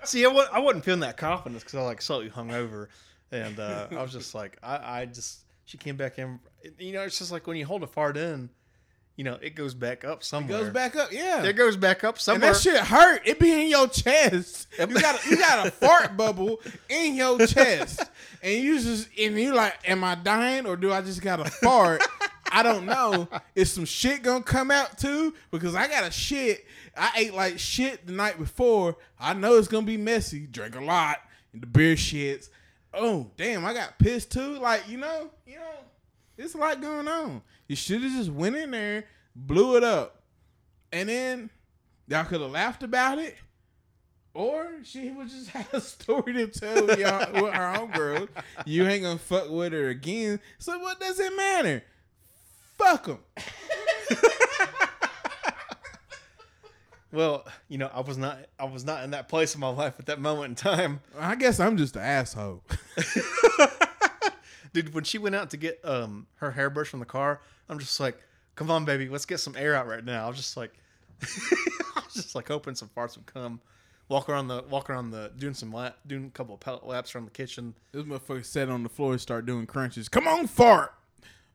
See, 0.03 0.25
I, 0.25 0.29
I 0.29 0.59
wasn't 0.59 0.85
feeling 0.85 1.01
that 1.01 1.17
confidence 1.17 1.63
because 1.63 1.75
I 1.75 1.81
like 1.81 2.01
slightly 2.01 2.29
hungover, 2.29 2.87
and 3.31 3.59
uh, 3.59 3.87
I 3.91 4.01
was 4.01 4.11
just 4.11 4.33
like, 4.35 4.57
I, 4.63 5.01
I 5.01 5.05
just 5.05 5.39
she 5.65 5.77
came 5.77 5.97
back 5.97 6.17
in. 6.17 6.39
You 6.79 6.93
know, 6.93 7.01
it's 7.01 7.19
just 7.19 7.31
like 7.31 7.47
when 7.47 7.57
you 7.57 7.65
hold 7.65 7.83
a 7.83 7.87
fart 7.87 8.17
in, 8.17 8.49
you 9.17 9.23
know, 9.23 9.37
it 9.41 9.55
goes 9.55 9.73
back 9.73 10.05
up 10.05 10.23
somewhere. 10.23 10.59
It 10.59 10.63
goes 10.65 10.73
back 10.73 10.95
up, 10.95 11.11
yeah. 11.11 11.43
It 11.43 11.53
goes 11.53 11.75
back 11.75 12.03
up 12.03 12.15
and 12.15 12.21
somewhere. 12.21 12.53
that 12.53 12.61
shit 12.61 12.79
hurt. 12.79 13.21
It 13.25 13.39
be 13.39 13.51
in 13.63 13.67
your 13.67 13.87
chest. 13.87 14.67
You 14.79 14.87
got 14.87 15.25
a, 15.25 15.29
you 15.29 15.37
got 15.37 15.67
a 15.67 15.71
fart 15.85 16.15
bubble 16.15 16.61
in 16.87 17.15
your 17.15 17.39
chest, 17.47 18.03
and 18.43 18.63
you 18.63 18.79
just 18.79 19.09
and 19.19 19.37
you 19.39 19.53
like, 19.53 19.75
am 19.85 20.03
I 20.03 20.15
dying 20.15 20.65
or 20.67 20.75
do 20.75 20.93
I 20.93 21.01
just 21.01 21.21
got 21.21 21.39
a 21.39 21.45
fart? 21.49 22.01
I 22.49 22.63
don't 22.63 22.85
know. 22.85 23.27
Is 23.55 23.71
some 23.71 23.85
shit 23.85 24.23
gonna 24.23 24.43
come 24.43 24.71
out 24.71 24.97
too? 24.97 25.33
Because 25.51 25.75
I 25.75 25.87
got 25.87 26.03
a 26.07 26.11
shit. 26.11 26.65
I 26.95 27.11
ate 27.17 27.33
like 27.33 27.59
shit 27.59 28.05
the 28.05 28.13
night 28.13 28.37
before. 28.37 28.97
I 29.19 29.33
know 29.33 29.55
it's 29.57 29.67
gonna 29.67 29.85
be 29.85 29.97
messy. 29.97 30.45
Drink 30.47 30.75
a 30.75 30.81
lot, 30.81 31.17
and 31.53 31.61
the 31.61 31.67
beer 31.67 31.95
shits. 31.95 32.49
Oh 32.97 33.29
damn! 33.37 33.63
I 33.63 33.73
got 33.73 33.99
pissed 33.99 34.31
too. 34.31 34.57
Like 34.57 34.89
you 34.89 34.97
know, 34.97 35.29
you 35.45 35.57
know, 35.57 35.75
it's 36.37 36.55
a 36.55 36.57
lot 36.57 36.81
going 36.81 37.07
on. 37.07 37.41
You 37.67 37.75
should 37.75 38.01
have 38.01 38.11
just 38.11 38.31
went 38.31 38.55
in 38.55 38.71
there, 38.71 39.05
blew 39.35 39.77
it 39.77 39.83
up, 39.83 40.23
and 40.91 41.07
then 41.07 41.49
y'all 42.07 42.25
could 42.25 42.41
have 42.41 42.51
laughed 42.51 42.81
about 42.81 43.19
it. 43.19 43.35
Or 44.33 44.67
she 44.83 45.09
would 45.09 45.29
just 45.29 45.49
have 45.51 45.73
a 45.73 45.81
story 45.81 46.33
to 46.33 46.47
tell 46.47 46.85
y'all 46.97 47.43
with 47.43 47.53
her 47.53 47.73
homegirl. 47.73 48.29
You 48.65 48.87
ain't 48.87 49.03
gonna 49.03 49.19
fuck 49.19 49.49
with 49.49 49.73
her 49.73 49.89
again. 49.89 50.39
So 50.57 50.77
what 50.79 50.99
does 50.99 51.19
it 51.19 51.35
matter? 51.35 51.83
Fuck 52.77 53.05
them. 53.07 53.19
well, 57.11 57.45
you 57.67 57.77
know, 57.77 57.89
I 57.93 58.01
was 58.01 58.17
not, 58.17 58.37
I 58.59 58.65
was 58.65 58.85
not 58.85 59.03
in 59.03 59.11
that 59.11 59.27
place 59.27 59.55
in 59.55 59.61
my 59.61 59.69
life 59.69 59.95
at 59.99 60.05
that 60.05 60.21
moment 60.21 60.49
in 60.49 60.55
time, 60.55 61.01
I 61.17 61.35
guess 61.35 61.59
I'm 61.59 61.77
just 61.77 61.95
an 61.95 62.03
asshole. 62.03 62.63
dude. 64.73 64.93
When 64.93 65.03
she 65.03 65.17
went 65.17 65.35
out 65.35 65.49
to 65.51 65.57
get 65.57 65.79
um 65.83 66.27
her 66.35 66.51
hairbrush 66.51 66.89
from 66.89 66.99
the 66.99 67.05
car, 67.05 67.41
I'm 67.69 67.79
just 67.79 67.99
like, 67.99 68.17
come 68.55 68.69
on, 68.71 68.85
baby, 68.85 69.09
let's 69.09 69.25
get 69.25 69.39
some 69.39 69.55
air 69.57 69.75
out 69.75 69.87
right 69.87 70.03
now. 70.03 70.25
I 70.25 70.27
was 70.27 70.37
just 70.37 70.57
like, 70.57 70.73
I 71.21 72.01
was 72.03 72.13
just 72.13 72.35
like 72.35 72.47
hoping 72.47 72.75
some 72.75 72.89
farts 72.95 73.15
would 73.17 73.25
come. 73.25 73.61
Walk 74.09 74.29
around 74.29 74.47
the, 74.47 74.63
walk 74.69 74.89
around 74.89 75.11
the, 75.11 75.31
doing 75.37 75.53
some 75.53 75.73
lap, 75.73 75.97
doing 76.07 76.27
a 76.27 76.29
couple 76.29 76.53
of 76.53 76.61
pellet 76.61 76.87
laps 76.87 77.13
around 77.13 77.25
the 77.25 77.31
kitchen. 77.31 77.73
This 77.91 78.03
motherfucker 78.03 78.45
sat 78.45 78.69
on 78.69 78.83
the 78.83 78.89
floor 78.89 79.11
and 79.11 79.19
start 79.19 79.45
doing 79.45 79.65
crunches. 79.65 80.07
Come 80.07 80.27
on, 80.29 80.47
fart. 80.47 80.93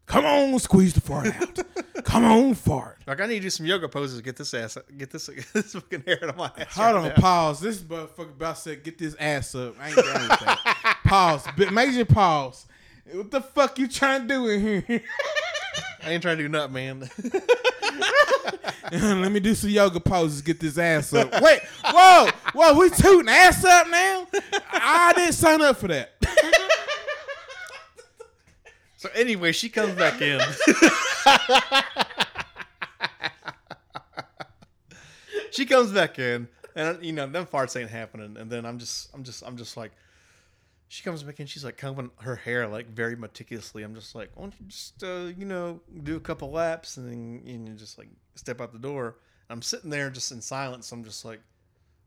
Come 0.05 0.27
on, 0.27 0.59
squeeze 0.59 0.93
the 0.93 1.01
fart 1.01 1.29
out. 1.29 1.59
Come 2.05 2.25
on, 2.25 2.53
fart. 2.55 2.99
Like 3.07 3.21
I 3.21 3.27
need 3.27 3.37
to 3.37 3.41
do 3.41 3.51
some 3.51 3.65
yoga 3.65 3.89
poses. 3.89 4.19
to 4.19 4.23
Get 4.23 4.37
this 4.37 4.53
ass. 4.53 4.77
Get 4.99 5.11
this. 5.11 5.29
Get 5.29 5.47
this 5.55 5.73
fucking 5.73 6.03
hair 6.07 6.19
out 6.23 6.31
of 6.31 6.37
my 6.37 6.51
ass. 6.59 6.75
Hold 6.75 6.87
right 6.87 6.95
on, 6.97 7.09
now. 7.09 7.15
pause. 7.15 7.61
This 7.61 7.81
motherfucker 7.81 8.33
about 8.33 8.57
to 8.57 8.61
say, 8.61 8.77
get 8.77 8.99
this 8.99 9.15
ass 9.19 9.55
up. 9.55 9.75
I 9.81 9.89
ain't 9.89 9.97
down 9.97 10.07
with 10.29 10.41
that. 10.41 10.72
Pause. 11.13 11.47
Major 11.71 12.07
pause. 12.07 12.67
What 13.13 13.31
the 13.31 13.43
fuck 13.43 13.79
you 13.79 13.87
trying 13.87 14.23
to 14.23 14.29
do 14.29 14.49
in 14.49 14.83
here? 14.83 15.03
I 16.03 16.13
ain't 16.13 16.23
trying 16.23 16.39
to 16.39 16.45
do 16.45 16.49
nothing, 16.49 16.73
man. 16.73 17.11
Let 19.21 19.31
me 19.31 19.39
do 19.41 19.55
some 19.55 19.69
yoga 19.69 20.01
poses. 20.01 20.41
Get 20.41 20.59
this 20.59 20.79
ass 20.79 21.13
up. 21.13 21.31
Wait, 21.43 21.61
whoa, 21.85 22.29
whoa, 22.55 22.79
we 22.79 22.89
tooting 22.89 23.29
ass 23.29 23.63
up 23.63 23.89
now? 23.91 24.27
I 24.73 25.13
didn't 25.15 25.35
sign 25.35 25.61
up 25.61 25.77
for 25.77 25.89
that. 25.89 26.13
so 28.97 29.11
anyway, 29.15 29.53
she 29.53 29.69
comes 29.69 29.95
back 29.95 30.23
in. 30.23 30.41
she 35.51 35.67
comes 35.67 35.93
back 35.93 36.19
in, 36.19 36.49
and 36.75 37.05
you 37.05 37.13
know, 37.13 37.27
them 37.27 37.45
farts 37.45 37.79
ain't 37.79 37.91
happening. 37.91 38.39
And 38.39 38.51
then 38.51 38.65
I'm 38.65 38.79
just, 38.79 39.11
I'm 39.15 39.25
just, 39.25 39.43
I'm 39.47 39.59
just 39.59 39.77
like, 39.77 39.93
she 40.93 41.03
comes 41.03 41.23
back 41.23 41.41
in. 41.41 41.47
She's 41.47 41.65
like 41.65 41.79
combing 41.79 42.11
her 42.21 42.37
hair 42.37 42.69
like 42.69 42.87
very 42.87 43.17
meticulously. 43.17 43.83
I'm 43.83 43.95
just 43.95 44.15
like, 44.15 44.29
why 44.35 44.43
don't 44.43 44.55
you 44.61 44.67
just, 44.67 45.03
uh, 45.03 45.31
you 45.35 45.47
know, 45.47 45.81
do 46.03 46.17
a 46.17 46.21
couple 46.21 46.51
laps 46.51 46.99
and 46.99 47.11
then 47.11 47.41
you 47.47 47.57
know, 47.57 47.73
just 47.73 47.97
like 47.97 48.09
step 48.35 48.61
out 48.61 48.75
the 48.75 48.79
door. 48.79 49.17
I'm 49.49 49.63
sitting 49.63 49.89
there 49.89 50.11
just 50.11 50.31
in 50.33 50.43
silence. 50.43 50.93
I'm 50.93 51.03
just 51.03 51.25
like, 51.25 51.41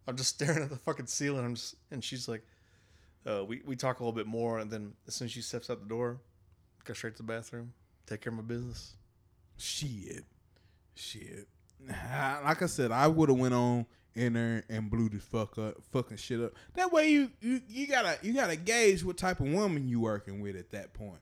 I'm 0.07 0.15
just 0.15 0.29
staring 0.35 0.61
at 0.61 0.69
the 0.69 0.75
fucking 0.75 1.07
ceiling. 1.07 1.43
I'm 1.43 1.55
just, 1.55 1.73
and 1.89 2.03
she's 2.03 2.27
like, 2.27 2.43
uh, 3.25 3.43
we 3.43 3.63
we 3.65 3.75
talk 3.75 4.01
a 4.01 4.03
little 4.03 4.15
bit 4.15 4.27
more, 4.27 4.59
and 4.59 4.69
then 4.69 4.93
as 5.07 5.15
soon 5.15 5.25
as 5.25 5.31
she 5.31 5.41
steps 5.41 5.71
out 5.71 5.79
the 5.79 5.89
door, 5.89 6.21
go 6.83 6.93
straight 6.93 7.15
to 7.15 7.23
the 7.23 7.27
bathroom, 7.27 7.73
take 8.05 8.21
care 8.21 8.31
of 8.31 8.37
my 8.37 8.43
business. 8.43 8.93
Shit. 9.57 10.25
Shit. 10.93 11.47
Like 11.89 12.61
I 12.61 12.67
said, 12.67 12.91
I 12.91 13.07
would 13.07 13.29
have 13.29 13.37
went 13.39 13.55
on 13.55 13.87
in 14.15 14.33
there 14.33 14.63
and 14.69 14.89
blew 14.89 15.09
the 15.09 15.19
fuck 15.19 15.57
up, 15.57 15.75
fucking 15.91 16.17
shit 16.17 16.41
up. 16.41 16.53
That 16.73 16.91
way 16.91 17.11
you, 17.11 17.31
you 17.41 17.61
you 17.67 17.87
gotta 17.87 18.17
you 18.21 18.33
gotta 18.33 18.55
gauge 18.55 19.03
what 19.03 19.17
type 19.17 19.39
of 19.39 19.47
woman 19.47 19.87
you 19.87 19.99
working 19.99 20.41
with 20.41 20.55
at 20.55 20.71
that 20.71 20.93
point. 20.93 21.19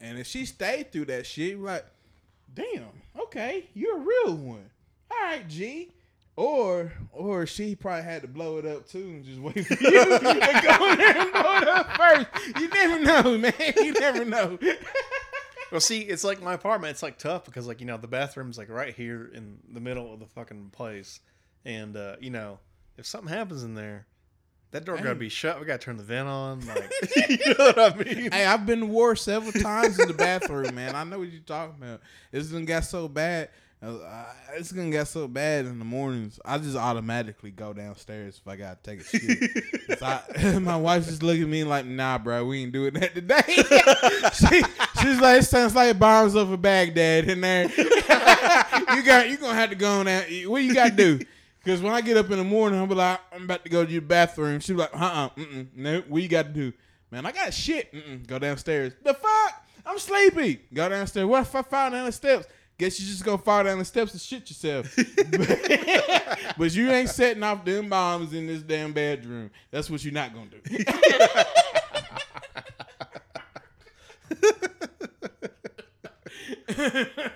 And 0.00 0.18
if 0.18 0.26
she 0.26 0.44
stayed 0.44 0.92
through 0.92 1.06
that 1.06 1.26
shit, 1.26 1.58
like, 1.58 1.84
damn, 2.54 2.84
okay, 3.20 3.68
you're 3.74 3.96
a 3.96 4.00
real 4.00 4.36
one. 4.36 4.70
All 5.10 5.18
right, 5.20 5.46
G. 5.48 5.90
Or 6.36 6.92
or 7.12 7.46
she 7.46 7.74
probably 7.74 8.04
had 8.04 8.22
to 8.22 8.28
blow 8.28 8.58
it 8.58 8.66
up 8.66 8.86
too 8.86 9.00
and 9.00 9.24
just 9.24 9.40
wait 9.40 9.66
for 9.66 9.74
you 9.74 9.90
to 9.90 10.60
go 10.62 10.92
in 10.92 10.98
there 10.98 11.18
and 11.18 11.32
blow 11.32 11.56
it 11.56 11.68
up 11.68 11.96
first. 11.96 12.26
You 12.60 12.68
never 12.68 13.00
know, 13.00 13.38
man. 13.38 13.52
You 13.76 13.92
never 13.94 14.24
know. 14.24 14.56
Well, 15.70 15.80
see, 15.80 16.00
it's 16.00 16.24
like 16.24 16.40
my 16.42 16.54
apartment. 16.54 16.92
It's 16.92 17.02
like 17.02 17.18
tough 17.18 17.44
because 17.44 17.66
like 17.66 17.80
you 17.80 17.86
know 17.86 17.96
the 17.96 18.06
bathroom's 18.06 18.56
like 18.56 18.70
right 18.70 18.94
here 18.94 19.30
in 19.34 19.58
the 19.70 19.80
middle 19.80 20.12
of 20.12 20.20
the 20.20 20.26
fucking 20.26 20.70
place, 20.70 21.20
and 21.68 21.96
uh, 21.96 22.16
you 22.20 22.30
know 22.30 22.58
if 22.96 23.06
something 23.06 23.28
happens 23.32 23.62
in 23.62 23.74
there, 23.74 24.06
that 24.72 24.84
door 24.84 24.96
gotta 24.96 25.14
be 25.14 25.28
shut. 25.28 25.60
We 25.60 25.66
gotta 25.66 25.78
turn 25.78 25.96
the 25.98 26.02
vent 26.02 26.26
on. 26.28 26.60
Like 26.66 26.90
you 27.28 27.54
know 27.58 27.72
what 27.76 27.78
I 27.78 27.94
mean? 27.96 28.32
Hey, 28.32 28.44
I've 28.44 28.66
been 28.66 28.80
to 28.80 28.86
war 28.86 29.14
several 29.14 29.52
times 29.52 29.98
in 30.00 30.08
the 30.08 30.14
bathroom, 30.14 30.74
man. 30.74 30.96
I 30.96 31.04
know 31.04 31.20
what 31.20 31.30
you're 31.30 31.40
talking 31.42 31.76
about. 31.80 32.00
It's 32.32 32.48
gonna 32.48 32.64
get 32.64 32.80
so 32.80 33.06
bad. 33.08 33.50
uh, 33.80 34.24
It's 34.54 34.72
gonna 34.72 34.90
get 34.90 35.06
so 35.06 35.28
bad 35.28 35.64
in 35.66 35.78
the 35.78 35.84
mornings. 35.84 36.40
I 36.44 36.58
just 36.58 36.76
automatically 36.76 37.50
go 37.52 37.72
downstairs 37.72 38.40
if 38.44 38.48
I 38.48 38.56
gotta 38.56 38.78
take 38.82 39.00
a 39.00 39.04
shit. 39.04 40.02
I- 40.02 40.58
my 40.58 40.76
wife 40.76 41.06
just 41.06 41.22
look 41.22 41.38
at 41.38 41.46
me 41.48 41.62
like, 41.64 41.86
"Nah, 41.86 42.18
bro, 42.18 42.44
we 42.44 42.62
ain't 42.62 42.72
doing 42.72 42.94
that 42.94 43.14
today." 43.14 43.42
she, 44.34 44.62
she's 45.02 45.20
like, 45.20 45.40
"It 45.40 45.44
sounds 45.44 45.74
like 45.74 45.98
bombs 45.98 46.34
over 46.36 46.56
Baghdad 46.56 47.28
in 47.30 47.40
there." 47.40 47.68
you 47.68 49.02
got, 49.04 49.28
you 49.30 49.36
gonna 49.36 49.54
have 49.54 49.70
to 49.70 49.76
go 49.76 50.00
on 50.00 50.06
that. 50.06 50.26
What 50.46 50.62
you 50.62 50.74
gotta 50.74 50.90
do? 50.94 51.20
Because 51.68 51.82
when 51.82 51.92
I 51.92 52.00
get 52.00 52.16
up 52.16 52.30
in 52.30 52.38
the 52.38 52.44
morning, 52.44 52.86
be 52.86 52.94
like, 52.94 53.20
I'm 53.30 53.44
about 53.44 53.62
to 53.62 53.68
go 53.68 53.84
to 53.84 53.92
the 53.92 53.98
bathroom. 53.98 54.58
Be 54.66 54.72
like, 54.72 54.88
uh 54.98 55.28
uh, 55.36 55.42
no, 55.76 56.02
what 56.08 56.22
you 56.22 56.28
got 56.28 56.44
to 56.44 56.48
do? 56.48 56.72
Man, 57.10 57.26
I 57.26 57.32
got 57.32 57.52
shit. 57.52 57.92
Mm-mm. 57.92 58.26
Go 58.26 58.38
downstairs. 58.38 58.94
The 59.04 59.12
fuck? 59.12 59.66
I'm 59.84 59.98
sleepy. 59.98 60.62
Go 60.72 60.88
downstairs. 60.88 61.26
What 61.26 61.42
if 61.42 61.54
I 61.54 61.60
fall 61.60 61.90
down 61.90 62.06
the 62.06 62.12
steps? 62.12 62.46
Guess 62.78 62.98
you 62.98 63.06
just 63.06 63.22
go 63.22 63.36
fall 63.36 63.64
down 63.64 63.78
the 63.78 63.84
steps 63.84 64.12
and 64.12 64.20
shit 64.22 64.48
yourself. 64.48 64.96
but 66.56 66.74
you 66.74 66.90
ain't 66.90 67.10
setting 67.10 67.42
off 67.42 67.66
them 67.66 67.90
bombs 67.90 68.32
in 68.32 68.46
this 68.46 68.62
damn 68.62 68.94
bedroom. 68.94 69.50
That's 69.70 69.90
what 69.90 70.02
you're 70.02 70.14
not 70.14 70.32
gonna 70.32 70.48
do. 70.48 70.60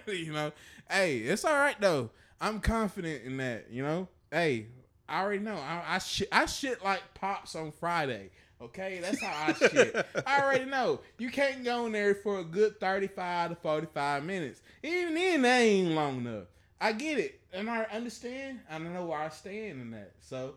you 0.16 0.32
know, 0.32 0.52
hey, 0.90 1.18
it's 1.18 1.44
all 1.44 1.52
right 1.52 1.78
though. 1.78 2.08
I'm 2.40 2.60
confident 2.60 3.24
in 3.24 3.36
that. 3.36 3.66
You 3.70 3.82
know, 3.82 4.08
hey, 4.32 4.66
I 5.08 5.22
already 5.22 5.44
know. 5.44 5.54
I, 5.54 5.82
I 5.86 5.98
shit, 5.98 6.28
I 6.32 6.46
shit 6.46 6.82
like 6.82 7.02
pops 7.14 7.54
on 7.54 7.70
Friday. 7.70 8.30
Okay, 8.60 9.00
that's 9.00 9.22
how 9.22 9.48
I 9.48 9.52
shit. 9.52 10.06
I 10.26 10.40
already 10.40 10.64
know 10.64 11.00
you 11.18 11.30
can't 11.30 11.64
go 11.64 11.86
in 11.86 11.92
there 11.92 12.14
for 12.14 12.38
a 12.38 12.44
good 12.44 12.80
thirty-five 12.80 13.50
to 13.50 13.56
forty-five 13.56 14.24
minutes. 14.24 14.62
Even 14.82 15.14
then, 15.14 15.42
that 15.42 15.58
ain't 15.58 15.90
long 15.90 16.18
enough. 16.18 16.44
I 16.80 16.92
get 16.92 17.18
it, 17.18 17.40
and 17.52 17.68
I 17.68 17.82
understand. 17.84 18.60
I 18.70 18.78
don't 18.78 18.94
know 18.94 19.06
where 19.06 19.18
I 19.18 19.28
stand 19.28 19.80
in 19.80 19.90
that. 19.92 20.12
So, 20.20 20.54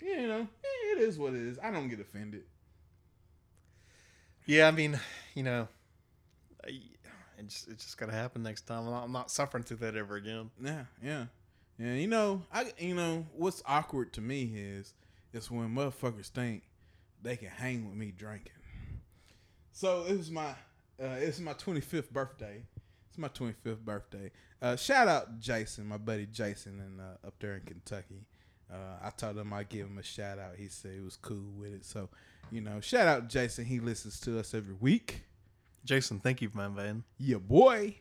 you 0.00 0.26
know, 0.26 0.46
it 0.62 0.98
is 0.98 1.18
what 1.18 1.34
it 1.34 1.40
is. 1.40 1.58
I 1.62 1.70
don't 1.70 1.88
get 1.88 2.00
offended. 2.00 2.44
Yeah, 4.46 4.68
I 4.68 4.70
mean, 4.70 4.98
you 5.34 5.42
know, 5.42 5.68
it's 7.38 7.54
just 7.54 7.68
it 7.68 7.78
just 7.78 7.98
gotta 7.98 8.12
happen 8.12 8.42
next 8.42 8.62
time. 8.62 8.86
I'm 8.86 8.90
not, 8.90 9.04
I'm 9.04 9.12
not 9.12 9.30
suffering 9.30 9.62
through 9.62 9.78
that 9.78 9.96
ever 9.96 10.16
again. 10.16 10.50
Yeah, 10.62 10.84
yeah, 11.02 11.24
yeah. 11.78 11.94
You 11.94 12.06
know, 12.06 12.42
I 12.52 12.72
you 12.78 12.94
know 12.94 13.26
what's 13.32 13.62
awkward 13.66 14.12
to 14.14 14.20
me 14.20 14.52
is 14.54 14.94
it's 15.32 15.50
when 15.50 15.74
motherfuckers 15.74 16.28
think 16.28 16.62
they 17.22 17.36
can 17.36 17.48
hang 17.48 17.88
with 17.88 17.96
me 17.96 18.12
drinking. 18.16 18.52
So 19.72 20.04
it 20.08 20.16
was 20.16 20.30
my 20.30 20.50
uh, 21.00 21.16
it's 21.18 21.38
my 21.38 21.54
25th 21.54 22.10
birthday. 22.10 22.62
It's 23.08 23.18
my 23.18 23.28
25th 23.28 23.84
birthday. 23.84 24.30
Uh, 24.60 24.74
shout 24.76 25.06
out 25.06 25.38
Jason, 25.38 25.86
my 25.86 25.98
buddy 25.98 26.26
Jason, 26.26 26.80
and 26.80 27.00
uh, 27.00 27.26
up 27.26 27.34
there 27.38 27.54
in 27.54 27.62
Kentucky. 27.62 28.26
Uh, 28.70 28.98
I 29.02 29.10
told 29.10 29.38
him 29.38 29.52
I'd 29.52 29.68
give 29.68 29.86
him 29.86 29.98
a 29.98 30.02
shout 30.02 30.38
out. 30.38 30.56
He 30.56 30.68
said 30.68 30.92
he 30.94 31.00
was 31.00 31.16
cool 31.16 31.52
with 31.56 31.72
it. 31.72 31.84
So, 31.84 32.08
you 32.50 32.60
know, 32.60 32.80
shout 32.80 33.06
out 33.06 33.28
Jason. 33.28 33.64
He 33.64 33.80
listens 33.80 34.20
to 34.20 34.38
us 34.38 34.52
every 34.52 34.74
week. 34.74 35.22
Jason, 35.84 36.20
thank 36.20 36.42
you, 36.42 36.50
my 36.52 36.68
man. 36.68 37.04
Yeah, 37.16 37.38
boy. 37.38 37.94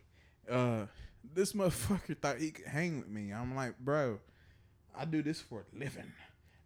This 1.33 1.53
motherfucker 1.53 2.17
thought 2.17 2.37
he 2.37 2.51
could 2.51 2.65
hang 2.67 2.99
with 2.99 3.09
me. 3.09 3.31
I'm 3.31 3.55
like, 3.55 3.77
bro, 3.79 4.19
I 4.97 5.05
do 5.05 5.21
this 5.21 5.41
for 5.41 5.61
a 5.61 5.79
living. 5.79 6.11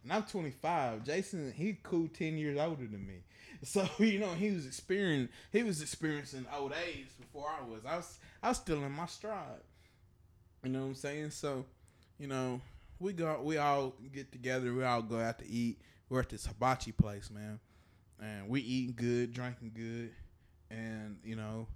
And 0.02 0.12
I'm 0.12 0.22
25. 0.24 1.04
Jason, 1.04 1.52
he 1.52 1.78
cool 1.82 2.08
10 2.08 2.38
years 2.38 2.58
older 2.58 2.86
than 2.86 3.06
me. 3.06 3.14
So, 3.64 3.88
you 3.98 4.18
know, 4.18 4.32
he 4.32 4.50
was 4.50 4.66
experiencing 4.66 5.28
he 5.52 5.62
was 5.62 5.82
experiencing 5.82 6.46
old 6.52 6.72
age 6.84 7.06
before 7.20 7.48
I 7.48 7.64
was. 7.64 7.82
I 7.86 7.96
was 7.96 8.18
I 8.42 8.48
was 8.48 8.56
still 8.56 8.82
in 8.82 8.90
my 8.90 9.06
stride. 9.06 9.60
You 10.64 10.70
know 10.70 10.80
what 10.80 10.86
I'm 10.86 10.94
saying? 10.96 11.30
So, 11.30 11.64
you 12.18 12.26
know, 12.26 12.60
we 12.98 13.12
go 13.12 13.40
we 13.40 13.58
all 13.58 13.94
get 14.12 14.32
together, 14.32 14.74
we 14.74 14.82
all 14.82 15.02
go 15.02 15.20
out 15.20 15.38
to 15.38 15.48
eat. 15.48 15.78
We're 16.08 16.20
at 16.20 16.30
this 16.30 16.44
hibachi 16.44 16.90
place, 16.90 17.30
man. 17.30 17.60
And 18.20 18.48
we 18.48 18.62
eating 18.62 18.94
good, 18.96 19.32
drinking 19.32 19.72
good. 19.76 20.10
And, 20.68 21.18
you 21.22 21.36
know, 21.36 21.68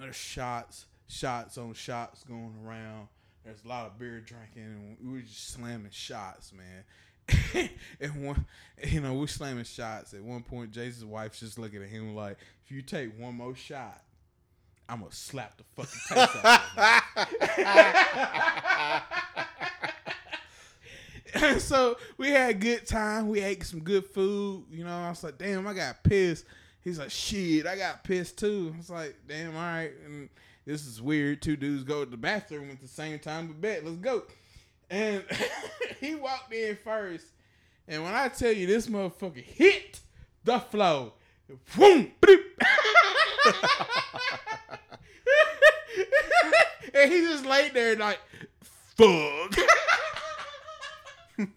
there's 0.00 0.14
shots, 0.16 0.86
shots 1.08 1.58
on 1.58 1.74
shots 1.74 2.22
going 2.24 2.54
around. 2.64 3.08
There's 3.44 3.64
a 3.64 3.68
lot 3.68 3.86
of 3.86 3.98
beer 3.98 4.20
drinking 4.20 4.62
and 4.62 4.96
we 5.02 5.14
were 5.14 5.22
just 5.22 5.48
slamming 5.48 5.90
shots, 5.90 6.52
man. 6.52 6.84
and 8.00 8.24
one, 8.24 8.46
you 8.84 9.00
know, 9.00 9.14
we're 9.14 9.26
slamming 9.26 9.64
shots. 9.64 10.14
At 10.14 10.22
one 10.22 10.42
point, 10.42 10.70
Jason's 10.70 11.04
wife's 11.04 11.40
just 11.40 11.58
looking 11.58 11.82
at 11.82 11.88
him 11.88 12.14
like, 12.14 12.38
"If 12.64 12.70
you 12.70 12.82
take 12.82 13.18
one 13.18 13.34
more 13.34 13.54
shot, 13.54 14.02
I'm 14.88 15.00
gonna 15.00 15.12
slap 15.12 15.58
the 15.58 15.64
fucking 15.76 16.00
taste 16.08 16.44
out 16.44 16.62
of 17.16 17.28
you." 21.54 21.58
so 21.60 21.98
we 22.16 22.30
had 22.30 22.50
a 22.50 22.54
good 22.54 22.86
time. 22.86 23.28
We 23.28 23.40
ate 23.40 23.62
some 23.64 23.80
good 23.80 24.06
food. 24.06 24.64
You 24.70 24.84
know, 24.84 24.96
I 24.96 25.10
was 25.10 25.22
like, 25.22 25.36
"Damn, 25.36 25.66
I 25.66 25.74
got 25.74 26.02
pissed." 26.02 26.46
He's 26.80 26.98
like, 26.98 27.10
"Shit, 27.10 27.66
I 27.66 27.76
got 27.76 28.04
pissed 28.04 28.38
too." 28.38 28.72
I 28.74 28.78
was 28.78 28.90
like, 28.90 29.16
"Damn, 29.26 29.54
all 29.54 29.60
right." 29.60 29.92
And 30.06 30.30
this 30.68 30.86
is 30.86 31.00
weird. 31.00 31.40
Two 31.40 31.56
dudes 31.56 31.82
go 31.82 32.04
to 32.04 32.10
the 32.10 32.18
bathroom 32.18 32.68
at 32.70 32.78
the 32.82 32.86
same 32.86 33.18
time. 33.18 33.46
But 33.46 33.58
bet, 33.58 33.86
let's 33.86 33.96
go. 33.96 34.24
And 34.90 35.24
he 36.00 36.14
walked 36.14 36.52
in 36.52 36.76
first. 36.84 37.24
And 37.88 38.02
when 38.02 38.12
I 38.12 38.28
tell 38.28 38.52
you 38.52 38.66
this 38.66 38.86
motherfucker 38.86 39.42
hit 39.42 40.00
the 40.44 40.60
flow, 40.60 41.14
boom, 41.74 42.12
and 46.92 47.12
he 47.12 47.22
just 47.22 47.46
laid 47.46 47.72
there 47.72 47.96
like, 47.96 48.18
fuck. 48.94 49.54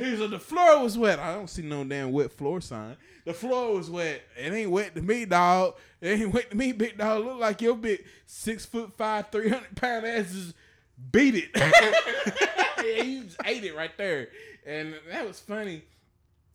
he 0.00 0.26
the 0.26 0.38
floor 0.38 0.82
was 0.82 0.96
wet. 0.96 1.18
I 1.18 1.34
don't 1.34 1.48
see 1.50 1.62
no 1.62 1.84
damn 1.84 2.12
wet 2.12 2.32
floor 2.32 2.60
sign. 2.60 2.96
The 3.24 3.34
floor 3.34 3.74
was 3.74 3.90
wet. 3.90 4.22
It 4.36 4.52
ain't 4.52 4.70
wet 4.70 4.94
to 4.94 5.02
me, 5.02 5.24
dog. 5.24 5.74
It 6.00 6.20
ain't 6.20 6.32
wet 6.32 6.50
to 6.50 6.56
me, 6.56 6.72
big 6.72 6.96
dog. 6.96 7.24
Look 7.24 7.38
like 7.38 7.60
your 7.60 7.76
big 7.76 8.04
six 8.26 8.64
foot 8.64 8.96
five, 8.96 9.30
three 9.30 9.48
hundred 9.48 9.76
pound 9.76 10.06
ass 10.06 10.32
is 10.32 10.54
beat 11.12 11.34
it. 11.34 11.50
yeah, 12.84 13.02
you 13.02 13.24
just 13.24 13.36
ate 13.44 13.64
it 13.64 13.76
right 13.76 13.96
there, 13.98 14.28
and 14.66 14.94
that 15.10 15.26
was 15.26 15.38
funny. 15.38 15.82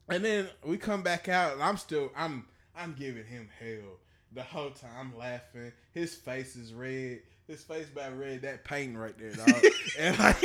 And 0.09 0.23
then 0.23 0.47
we 0.63 0.77
come 0.77 1.01
back 1.01 1.29
out, 1.29 1.53
and 1.53 1.63
I'm 1.63 1.77
still 1.77 2.11
I'm 2.15 2.45
I'm 2.75 2.93
giving 2.93 3.25
him 3.25 3.49
hell 3.59 3.99
the 4.33 4.43
whole 4.43 4.71
time. 4.71 4.91
I'm 4.99 5.17
laughing. 5.17 5.71
His 5.93 6.13
face 6.15 6.55
is 6.55 6.73
red. 6.73 7.21
His 7.47 7.63
face 7.63 7.87
about 7.91 8.17
red. 8.17 8.41
That 8.41 8.63
paint 8.63 8.97
right 8.97 9.17
there, 9.17 9.31
dog. 9.31 9.63
and 9.99 10.17
like 10.19 10.41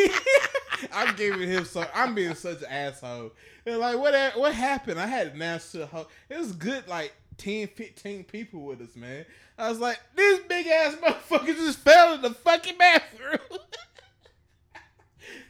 I'm 0.92 1.16
giving 1.16 1.48
him 1.48 1.64
so 1.64 1.86
I'm 1.94 2.14
being 2.14 2.34
such 2.34 2.60
an 2.60 2.68
asshole. 2.68 3.32
And 3.66 3.78
like 3.78 3.98
what 3.98 4.36
what 4.36 4.54
happened? 4.54 5.00
I 5.00 5.06
had 5.06 5.28
to 5.28 5.34
announce 5.34 5.72
to 5.72 5.78
the. 5.78 6.06
It 6.28 6.38
was 6.38 6.52
good 6.52 6.86
like 6.88 7.12
10, 7.40 7.68
15 7.68 8.24
people 8.24 8.60
with 8.60 8.82
us, 8.82 8.94
man. 8.94 9.24
I 9.56 9.70
was 9.70 9.78
like, 9.78 9.98
this 10.14 10.40
big 10.40 10.66
ass 10.66 10.94
motherfucker 10.96 11.46
just 11.46 11.78
fell 11.78 12.14
in 12.14 12.22
the 12.22 12.30
fucking 12.30 12.76
bathroom. 12.76 13.38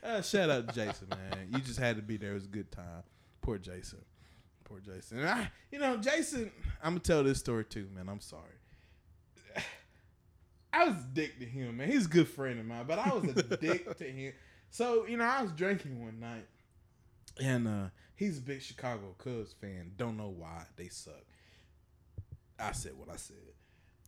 uh, 0.04 0.22
shout 0.22 0.50
out 0.50 0.68
to 0.68 0.74
Jason, 0.74 1.08
man. 1.08 1.48
You 1.52 1.58
just 1.58 1.80
had 1.80 1.96
to 1.96 2.02
be 2.02 2.16
there. 2.16 2.30
It 2.30 2.34
was 2.34 2.44
a 2.44 2.48
good 2.48 2.70
time. 2.70 3.02
Poor 3.40 3.58
Jason. 3.58 3.98
Poor 4.64 4.78
Jason. 4.78 5.18
And 5.18 5.28
I, 5.28 5.50
you 5.72 5.80
know, 5.80 5.96
Jason, 5.96 6.52
I'm 6.82 6.92
gonna 6.92 7.00
tell 7.00 7.24
this 7.24 7.38
story 7.38 7.64
too, 7.64 7.88
man. 7.92 8.08
I'm 8.08 8.20
sorry. 8.20 8.42
I 10.72 10.84
was 10.84 10.94
a 10.94 11.08
dick 11.12 11.40
to 11.40 11.44
him, 11.44 11.78
man. 11.78 11.90
He's 11.90 12.06
a 12.06 12.08
good 12.08 12.28
friend 12.28 12.60
of 12.60 12.66
mine, 12.66 12.84
but 12.86 13.00
I 13.00 13.12
was 13.12 13.30
a 13.30 13.56
dick 13.56 13.96
to 13.98 14.04
him. 14.04 14.32
So, 14.70 15.06
you 15.06 15.16
know, 15.16 15.24
I 15.24 15.42
was 15.42 15.52
drinking 15.52 16.02
one 16.02 16.20
night, 16.20 16.46
and 17.42 17.66
uh, 17.66 17.88
he's 18.14 18.38
a 18.38 18.40
big 18.40 18.62
Chicago 18.62 19.14
Cubs 19.18 19.52
fan. 19.52 19.92
Don't 19.96 20.16
know 20.16 20.32
why 20.36 20.64
they 20.76 20.88
suck. 20.88 21.24
I 22.58 22.72
said 22.72 22.92
what 22.96 23.08
I 23.08 23.16
said. 23.16 23.36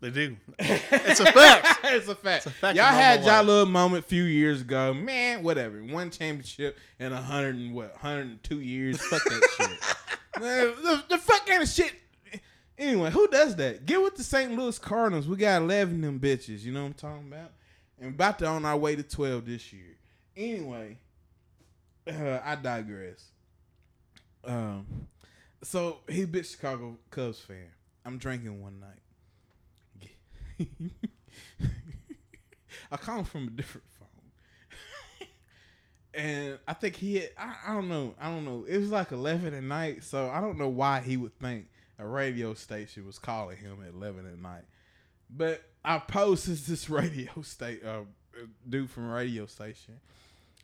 They 0.03 0.11
do. 0.11 0.37
It's 0.59 1.21
a 1.21 1.27
fact. 1.27 1.79
it's 1.85 2.09
a 2.09 2.15
fact. 2.17 2.39
It's 2.39 2.47
a 2.47 2.51
fact 2.51 2.77
Y'all 2.77 2.87
had 2.87 3.25
y'all 3.25 3.45
little 3.45 3.67
moment 3.67 4.05
a 4.05 4.09
few 4.09 4.25
years 4.25 4.61
ago. 4.61 4.93
Man, 4.93 5.45
whatever. 5.45 5.79
One 5.79 6.11
championship 6.11 6.77
in 6.99 7.13
a 7.13 7.23
hundred 7.23 7.55
and 7.55 7.73
what, 7.73 7.95
hundred 7.97 8.27
and 8.27 8.43
two 8.43 8.61
years. 8.61 9.01
Fuck 9.01 9.23
that 9.23 9.49
shit. 9.57 10.41
Man, 10.43 10.75
the, 10.83 11.05
the 11.09 11.19
fuck 11.19 11.47
kind 11.47 11.63
of 11.63 11.69
shit. 11.69 11.93
Anyway, 12.77 13.13
who 13.13 13.29
does 13.29 13.55
that? 13.57 13.87
Get 13.87 14.03
with 14.03 14.17
the 14.17 14.25
St. 14.25 14.51
Louis 14.57 14.77
Cardinals. 14.77 15.29
We 15.29 15.37
got 15.37 15.63
eleven 15.63 15.97
of 15.97 16.01
them 16.03 16.19
bitches. 16.19 16.63
You 16.65 16.73
know 16.73 16.83
what 16.83 16.89
I'm 16.89 16.95
talking 16.95 17.29
about? 17.29 17.53
And 18.01 18.15
about 18.15 18.41
to 18.41 18.47
on 18.47 18.65
our 18.65 18.77
way 18.77 18.97
to 18.97 19.05
twelve 19.05 19.47
this 19.47 19.73
year. 19.73 19.99
Anyway, 20.37 20.99
uh, 22.07 22.39
I 22.45 22.57
digress. 22.57 23.24
Um, 24.45 25.09
so 25.62 25.99
he 26.09 26.24
big 26.24 26.47
Chicago 26.47 26.97
Cubs 27.11 27.41
fan. 27.41 27.68
I'm 28.05 28.18
drinking 28.18 28.61
one 28.61 28.80
night. 28.80 28.99
I 32.91 32.97
call 32.97 33.18
him 33.18 33.24
from 33.24 33.49
a 33.49 33.51
different 33.51 33.87
phone. 33.99 35.28
and 36.14 36.59
I 36.66 36.72
think 36.74 36.97
he 36.97 37.16
had, 37.16 37.30
I, 37.39 37.55
I 37.68 37.74
don't 37.74 37.89
know, 37.89 38.14
I 38.20 38.28
don't 38.28 38.45
know. 38.45 38.64
It 38.68 38.78
was 38.78 38.91
like 38.91 39.12
11 39.12 39.55
at 39.55 39.62
night, 39.62 40.05
so 40.05 40.28
I 40.28 40.41
don't 40.41 40.59
know 40.59 40.68
why 40.68 41.01
he 41.01 41.16
would 41.16 41.39
think 41.39 41.68
a 41.99 42.07
radio 42.07 42.55
station 42.55 43.07
was 43.07 43.18
calling 43.18 43.57
him 43.57 43.78
at 43.87 43.95
11 43.95 44.26
at 44.26 44.39
night. 44.39 44.64
But 45.30 45.62
I 45.85 45.99
posted 45.99 46.59
this 46.59 46.91
radio 46.91 47.43
state 47.43 47.85
uh, 47.85 48.03
dude 48.68 48.91
from 48.91 49.11
radio 49.11 49.47
station. 49.47 50.01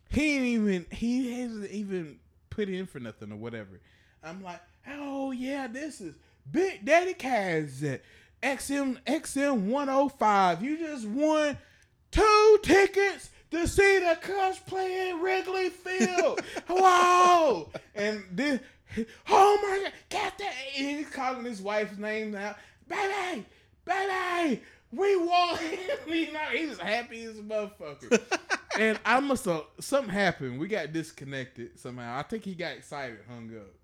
He 0.09 0.37
ain't 0.37 0.45
even 0.45 0.87
he 0.91 1.41
hasn't 1.41 1.71
even 1.71 2.19
put 2.51 2.69
in 2.69 2.87
for 2.87 2.99
nothing 2.99 3.33
or 3.33 3.37
whatever. 3.37 3.81
I'm 4.23 4.43
like, 4.43 4.61
oh 4.89 5.31
yeah, 5.33 5.67
this 5.67 6.01
is 6.01 6.15
Big 6.51 6.85
Daddy 6.85 7.15
Kaz 7.15 7.83
at 7.85 8.03
XM 8.43 8.99
XM 9.05 9.67
105. 9.67 10.63
You 10.63 10.79
just 10.79 11.07
won 11.07 11.59
two 12.11 12.59
tickets 12.63 13.31
to 13.51 13.67
see 13.67 13.99
the 13.99 14.17
Cubs 14.21 14.59
play 14.61 15.11
in 15.11 15.21
Wrigley 15.21 15.71
Field. 15.71 16.41
wow! 16.69 17.69
And 17.95 18.25
this, 18.33 18.61
oh 19.29 19.59
my 19.63 19.85
God, 19.85 19.93
got 20.11 20.39
that! 20.39 20.55
And 20.77 20.99
he's 20.99 21.11
calling 21.11 21.45
his 21.45 21.61
wife's 21.61 21.99
name 21.99 22.33
now, 22.33 22.57
baby, 22.89 23.45
baby. 23.85 24.63
We 24.91 25.17
won. 25.17 25.59
he's, 26.07 26.33
know, 26.33 26.41
he 26.51 26.67
was 26.67 26.79
happy 26.79 27.23
as 27.25 27.39
a 27.39 27.43
motherfucker. 27.43 28.23
and 28.79 28.99
I 29.05 29.21
must 29.21 29.45
have 29.47 29.65
something 29.81 30.13
happened. 30.13 30.59
We 30.59 30.69
got 30.69 30.93
disconnected 30.93 31.79
somehow. 31.79 32.17
I 32.17 32.23
think 32.23 32.45
he 32.45 32.55
got 32.55 32.73
excited, 32.73 33.19
hung 33.29 33.51
up. 33.57 33.75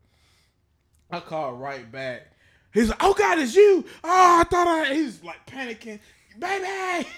I 1.11 1.21
called 1.21 1.61
right 1.61 1.91
back. 1.91 2.29
He's 2.73 2.89
like, 2.89 3.03
"Oh 3.03 3.13
God, 3.15 3.39
it's 3.39 3.55
you! 3.55 3.85
Oh, 4.03 4.41
I 4.41 4.45
thought 4.45 4.67
I." 4.67 4.95
He's 4.95 5.23
like 5.23 5.45
panicking, 5.47 5.99
baby. 6.39 7.09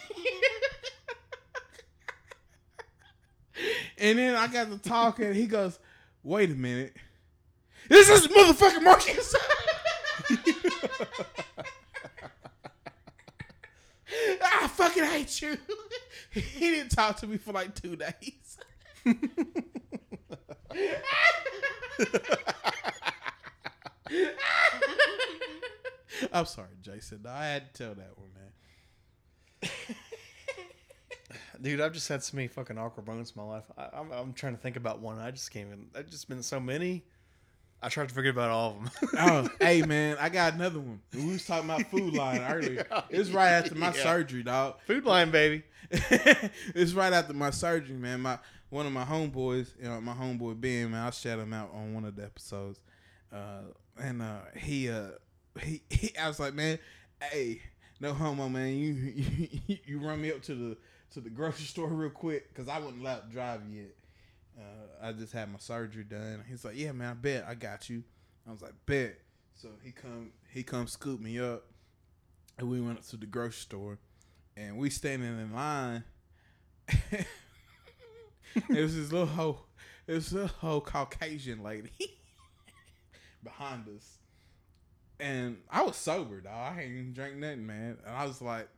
and 3.99 4.19
then 4.19 4.35
I 4.37 4.47
got 4.49 4.71
to 4.71 4.79
talking. 4.79 5.35
He 5.35 5.47
goes, 5.47 5.79
"Wait 6.23 6.51
a 6.51 6.55
minute, 6.55 6.95
this 7.89 8.09
is 8.09 8.27
motherfucking 8.29 8.83
Marcus." 8.83 9.35
I 14.43 14.69
fucking 14.69 15.05
hate 15.05 15.43
you. 15.43 15.59
he 16.41 16.71
didn't 16.71 16.91
talk 16.91 17.17
to 17.17 17.27
me 17.27 17.39
for 17.39 17.53
like 17.53 17.75
two 17.75 17.97
days. 17.97 18.59
I'm 26.33 26.45
sorry, 26.45 26.69
Jason. 26.83 27.25
I 27.27 27.47
had 27.47 27.73
to 27.73 27.85
tell 27.85 27.95
that 27.95 28.19
one, 28.19 28.29
man. 28.35 29.73
Dude, 31.63 31.81
I've 31.81 31.95
just 31.95 32.07
had 32.09 32.23
so 32.23 32.37
many 32.37 32.49
fucking 32.49 32.77
awkward 32.77 33.07
moments 33.07 33.33
in 33.35 33.43
my 33.43 33.49
life. 33.49 33.65
I, 33.79 33.89
I'm, 33.95 34.13
I'm 34.13 34.35
trying 34.35 34.55
to 34.55 34.61
think 34.61 34.77
about 34.77 35.01
one. 35.01 35.19
I 35.19 35.31
just 35.31 35.51
can't 35.51 35.69
even. 35.69 35.87
I've 35.97 36.11
just 36.11 36.29
been 36.29 36.43
so 36.43 36.61
many. 36.61 37.05
I 37.83 37.89
tried 37.89 38.09
to 38.09 38.15
forget 38.15 38.33
about 38.33 38.51
all 38.51 38.71
of 38.71 38.77
them. 39.01 39.11
Oh, 39.19 39.49
hey 39.61 39.83
man, 39.83 40.17
I 40.21 40.29
got 40.29 40.55
another 40.55 40.81
one. 40.81 41.01
We 41.15 41.33
was 41.33 41.45
talking 41.47 41.69
about 41.71 41.83
food 41.91 42.15
line 42.15 42.41
earlier. 42.41 42.87
It's 43.11 43.31
right 43.31 43.51
after 43.51 43.75
my 43.75 43.89
Yeah. 43.95 44.03
surgery, 44.03 44.43
dog. 44.43 44.77
Food 44.87 45.05
line, 45.05 45.31
baby. 45.31 45.63
it's 45.91 46.93
right 46.93 47.13
after 47.13 47.33
my 47.35 47.51
surgery, 47.51 47.97
man. 47.97 48.21
My 48.21 48.39
one 48.71 48.87
of 48.87 48.93
my 48.93 49.05
homeboys, 49.05 49.69
you 49.81 49.85
know, 49.89 50.01
my 50.01 50.15
homeboy 50.15 50.61
Ben, 50.61 50.91
man, 50.91 51.07
I 51.07 51.11
shout 51.11 51.39
him 51.39 51.53
out 51.53 51.71
on 51.73 51.95
one 51.95 52.05
of 52.05 52.17
the 52.17 52.25
episodes. 52.25 52.81
Uh, 53.33 53.61
and 53.99 54.21
uh, 54.23 54.41
he, 54.57 54.89
uh, 54.91 55.11
he, 55.63 55.83
he, 55.89 56.17
I 56.19 56.27
was 56.29 56.41
like, 56.41 56.55
man, 56.55 56.79
hey, 57.23 57.61
no 58.01 58.13
homo, 58.13 58.49
man. 58.49 58.77
You, 58.77 58.93
you, 59.67 59.79
you 59.85 59.99
run 60.01 60.21
me 60.21 60.33
up 60.33 60.43
to 60.43 60.55
the 60.55 60.77
to 61.13 61.21
the 61.21 61.31
grocery 61.31 61.67
store 61.67 61.89
real 61.89 62.11
quick 62.11 62.49
because 62.53 62.69
I 62.69 62.79
wasn't 62.79 63.03
allowed 63.03 63.29
to 63.29 63.33
drive 63.33 63.61
yet. 63.71 63.95
Uh, 64.59 65.07
I 65.09 65.13
just 65.13 65.33
had 65.33 65.51
my 65.53 65.59
surgery 65.59 66.05
done. 66.05 66.45
He's 66.49 66.65
like, 66.65 66.77
yeah, 66.77 66.93
man, 66.93 67.11
I 67.11 67.15
bet 67.15 67.45
I 67.47 67.55
got 67.55 67.91
you. 67.91 68.03
I 68.49 68.53
was 68.53 68.63
like, 68.63 68.75
bet. 68.87 69.19
So 69.55 69.69
he 69.83 69.91
come, 69.91 70.33
he 70.53 70.63
come 70.63 70.87
scoop 70.87 71.21
me 71.21 71.39
up, 71.39 71.65
and 72.59 72.69
we 72.69 72.81
went 72.81 72.99
up 72.99 73.07
to 73.09 73.17
the 73.17 73.27
grocery 73.27 73.53
store 73.53 73.99
and 74.57 74.79
we 74.79 74.91
standing 74.91 75.39
in 75.39 75.53
line. 75.53 76.05
it 76.89 77.27
was 78.69 78.97
this 78.97 79.13
little 79.13 79.27
hoe, 79.27 79.61
it 80.07 80.15
was 80.15 80.31
this 80.31 80.51
whole 80.53 80.81
Caucasian 80.81 81.63
lady 81.63 81.91
behind 83.45 83.87
us, 83.89 84.19
and 85.21 85.59
I 85.71 85.83
was 85.83 85.97
sober, 85.97 86.41
dog. 86.41 86.55
I 86.55 86.75
hadn't 86.75 86.93
even 86.93 87.13
drank 87.13 87.37
nothing, 87.37 87.67
man. 87.67 87.99
And 88.07 88.17
I 88.17 88.27
was 88.27 88.41
like, 88.41 88.69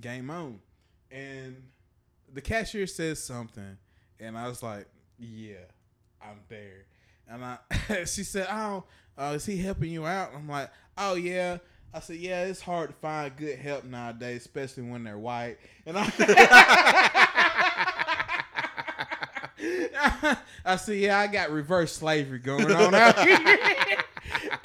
game 0.00 0.30
on. 0.30 0.60
And 1.10 1.62
the 2.32 2.40
cashier 2.40 2.86
says 2.86 3.22
something, 3.22 3.76
and 4.18 4.38
I 4.38 4.48
was 4.48 4.62
like, 4.62 4.86
yeah, 5.18 5.64
I'm 6.22 6.40
there. 6.48 6.86
And 7.28 7.44
I, 7.44 7.58
she 8.04 8.24
said, 8.24 8.46
oh, 8.50 8.84
uh, 9.16 9.34
is 9.36 9.46
he 9.46 9.56
helping 9.56 9.90
you 9.90 10.06
out? 10.06 10.32
I'm 10.34 10.48
like, 10.48 10.70
oh 10.98 11.14
yeah. 11.14 11.58
I 11.92 12.00
said, 12.00 12.16
yeah, 12.16 12.44
it's 12.44 12.60
hard 12.60 12.90
to 12.90 12.96
find 12.96 13.36
good 13.36 13.56
help 13.56 13.84
nowadays, 13.84 14.40
especially 14.40 14.82
when 14.82 15.04
they're 15.04 15.16
white. 15.16 15.58
And 15.86 15.96
I, 15.96 16.12
I 20.64 20.76
said, 20.76 20.96
yeah, 20.96 21.20
I 21.20 21.28
got 21.28 21.52
reverse 21.52 21.92
slavery 21.92 22.40
going 22.40 22.72
on 22.72 22.96
out 22.96 23.20
here. 23.20 23.98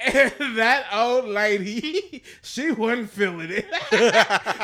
and 0.00 0.58
that 0.58 0.86
old 0.92 1.26
lady, 1.26 2.22
she 2.42 2.72
wasn't 2.72 3.10
feeling 3.10 3.50
it. 3.50 3.66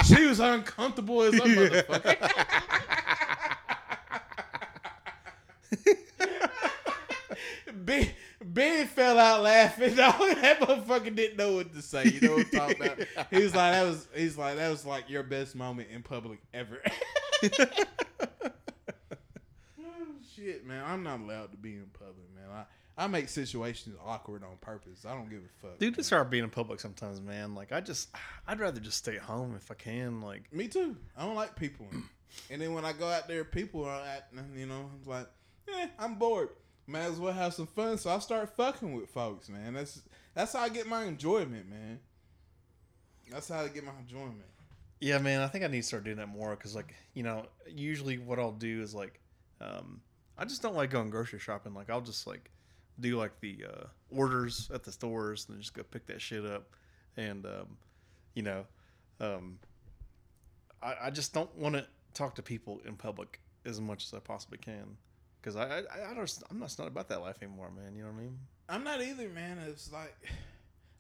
she 0.07 0.27
was 0.27 0.41
uncomfortable 0.41 1.23
as 1.23 1.35
a 1.35 1.39
motherfucker. 1.39 2.63
Ben, 8.55 8.87
fell 8.87 9.19
out 9.19 9.43
laughing. 9.43 9.95
That 9.97 10.61
motherfucker 10.61 11.15
didn't 11.15 11.37
know 11.37 11.57
what 11.57 11.75
to 11.75 11.83
say. 11.83 12.05
You 12.05 12.21
know 12.21 12.37
what 12.37 12.47
I'm 12.47 12.51
talking 12.51 12.83
about? 12.83 12.99
He 13.31 13.43
was 13.43 13.55
like, 13.55 13.73
that 13.73 13.83
was. 13.83 14.09
He's 14.15 14.39
like, 14.39 14.57
that 14.57 14.71
was 14.71 14.87
like 14.87 15.11
your 15.11 15.23
best 15.23 15.55
moment 15.57 15.89
in 15.93 16.03
public 16.03 16.39
ever. 16.55 16.81
Oh, 17.43 17.49
shit, 20.35 20.67
man, 20.67 20.83
I'm 20.87 21.03
not 21.03 21.21
allowed 21.21 21.51
to 21.53 21.57
be 21.57 21.75
in 21.75 21.87
public, 21.93 22.27
man. 22.35 22.49
I, 22.97 23.05
I 23.05 23.07
make 23.09 23.29
situations 23.29 23.97
awkward 24.05 24.43
on 24.43 24.57
purpose. 24.61 25.05
I 25.07 25.15
don't 25.15 25.29
give 25.29 25.41
a 25.41 25.67
fuck. 25.67 25.79
Dude, 25.79 25.95
man. 25.95 26.01
it's 26.01 26.11
hard 26.11 26.31
being 26.31 26.45
in 26.45 26.51
public 26.51 26.81
sometimes, 26.81 27.21
man. 27.21 27.55
Like, 27.55 27.73
I 27.73 27.81
just, 27.81 28.09
I'd 28.47 28.61
rather 28.61 28.81
just 28.81 28.99
stay 28.99 29.17
at 29.17 29.23
home 29.23 29.55
if 29.57 29.71
I 29.71 29.75
can. 29.75 30.21
Like, 30.21 30.53
Me 30.53 30.69
too. 30.69 30.97
I 31.17 31.25
don't 31.25 31.35
like 31.35 31.57
people. 31.57 31.87
and 32.51 32.63
then 32.63 32.75
when 32.75 32.85
I 32.85 32.93
go 32.93 33.09
out 33.09 33.29
there, 33.29 33.45
people 33.45 33.85
are 33.85 34.01
at, 34.01 34.29
you 34.55 34.67
know, 34.67 34.91
I'm 34.93 35.11
like, 35.11 35.27
eh, 35.69 35.87
I'm 35.99 36.15
bored. 36.15 36.51
Might 36.87 37.01
as 37.01 37.19
well 37.19 37.33
have 37.33 37.53
some 37.53 37.67
fun. 37.67 37.99
So 37.99 38.11
I 38.11 38.19
start 38.21 38.55
fucking 38.57 38.93
with 38.93 39.09
folks, 39.09 39.49
man. 39.49 39.75
That's 39.75 40.03
that's 40.35 40.53
how 40.53 40.61
I 40.61 40.69
get 40.69 40.87
my 40.87 41.05
enjoyment, 41.05 41.69
man. 41.69 41.99
That's 43.31 43.49
how 43.49 43.61
I 43.61 43.69
get 43.69 43.85
my 43.85 43.99
enjoyment. 43.99 44.45
Yeah, 45.01 45.19
man, 45.19 45.41
I 45.43 45.49
think 45.49 45.65
I 45.65 45.67
need 45.67 45.83
to 45.83 45.87
start 45.87 46.05
doing 46.05 46.17
that 46.19 46.29
more 46.29 46.51
because, 46.51 46.75
like, 46.75 46.95
you 47.13 47.23
know, 47.23 47.47
usually 47.69 48.19
what 48.19 48.39
I'll 48.39 48.53
do 48.53 48.81
is 48.81 48.95
like, 48.95 49.21
um, 49.61 50.01
I 50.39 50.45
just 50.45 50.63
don't 50.63 50.75
like 50.75 50.91
going 50.91 51.11
grocery 51.11 51.39
shopping. 51.39 51.75
Like, 51.75 51.91
I'll 51.91 52.01
just 52.01 52.27
like 52.27 52.51
do 53.01 53.17
like 53.17 53.39
the 53.41 53.65
uh, 53.69 53.87
orders 54.11 54.71
at 54.73 54.85
the 54.85 54.93
stores 54.93 55.47
and 55.49 55.59
just 55.59 55.75
go 55.75 55.83
pick 55.83 56.07
that 56.07 56.23
shit 56.23 56.47
up, 56.47 56.71
and 57.17 57.45
um, 57.45 57.77
you 58.35 58.43
know, 58.43 58.65
um, 59.21 59.59
I, 60.83 60.95
I 61.05 61.11
just 61.11 61.35
don't 61.35 61.55
want 61.57 61.75
to 61.75 61.87
talk 62.15 62.37
to 62.37 62.43
people 62.43 62.81
in 62.87 62.95
public 62.95 63.41
as 63.65 63.81
much 63.81 64.05
as 64.05 64.15
I 64.15 64.21
possibly 64.21 64.59
can 64.59 64.97
because 65.47 65.57
I, 65.57 65.79
I, 65.79 66.11
I 66.11 66.15
don't, 66.15 66.39
I'm 66.51 66.59
not, 66.59 66.75
not 66.77 66.89
about 66.89 67.09
that 67.11 67.21
life 67.21 67.37
anymore, 67.41 67.71
man. 67.71 67.95
You 67.95 68.03
know 68.03 68.09
what 68.11 68.19
I 68.19 68.23
mean? 68.23 68.39
I'm 68.69 68.83
not 68.83 69.01
either, 69.01 69.29
man. 69.29 69.59
It's 69.69 69.93
like, 69.93 70.13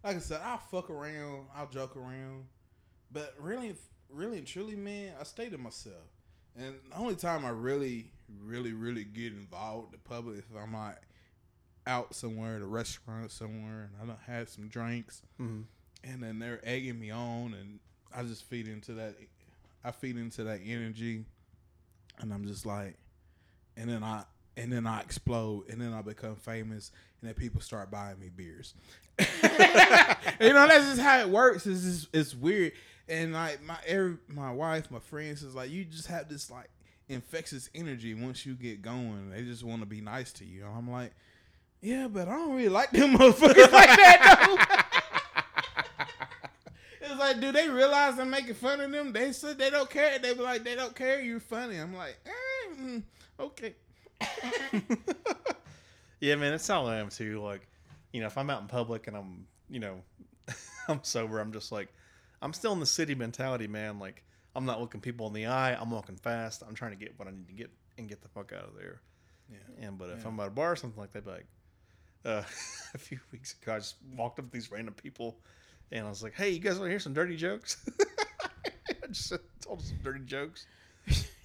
like 0.04 0.14
I 0.14 0.20
said, 0.20 0.40
I'll 0.44 0.58
fuck 0.58 0.88
around, 0.88 1.46
I'll 1.52 1.66
joke 1.68 1.96
around, 1.96 2.44
but 3.10 3.34
really, 3.40 3.74
really 4.08 4.38
and 4.38 4.46
truly, 4.46 4.76
man, 4.76 5.14
I 5.20 5.24
stay 5.24 5.48
to 5.48 5.58
myself. 5.58 5.96
And 6.56 6.74
the 6.90 6.96
only 6.96 7.16
time 7.16 7.44
I 7.44 7.48
really, 7.48 8.12
really, 8.40 8.72
really 8.72 9.02
get 9.02 9.32
involved 9.32 9.86
in 9.92 9.98
the 10.00 10.08
public 10.08 10.36
is 10.38 10.44
if 10.48 10.56
I'm 10.62 10.72
like 10.72 10.96
out 11.88 12.14
somewhere 12.14 12.54
at 12.54 12.62
a 12.62 12.66
restaurant 12.66 13.32
somewhere, 13.32 13.90
and 13.90 14.00
I 14.00 14.06
don't 14.06 14.20
have 14.28 14.48
some 14.48 14.68
drinks, 14.68 15.22
Mm-hmm. 15.40 15.62
and 16.04 16.22
then 16.22 16.38
they're 16.38 16.60
egging 16.62 17.00
me 17.00 17.10
on, 17.10 17.52
and 17.54 17.80
I 18.14 18.22
just 18.22 18.44
feed 18.44 18.68
into 18.68 18.92
that. 18.94 19.16
I 19.84 19.90
feed 19.90 20.16
into 20.16 20.44
that 20.44 20.60
energy, 20.64 21.24
and 22.20 22.32
I'm 22.32 22.46
just 22.46 22.64
like, 22.64 22.94
and 23.76 23.90
then 23.90 24.02
I 24.04 24.22
and 24.56 24.72
then 24.72 24.86
I 24.86 25.00
explode, 25.00 25.68
and 25.68 25.80
then 25.80 25.92
I 25.92 26.02
become 26.02 26.36
famous, 26.36 26.90
and 27.20 27.28
then 27.28 27.34
people 27.34 27.60
start 27.60 27.90
buying 27.90 28.18
me 28.18 28.30
beers. 28.34 28.74
you 29.18 30.52
know, 30.52 30.66
that's 30.68 30.86
just 30.86 31.00
how 31.00 31.20
it 31.20 31.28
works. 31.28 31.66
It's 31.66 31.82
just, 31.82 32.08
it's 32.12 32.34
weird, 32.34 32.72
and 33.08 33.32
like 33.32 33.62
my 33.62 33.76
every, 33.86 34.16
my 34.28 34.52
wife, 34.52 34.90
my 34.90 34.98
friends 34.98 35.42
is 35.42 35.54
like, 35.54 35.70
you 35.70 35.84
just 35.84 36.08
have 36.08 36.28
this 36.28 36.50
like 36.50 36.70
infectious 37.08 37.70
energy. 37.74 38.14
Once 38.14 38.44
you 38.44 38.54
get 38.54 38.82
going, 38.82 39.30
they 39.30 39.42
just 39.42 39.64
want 39.64 39.80
to 39.80 39.86
be 39.86 40.00
nice 40.00 40.32
to 40.34 40.44
you. 40.44 40.64
And 40.64 40.74
I'm 40.76 40.90
like, 40.90 41.12
yeah, 41.80 42.08
but 42.08 42.28
I 42.28 42.32
don't 42.32 42.56
really 42.56 42.68
like 42.68 42.90
them 42.90 43.14
motherfuckers 43.18 43.72
like 43.72 43.96
that 43.96 44.46
though. 44.46 44.82
It's 47.08 47.20
like, 47.20 47.40
do 47.40 47.52
they 47.52 47.68
realize 47.68 48.18
I'm 48.18 48.30
making 48.30 48.54
fun 48.54 48.80
of 48.80 48.90
them? 48.90 49.12
They 49.12 49.30
said 49.32 49.58
they 49.58 49.70
don't 49.70 49.88
care. 49.88 50.18
They 50.18 50.34
be 50.34 50.40
like, 50.40 50.64
they 50.64 50.74
don't 50.74 50.94
care. 50.94 51.20
You're 51.20 51.40
funny. 51.40 51.78
I'm 51.78 51.94
like, 51.94 52.18
eh, 52.26 52.74
mm, 52.78 53.02
okay. 53.38 53.74
Yeah, 56.20 56.34
man, 56.36 56.52
that's 56.52 56.66
how 56.66 56.86
I 56.86 56.96
am 56.96 57.10
too. 57.10 57.42
Like, 57.42 57.68
you 58.12 58.20
know, 58.20 58.26
if 58.26 58.38
I'm 58.38 58.48
out 58.48 58.62
in 58.62 58.68
public 58.68 59.06
and 59.06 59.14
I'm, 59.16 59.46
you 59.68 59.80
know, 59.80 60.00
I'm 60.88 61.00
sober, 61.02 61.38
I'm 61.38 61.52
just 61.52 61.70
like, 61.70 61.92
I'm 62.40 62.54
still 62.54 62.72
in 62.72 62.80
the 62.80 62.86
city 62.86 63.14
mentality, 63.14 63.66
man. 63.66 63.98
Like, 63.98 64.24
I'm 64.54 64.64
not 64.64 64.80
looking 64.80 65.02
people 65.02 65.26
in 65.26 65.34
the 65.34 65.46
eye. 65.46 65.74
I'm 65.78 65.90
walking 65.90 66.16
fast. 66.16 66.62
I'm 66.66 66.74
trying 66.74 66.92
to 66.92 66.96
get 66.96 67.18
what 67.18 67.28
I 67.28 67.32
need 67.32 67.46
to 67.48 67.52
get 67.52 67.70
and 67.98 68.08
get 68.08 68.22
the 68.22 68.28
fuck 68.28 68.52
out 68.54 68.64
of 68.64 68.74
there. 68.78 69.02
Yeah. 69.50 69.86
And 69.86 69.98
but 69.98 70.08
if 70.08 70.22
Yeah. 70.22 70.28
I'm 70.28 70.40
at 70.40 70.48
a 70.48 70.50
bar 70.50 70.72
or 70.72 70.76
something 70.76 70.98
like 70.98 71.12
that, 71.12 71.26
like, 71.26 71.46
uh, 72.24 72.42
a 72.94 72.98
few 72.98 73.20
weeks 73.30 73.54
ago, 73.60 73.74
I 73.74 73.78
just 73.78 73.96
walked 74.16 74.38
up 74.38 74.46
to 74.46 74.50
these 74.52 74.70
random 74.72 74.94
people, 74.94 75.36
and 75.92 76.06
I 76.06 76.08
was 76.08 76.22
like, 76.22 76.32
"Hey, 76.34 76.48
you 76.50 76.60
guys 76.60 76.78
want 76.78 76.84
to 76.86 76.90
hear 76.90 76.98
some 76.98 77.12
dirty 77.12 77.36
jokes?" 77.36 77.76
I 79.02 79.06
just 79.08 79.32
told 79.60 79.80
them 79.80 79.86
some 79.86 79.98
dirty 80.02 80.24
jokes. 80.24 80.66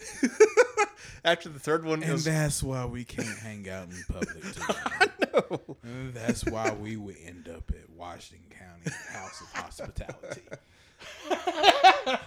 After 1.26 1.49
the 1.49 1.60
third 1.60 1.86
one, 1.86 2.02
And 2.02 2.14
was, 2.14 2.26
that's 2.26 2.64
why 2.64 2.86
we 2.86 3.04
can't 3.04 3.38
hang 3.38 3.70
out 3.70 3.89
in 3.89 4.04
public. 4.12 4.41
Together. 4.41 5.12
no. 5.34 5.78
And 5.84 6.14
that's 6.14 6.43
why 6.45 6.72
we 6.72 6.97
would 6.97 7.18
end 7.24 7.47
up 7.47 7.70
at 7.70 7.89
Washington 7.91 8.47
County 8.49 8.95
House 9.10 9.39
of 9.41 9.47
Hospitality. 9.54 10.41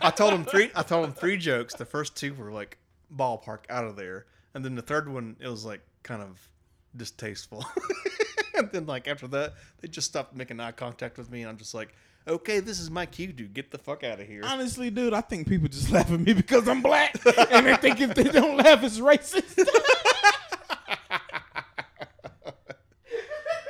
I 0.01 0.11
told 0.11 0.33
him 0.33 0.45
three. 0.45 0.71
I 0.75 0.83
told 0.83 1.05
him 1.05 1.13
three 1.13 1.37
jokes. 1.37 1.75
The 1.75 1.85
first 1.85 2.17
two 2.17 2.35
were 2.35 2.53
like 2.53 2.79
ballpark 3.15 3.65
out 3.69 3.85
of 3.85 3.97
there, 3.97 4.27
and 4.55 4.65
then 4.65 4.75
the 4.75 4.83
third 4.83 5.13
one 5.13 5.37
it 5.41 5.49
was 5.49 5.65
like 5.65 5.81
kind 6.03 6.23
of 6.23 6.49
distasteful. 6.97 7.65
and 8.55 8.71
then 8.73 8.87
like 8.87 9.09
after 9.09 9.27
that, 9.29 9.55
they 9.81 9.89
just 9.89 10.09
stopped 10.09 10.35
making 10.35 10.61
eye 10.61 10.73
contact 10.73 11.19
with 11.19 11.31
me, 11.31 11.43
and 11.43 11.51
I'm 11.51 11.57
just 11.57 11.75
like, 11.75 11.95
okay, 12.27 12.61
this 12.61 12.81
is 12.81 12.91
my 12.91 13.07
cue, 13.07 13.33
dude. 13.33 13.55
Get 13.55 13.71
the 13.71 13.79
fuck 13.79 14.05
out 14.05 14.21
of 14.21 14.27
here. 14.27 14.43
Honestly, 14.45 14.91
dude, 14.91 15.15
I 15.15 15.21
think 15.21 15.49
people 15.49 15.69
just 15.69 15.91
laugh 15.93 16.11
at 16.11 16.21
me 16.21 16.33
because 16.33 16.69
I'm 16.69 16.83
black, 16.83 17.15
and 17.51 17.67
they 17.67 17.77
think 17.77 18.01
if 18.01 18.15
they 18.15 18.25
don't 18.25 18.57
laugh, 18.57 18.83
it's 18.83 18.99
racist. 18.99 19.69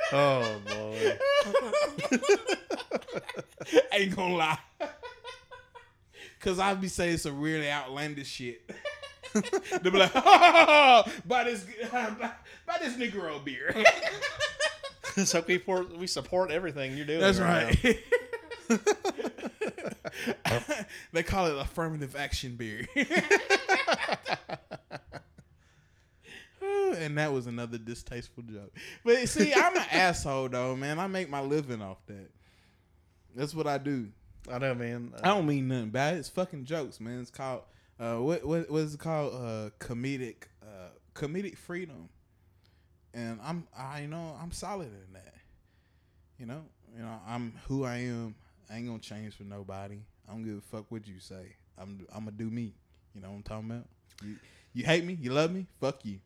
Oh 0.17 0.61
boy. 0.65 1.17
I 3.91 3.97
ain't 3.97 4.15
gonna 4.15 4.35
lie. 4.35 4.59
Cause 6.39 6.59
I'd 6.59 6.79
be 6.79 6.87
saying 6.87 7.17
some 7.17 7.41
really 7.41 7.69
outlandish 7.69 8.27
shit. 8.27 8.69
They'll 9.33 9.91
be 9.91 9.97
like, 9.97 10.11
oh, 10.13 11.03
buy 11.25 11.45
this, 11.45 11.65
buy, 11.91 12.31
buy 12.67 12.77
this 12.79 12.93
Negro 12.93 13.43
beer. 13.43 13.75
so 15.25 15.43
we 15.47 15.61
we 15.97 16.07
support 16.07 16.51
everything 16.51 16.95
you're 16.95 17.07
doing. 17.07 17.19
That's 17.19 17.39
right. 17.39 17.83
right. 17.83 18.03
they 21.13 21.23
call 21.23 21.47
it 21.47 21.57
affirmative 21.57 22.15
action 22.15 22.55
beer. 22.55 22.87
and 26.95 27.17
that 27.17 27.31
was 27.31 27.47
another 27.47 27.77
distasteful 27.77 28.43
joke. 28.43 28.73
But 29.03 29.27
see, 29.29 29.53
I'm 29.53 29.75
an 29.75 29.85
asshole 29.91 30.49
though, 30.49 30.75
man. 30.75 30.99
I 30.99 31.07
make 31.07 31.29
my 31.29 31.41
living 31.41 31.81
off 31.81 31.97
that. 32.07 32.29
That's 33.35 33.53
what 33.53 33.67
I 33.67 33.77
do. 33.77 34.09
I 34.51 34.59
know, 34.59 34.75
man. 34.75 35.13
I 35.21 35.29
don't 35.29 35.45
mean 35.45 35.67
nothing 35.67 35.89
bad. 35.89 36.17
It's 36.17 36.29
fucking 36.29 36.65
jokes, 36.65 36.99
man. 36.99 37.19
It's 37.19 37.31
called 37.31 37.61
uh, 37.99 38.17
what 38.17 38.45
what 38.45 38.69
what 38.69 38.81
is 38.81 38.93
it 38.95 38.99
called? 38.99 39.33
Uh, 39.33 39.69
comedic 39.79 40.43
uh, 40.61 40.89
comedic 41.13 41.57
freedom. 41.57 42.09
And 43.13 43.39
I'm 43.43 43.67
I 43.77 44.01
you 44.01 44.07
know 44.07 44.37
I'm 44.41 44.51
solid 44.51 44.87
in 44.87 45.13
that. 45.13 45.33
You 46.39 46.45
know, 46.45 46.63
you 46.95 47.01
know 47.01 47.19
I'm 47.27 47.53
who 47.67 47.85
I 47.85 47.97
am. 47.97 48.35
I 48.69 48.77
ain't 48.77 48.87
gonna 48.87 48.99
change 48.99 49.35
for 49.35 49.43
nobody. 49.43 49.99
I 50.27 50.31
don't 50.31 50.43
give 50.43 50.57
a 50.57 50.61
fuck 50.61 50.85
what 50.89 51.07
you 51.07 51.19
say. 51.19 51.55
I'm 51.77 52.05
I'm 52.13 52.25
gonna 52.25 52.31
do 52.31 52.49
me. 52.49 52.73
You 53.13 53.21
know 53.21 53.29
what 53.29 53.35
I'm 53.37 53.43
talking 53.43 53.71
about? 53.71 53.85
You, 54.23 54.35
you 54.73 54.83
hate 54.85 55.05
me, 55.05 55.17
you 55.21 55.31
love 55.31 55.51
me, 55.51 55.67
fuck 55.79 56.03
you. 56.03 56.19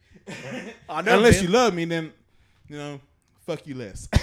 I 0.89 1.01
know, 1.01 1.17
Unless 1.17 1.35
man. 1.35 1.43
you 1.43 1.49
love 1.49 1.73
me, 1.73 1.85
then 1.85 2.11
you 2.67 2.77
know, 2.77 2.99
fuck 3.45 3.65
you 3.67 3.75
less. 3.75 4.07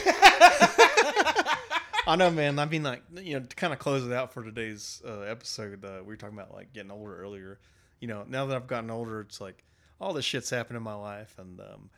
I 2.08 2.14
know, 2.16 2.30
man. 2.30 2.58
I 2.58 2.66
mean, 2.66 2.82
like 2.84 3.02
you 3.14 3.34
know, 3.38 3.46
to 3.46 3.56
kind 3.56 3.72
of 3.72 3.78
close 3.78 4.06
it 4.06 4.12
out 4.12 4.32
for 4.32 4.44
today's 4.44 5.02
uh, 5.06 5.20
episode, 5.20 5.84
uh, 5.84 5.98
we 6.00 6.08
were 6.08 6.16
talking 6.16 6.38
about 6.38 6.54
like 6.54 6.72
getting 6.72 6.90
older 6.92 7.20
earlier. 7.20 7.58
You 8.00 8.08
know, 8.08 8.24
now 8.28 8.46
that 8.46 8.56
I've 8.56 8.66
gotten 8.68 8.90
older, 8.90 9.20
it's 9.20 9.40
like 9.40 9.64
all 10.00 10.12
this 10.12 10.24
shit's 10.24 10.50
happened 10.50 10.76
in 10.76 10.82
my 10.82 10.94
life, 10.94 11.34
and 11.38 11.58
um, 11.60 11.90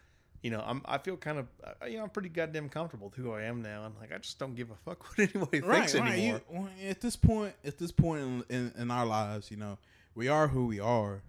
you 0.43 0.51
know, 0.51 0.62
I'm 0.66 0.82
I 0.84 0.99
feel 0.99 1.16
kind 1.16 1.39
of 1.39 1.47
uh, 1.64 1.86
you 1.86 1.97
know 1.99 2.05
I'm 2.05 2.11
pretty 2.11 2.28
goddamn 2.28 2.68
comfortable 2.68 3.09
with 3.09 3.16
who 3.16 3.32
I 3.32 3.43
am 3.43 3.61
now, 3.62 3.84
and 3.86 3.95
like 4.01 4.12
I 4.12 4.18
just 4.18 4.39
don't 4.39 4.55
give 4.55 4.70
a 4.70 4.76
fuck 4.76 5.03
what 5.16 5.18
anybody 5.34 5.61
thinks 5.61 5.95
anymore. 5.95 6.41
You- 6.80 6.89
at 6.89 7.01
this 7.01 7.16
point, 7.16 7.55
at 7.64 7.78
this 7.78 7.91
point 7.93 8.22
in, 8.22 8.45
in, 8.49 8.72
in 8.78 8.91
our 8.91 9.05
lives, 9.07 9.51
you 9.51 9.57
know, 9.57 9.78
we 10.14 10.28
are 10.28 10.49
who 10.49 10.66
we 10.66 10.78
are. 10.80 11.22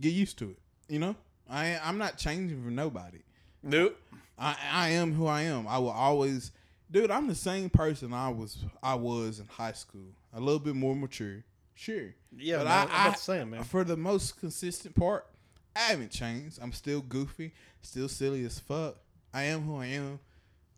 Get 0.00 0.12
used 0.12 0.38
to 0.38 0.50
it. 0.50 0.58
You 0.88 0.98
know, 0.98 1.16
I 1.48 1.78
I'm 1.82 1.98
not 1.98 2.18
changing 2.18 2.62
for 2.64 2.70
nobody. 2.70 3.18
Nope. 3.62 3.96
I 4.38 4.56
I 4.72 4.88
am 4.90 5.12
who 5.14 5.26
I 5.26 5.42
am. 5.42 5.66
I 5.68 5.78
will 5.78 5.90
always, 5.90 6.50
dude. 6.90 7.10
I'm 7.10 7.28
the 7.28 7.34
same 7.34 7.70
person 7.70 8.12
I 8.12 8.28
was 8.28 8.64
I 8.82 8.94
was 8.94 9.38
in 9.38 9.46
high 9.46 9.72
school. 9.72 10.08
A 10.34 10.40
little 10.40 10.58
bit 10.58 10.74
more 10.74 10.96
mature, 10.96 11.44
sure. 11.74 12.14
Yeah, 12.36 12.58
But 12.58 12.64
man, 12.64 12.72
I- 12.72 12.82
I'm 12.82 12.88
I- 12.90 13.06
about 13.08 13.18
to 13.18 13.46
man. 13.46 13.64
For 13.64 13.84
the 13.84 13.96
most 13.96 14.40
consistent 14.40 14.94
part, 14.94 15.26
I 15.74 15.80
haven't 15.80 16.10
changed. 16.10 16.58
I'm 16.60 16.72
still 16.72 17.00
goofy, 17.00 17.54
still 17.80 18.08
silly 18.08 18.44
as 18.44 18.58
fuck. 18.58 18.96
I 19.32 19.44
am 19.44 19.62
who 19.62 19.76
I 19.76 19.86
am. 19.86 20.20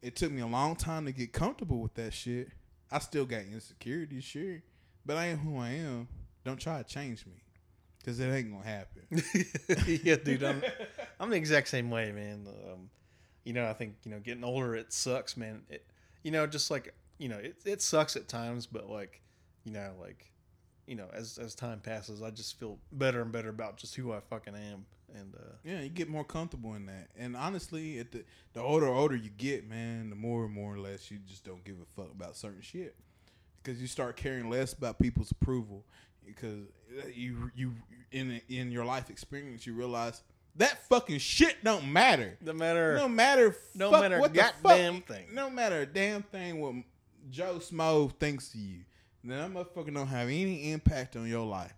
It 0.03 0.17
took 0.17 0.31
me 0.31 0.43
a 0.43 0.47
long 0.47 0.77
time 0.77 1.07
to 1.07 1.13
get 1.13 1.33
comfortable 1.33 1.81
with 1.81 1.95
that 1.95 2.13
shit. 2.13 2.49
I 2.93 2.99
still 2.99 3.25
got 3.25 3.43
insecurities, 3.43 4.25
sure, 4.25 4.63
but 5.05 5.17
I 5.17 5.27
am 5.27 5.39
who 5.39 5.59
I 5.59 5.71
am. 5.71 6.09
Don't 6.45 6.61
try 6.61 6.81
to 6.81 6.85
change 6.85 7.27
me, 7.27 7.43
cause 8.05 8.21
it 8.21 8.27
ain't 8.27 8.53
gonna 8.53 8.65
happen. 8.65 9.23
yeah, 10.05 10.17
dude, 10.17 10.45
I'm 10.45 10.63
I'm 11.19 11.31
the 11.31 11.37
exact 11.37 11.69
same 11.69 11.91
way, 11.91 12.13
man. 12.13 12.47
Um, 12.47 12.91
you 13.45 13.53
know, 13.53 13.67
I 13.67 13.73
think 13.73 13.97
you 14.05 14.11
know, 14.11 14.21
getting 14.21 14.45
older, 14.45 14.77
it 14.77 14.93
sucks, 14.93 15.37
man. 15.37 15.63
It, 15.69 15.87
you 16.23 16.31
know, 16.31 16.47
just 16.47 16.71
like 16.71 16.95
you 17.19 17.29
know, 17.29 17.39
it 17.39 17.57
it 17.65 17.83
sucks 17.83 18.15
at 18.15 18.29
times, 18.29 18.67
but 18.67 18.89
like, 18.89 19.23
you 19.65 19.73
know, 19.73 19.93
like, 20.01 20.31
you 20.87 20.95
know, 20.97 21.07
as 21.13 21.39
as 21.39 21.55
time 21.55 21.81
passes, 21.81 22.23
I 22.23 22.31
just 22.31 22.59
feel 22.59 22.79
better 22.93 23.23
and 23.23 23.33
better 23.33 23.49
about 23.49 23.77
just 23.77 23.95
who 23.95 24.13
I 24.13 24.21
fucking 24.21 24.55
am, 24.55 24.87
and 25.15 25.35
uh, 25.35 25.55
Yeah, 25.65 25.81
you 25.81 25.89
get 25.89 26.09
more 26.09 26.25
comfortable 26.25 26.75
in 26.75 26.87
that. 26.87 27.09
And 27.17 27.37
honestly, 27.37 27.99
at 27.99 28.13
the 28.13 28.25
the 28.53 28.61
older 28.61 28.87
older 28.87 29.17
you 29.17 29.31
get, 29.31 29.69
man, 29.69 30.11
the 30.11 30.17
more 30.17 30.45
and 30.45 30.53
more 30.55 30.75
or 30.75 30.79
less 30.79 31.11
you 31.11 31.19
just 31.27 31.45
don't 31.45 31.65
give 31.65 31.77
a 31.77 32.01
fuck 32.01 32.11
about 32.13 32.37
certain 32.37 32.63
shit. 32.63 32.95
Because 33.63 33.81
you 33.81 33.87
start 33.87 34.17
caring 34.17 34.51
less 34.51 34.73
about 34.75 34.99
people's 34.99 35.31
approval. 35.31 35.85
Because 36.25 36.67
you 37.15 37.51
you 37.55 37.73
in 38.13 38.41
in 38.49 38.71
your 38.71 38.85
life 38.85 39.11
experience, 39.11 39.67
you 39.67 39.75
realize 39.75 40.23
that 40.57 40.87
fucking 40.89 41.19
shit 41.19 41.65
don't 41.65 41.91
matter. 41.93 42.39
no 42.41 42.53
matter 42.53 42.95
No 42.95 43.09
matter, 43.09 43.57
No 43.75 43.91
matter 43.91 44.21
what 44.21 44.33
the 44.33 44.41
goddamn 44.41 44.97
fuck, 45.01 45.07
thing. 45.09 45.25
No 45.33 45.51
matter 45.51 45.81
a 45.81 45.87
damn 45.87 46.23
thing 46.23 46.61
what 46.61 46.75
Joe 47.31 47.57
Schmo 47.57 48.13
thinks 48.19 48.55
of 48.55 48.61
you. 48.61 48.81
Then 49.25 49.53
that 49.55 49.67
motherfucker 49.75 49.93
don't 49.95 50.07
have 50.07 50.29
any 50.29 50.71
impact 50.73 51.17
on 51.17 51.27
your 51.27 51.47
life. 51.47 51.73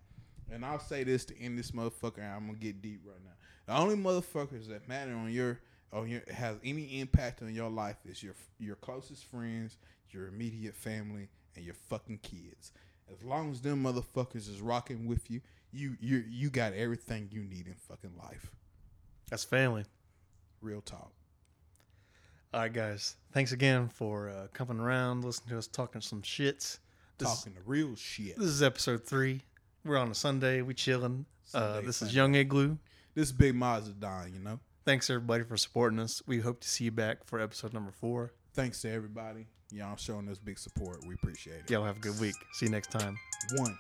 And 0.51 0.65
I'll 0.65 0.81
say 0.81 1.05
this 1.05 1.25
to 1.27 1.41
end 1.41 1.59
this 1.59 1.71
motherfucker. 1.71 2.19
and 2.19 2.27
I'm 2.27 2.47
gonna 2.47 2.59
get 2.59 2.83
deep 2.83 3.01
right 3.05 3.23
now. 3.25 3.33
The 3.67 3.81
only 3.81 3.97
motherfuckers 3.97 4.69
that 4.69 4.89
matter 4.89 5.13
on 5.13 5.31
your 5.31 5.61
on 5.93 6.09
your 6.09 6.23
has 6.33 6.57
any 6.65 7.01
impact 7.01 7.43
on 7.43 7.55
your 7.55 7.71
life 7.71 7.97
is 8.05 8.23
your 8.23 8.35
your 8.59 8.77
closest 8.77 9.25
friends, 9.25 9.79
your 10.11 10.27
immediate 10.29 10.75
family, 10.75 11.29
and 11.55 11.65
your 11.65 11.75
fucking 11.89 12.19
kids. 12.19 12.73
As 13.13 13.23
long 13.23 13.53
as 13.53 13.61
them 13.61 13.85
motherfuckers 13.85 14.49
is 14.49 14.61
rocking 14.61 15.07
with 15.07 15.31
you, 15.31 15.41
you 15.73 15.97
you 16.01 16.25
you 16.29 16.51
got 16.51 16.73
everything 16.73 17.29
you 17.31 17.43
need 17.43 17.67
in 17.67 17.75
fucking 17.75 18.13
life. 18.17 18.51
that's 19.31 19.45
family. 19.45 19.85
Real 20.61 20.81
talk. 20.81 21.13
All 22.55 22.61
right, 22.61 22.73
guys, 22.73 23.17
thanks 23.33 23.53
again 23.53 23.89
for 23.89 24.31
uh, 24.31 24.47
coming 24.53 24.81
around, 24.81 25.25
listening 25.25 25.51
to 25.51 25.59
us 25.59 25.67
talking 25.67 26.01
some 26.01 26.23
shits. 26.23 26.79
This, 27.19 27.29
Talking 27.29 27.55
the 27.55 27.63
real 27.65 27.95
shit. 27.97 28.37
this 28.37 28.47
is 28.47 28.63
episode 28.63 29.07
three. 29.07 29.41
We're 29.85 29.97
on 29.97 30.11
a 30.11 30.15
Sunday. 30.15 30.61
We 30.63 30.75
chilling. 30.75 31.25
Uh, 31.55 31.75
Sunday 31.75 31.87
this 31.87 32.03
is. 32.03 32.15
Young 32.15 32.35
Igloo. 32.35 32.77
This 33.15 33.29
is 33.29 33.33
big 33.33 33.55
Mazda 33.55 33.93
Don, 33.93 34.35
you 34.35 34.41
know. 34.41 34.61
Thanks 34.85 35.09
everybody 35.09 35.43
for 35.45 35.57
supporting 35.57 35.99
us. 35.99 36.23
We 36.27 36.41
hope 36.41 36.61
to 36.61 36.69
see 36.69 36.85
you 36.85 36.91
back 36.93 37.25
for 37.25 37.41
episode 37.41 37.73
number 37.73 37.91
four. 37.91 38.33
Thanks 38.53 38.83
to 38.83 38.91
everybody. 38.91 39.47
Y'all 39.73 39.97
showing 39.97 40.29
us 40.29 40.39
big 40.39 40.59
support. 40.59 41.05
We 41.07 41.15
appreciate 41.15 41.61
it. 41.65 41.71
Y'all 41.71 41.85
have 41.85 41.97
a 41.97 42.01
good 42.01 42.21
week. 42.21 42.35
See 42.53 42.67
you 42.67 42.73
next 42.73 42.91
time. 42.91 43.19
One. 43.57 43.77